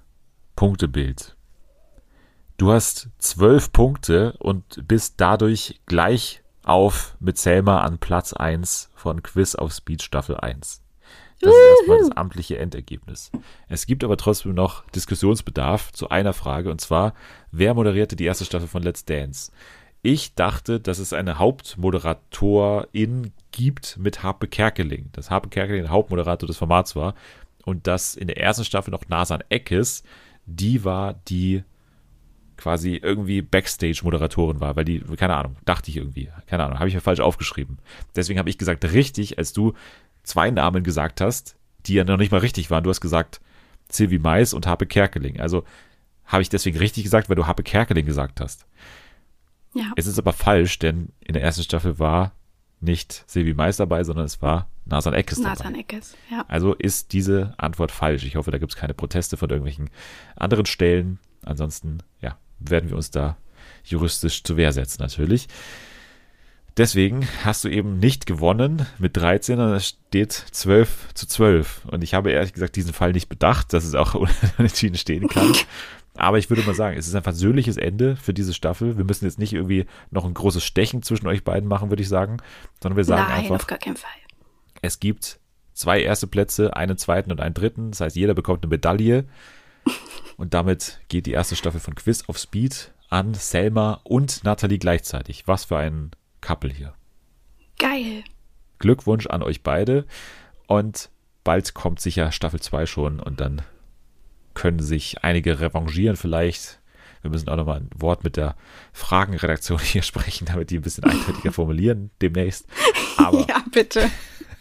[0.56, 1.37] Punktebild.
[2.58, 9.22] Du hast zwölf Punkte und bist dadurch gleich auf mit Selma an Platz 1 von
[9.22, 10.82] Quiz auf Speed Staffel 1.
[11.40, 13.30] Das ist erstmal das amtliche Endergebnis.
[13.70, 17.14] Es gibt aber trotzdem noch Diskussionsbedarf zu einer Frage und zwar,
[17.52, 19.52] wer moderierte die erste Staffel von Let's Dance?
[20.02, 26.48] Ich dachte, dass es eine Hauptmoderatorin gibt mit Harpe Kerkeling, dass Harpe Kerkeling der Hauptmoderator
[26.48, 27.14] des Formats war
[27.66, 30.02] und dass in der ersten Staffel noch Nasan Eckes,
[30.48, 31.64] die war die
[32.58, 36.96] quasi irgendwie Backstage-Moderatorin war, weil die, keine Ahnung, dachte ich irgendwie, keine Ahnung, habe ich
[36.96, 37.80] mir falsch aufgeschrieben.
[38.16, 39.74] Deswegen habe ich gesagt, richtig, als du
[40.24, 41.56] zwei Namen gesagt hast,
[41.86, 42.84] die ja noch nicht mal richtig waren.
[42.84, 43.40] Du hast gesagt
[43.90, 45.40] Sylvie Mais und Harpe Kerkeling.
[45.40, 45.64] Also
[46.26, 48.66] habe ich deswegen richtig gesagt, weil du Harpe Kerkeling gesagt hast.
[49.74, 49.92] Ja.
[49.96, 52.34] Es ist aber falsch, denn in der ersten Staffel war
[52.80, 55.50] nicht Sylvie Mais dabei, sondern es war Nasan Eckes dabei.
[55.50, 56.46] Nathan Eckes, ja.
[56.48, 58.24] Also ist diese Antwort falsch.
[58.26, 59.90] Ich hoffe, da gibt es keine Proteste von irgendwelchen
[60.36, 61.20] anderen Stellen.
[61.44, 63.38] Ansonsten, ja, werden wir uns da
[63.84, 65.48] juristisch zur Wehr setzen, natürlich.
[66.78, 71.86] Deswegen hast du eben nicht gewonnen mit 13, sondern es steht 12 zu 12.
[71.86, 74.14] Und ich habe ehrlich gesagt diesen Fall nicht bedacht, dass es auch
[74.58, 75.54] unentschieden stehen kann.
[76.16, 78.98] Aber ich würde mal sagen, es ist ein versöhnliches Ende für diese Staffel.
[78.98, 82.10] Wir müssen jetzt nicht irgendwie noch ein großes Stechen zwischen euch beiden machen, würde ich
[82.10, 82.38] sagen,
[82.82, 84.10] sondern wir sagen Nein, einfach, auf gar keinen Fall.
[84.82, 85.40] es gibt
[85.74, 87.92] zwei erste Plätze, einen zweiten und einen dritten.
[87.92, 89.26] Das heißt, jeder bekommt eine Medaille.
[90.38, 95.48] Und damit geht die erste Staffel von Quiz auf Speed an Selma und Nathalie gleichzeitig.
[95.48, 96.12] Was für ein
[96.42, 96.94] Couple hier.
[97.80, 98.24] Geil.
[98.80, 100.06] Glückwunsch an euch beide.
[100.68, 101.10] Und
[101.44, 103.62] bald kommt sicher Staffel 2 schon und dann
[104.54, 106.80] können sich einige revanchieren vielleicht.
[107.22, 108.56] Wir müssen auch nochmal ein Wort mit der
[108.94, 112.68] Fragenredaktion hier sprechen, damit die ein bisschen eindeutiger formulieren demnächst.
[113.18, 114.10] Aber, Ja, bitte.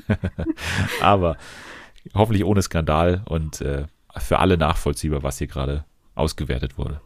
[1.00, 1.36] aber
[2.14, 3.86] hoffentlich ohne Skandal und äh,
[4.18, 5.84] für alle nachvollziehbar, was hier gerade
[6.14, 7.00] ausgewertet wurde.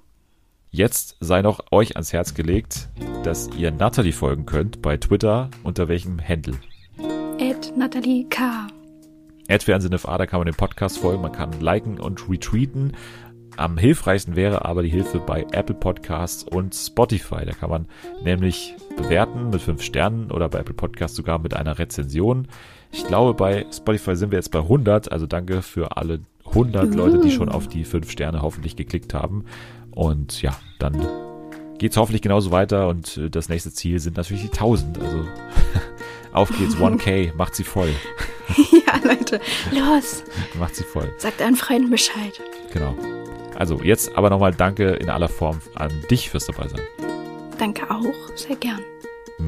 [0.70, 2.88] Jetzt sei noch euch ans Herz gelegt,
[3.24, 6.54] dass ihr Natalie folgen könnt bei Twitter unter welchem Handle?
[7.38, 8.68] Ed Nathalie K.
[9.58, 12.92] Fernsehen FA, da kann man den Podcast folgen, man kann liken und retweeten.
[13.56, 17.44] Am hilfreichsten wäre aber die Hilfe bei Apple Podcasts und Spotify.
[17.44, 17.86] Da kann man
[18.22, 22.46] nämlich bewerten mit fünf Sternen oder bei Apple Podcasts sogar mit einer Rezension.
[22.92, 26.20] Ich glaube, bei Spotify sind wir jetzt bei 100, also danke für alle
[26.50, 29.44] 100 Leute, die schon auf die fünf Sterne hoffentlich geklickt haben.
[29.90, 30.94] Und ja, dann
[31.78, 35.00] geht's hoffentlich genauso weiter und äh, das nächste Ziel sind natürlich die 1000.
[35.00, 35.24] Also
[36.32, 37.90] auf geht's, 1K, macht sie voll.
[38.72, 39.40] ja, Leute,
[39.72, 40.22] los.
[40.58, 41.10] Macht sie voll.
[41.18, 42.40] Sagt euren Freunden Bescheid.
[42.72, 42.94] Genau.
[43.56, 46.80] Also jetzt aber nochmal Danke in aller Form an dich fürs dabei sein.
[47.58, 48.36] Danke auch.
[48.36, 48.80] Sehr gern.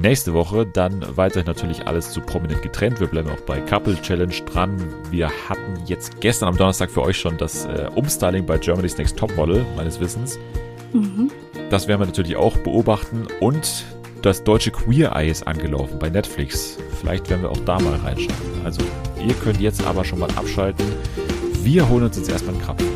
[0.01, 2.99] Nächste Woche dann weiterhin natürlich alles zu prominent getrennt.
[2.99, 4.83] Wir bleiben auch bei Couple Challenge dran.
[5.11, 9.19] Wir hatten jetzt gestern am Donnerstag für euch schon das äh, Umstyling bei Germany's Next
[9.19, 10.39] Topmodel, meines Wissens.
[10.93, 11.31] Mhm.
[11.71, 13.27] Das werden wir natürlich auch beobachten.
[13.41, 13.85] Und
[14.23, 16.79] das deutsche Queer Eye ist angelaufen bei Netflix.
[17.01, 18.37] Vielleicht werden wir auch da mal reinschauen.
[18.65, 18.83] Also
[19.27, 20.87] ihr könnt jetzt aber schon mal abschalten.
[21.63, 22.87] Wir holen uns jetzt erstmal einen Krabben.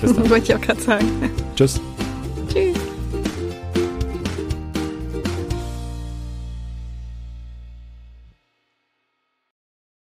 [0.00, 0.28] Bis dann.
[0.30, 1.06] Wollte ich auch gerade sagen.
[1.56, 1.80] Tschüss.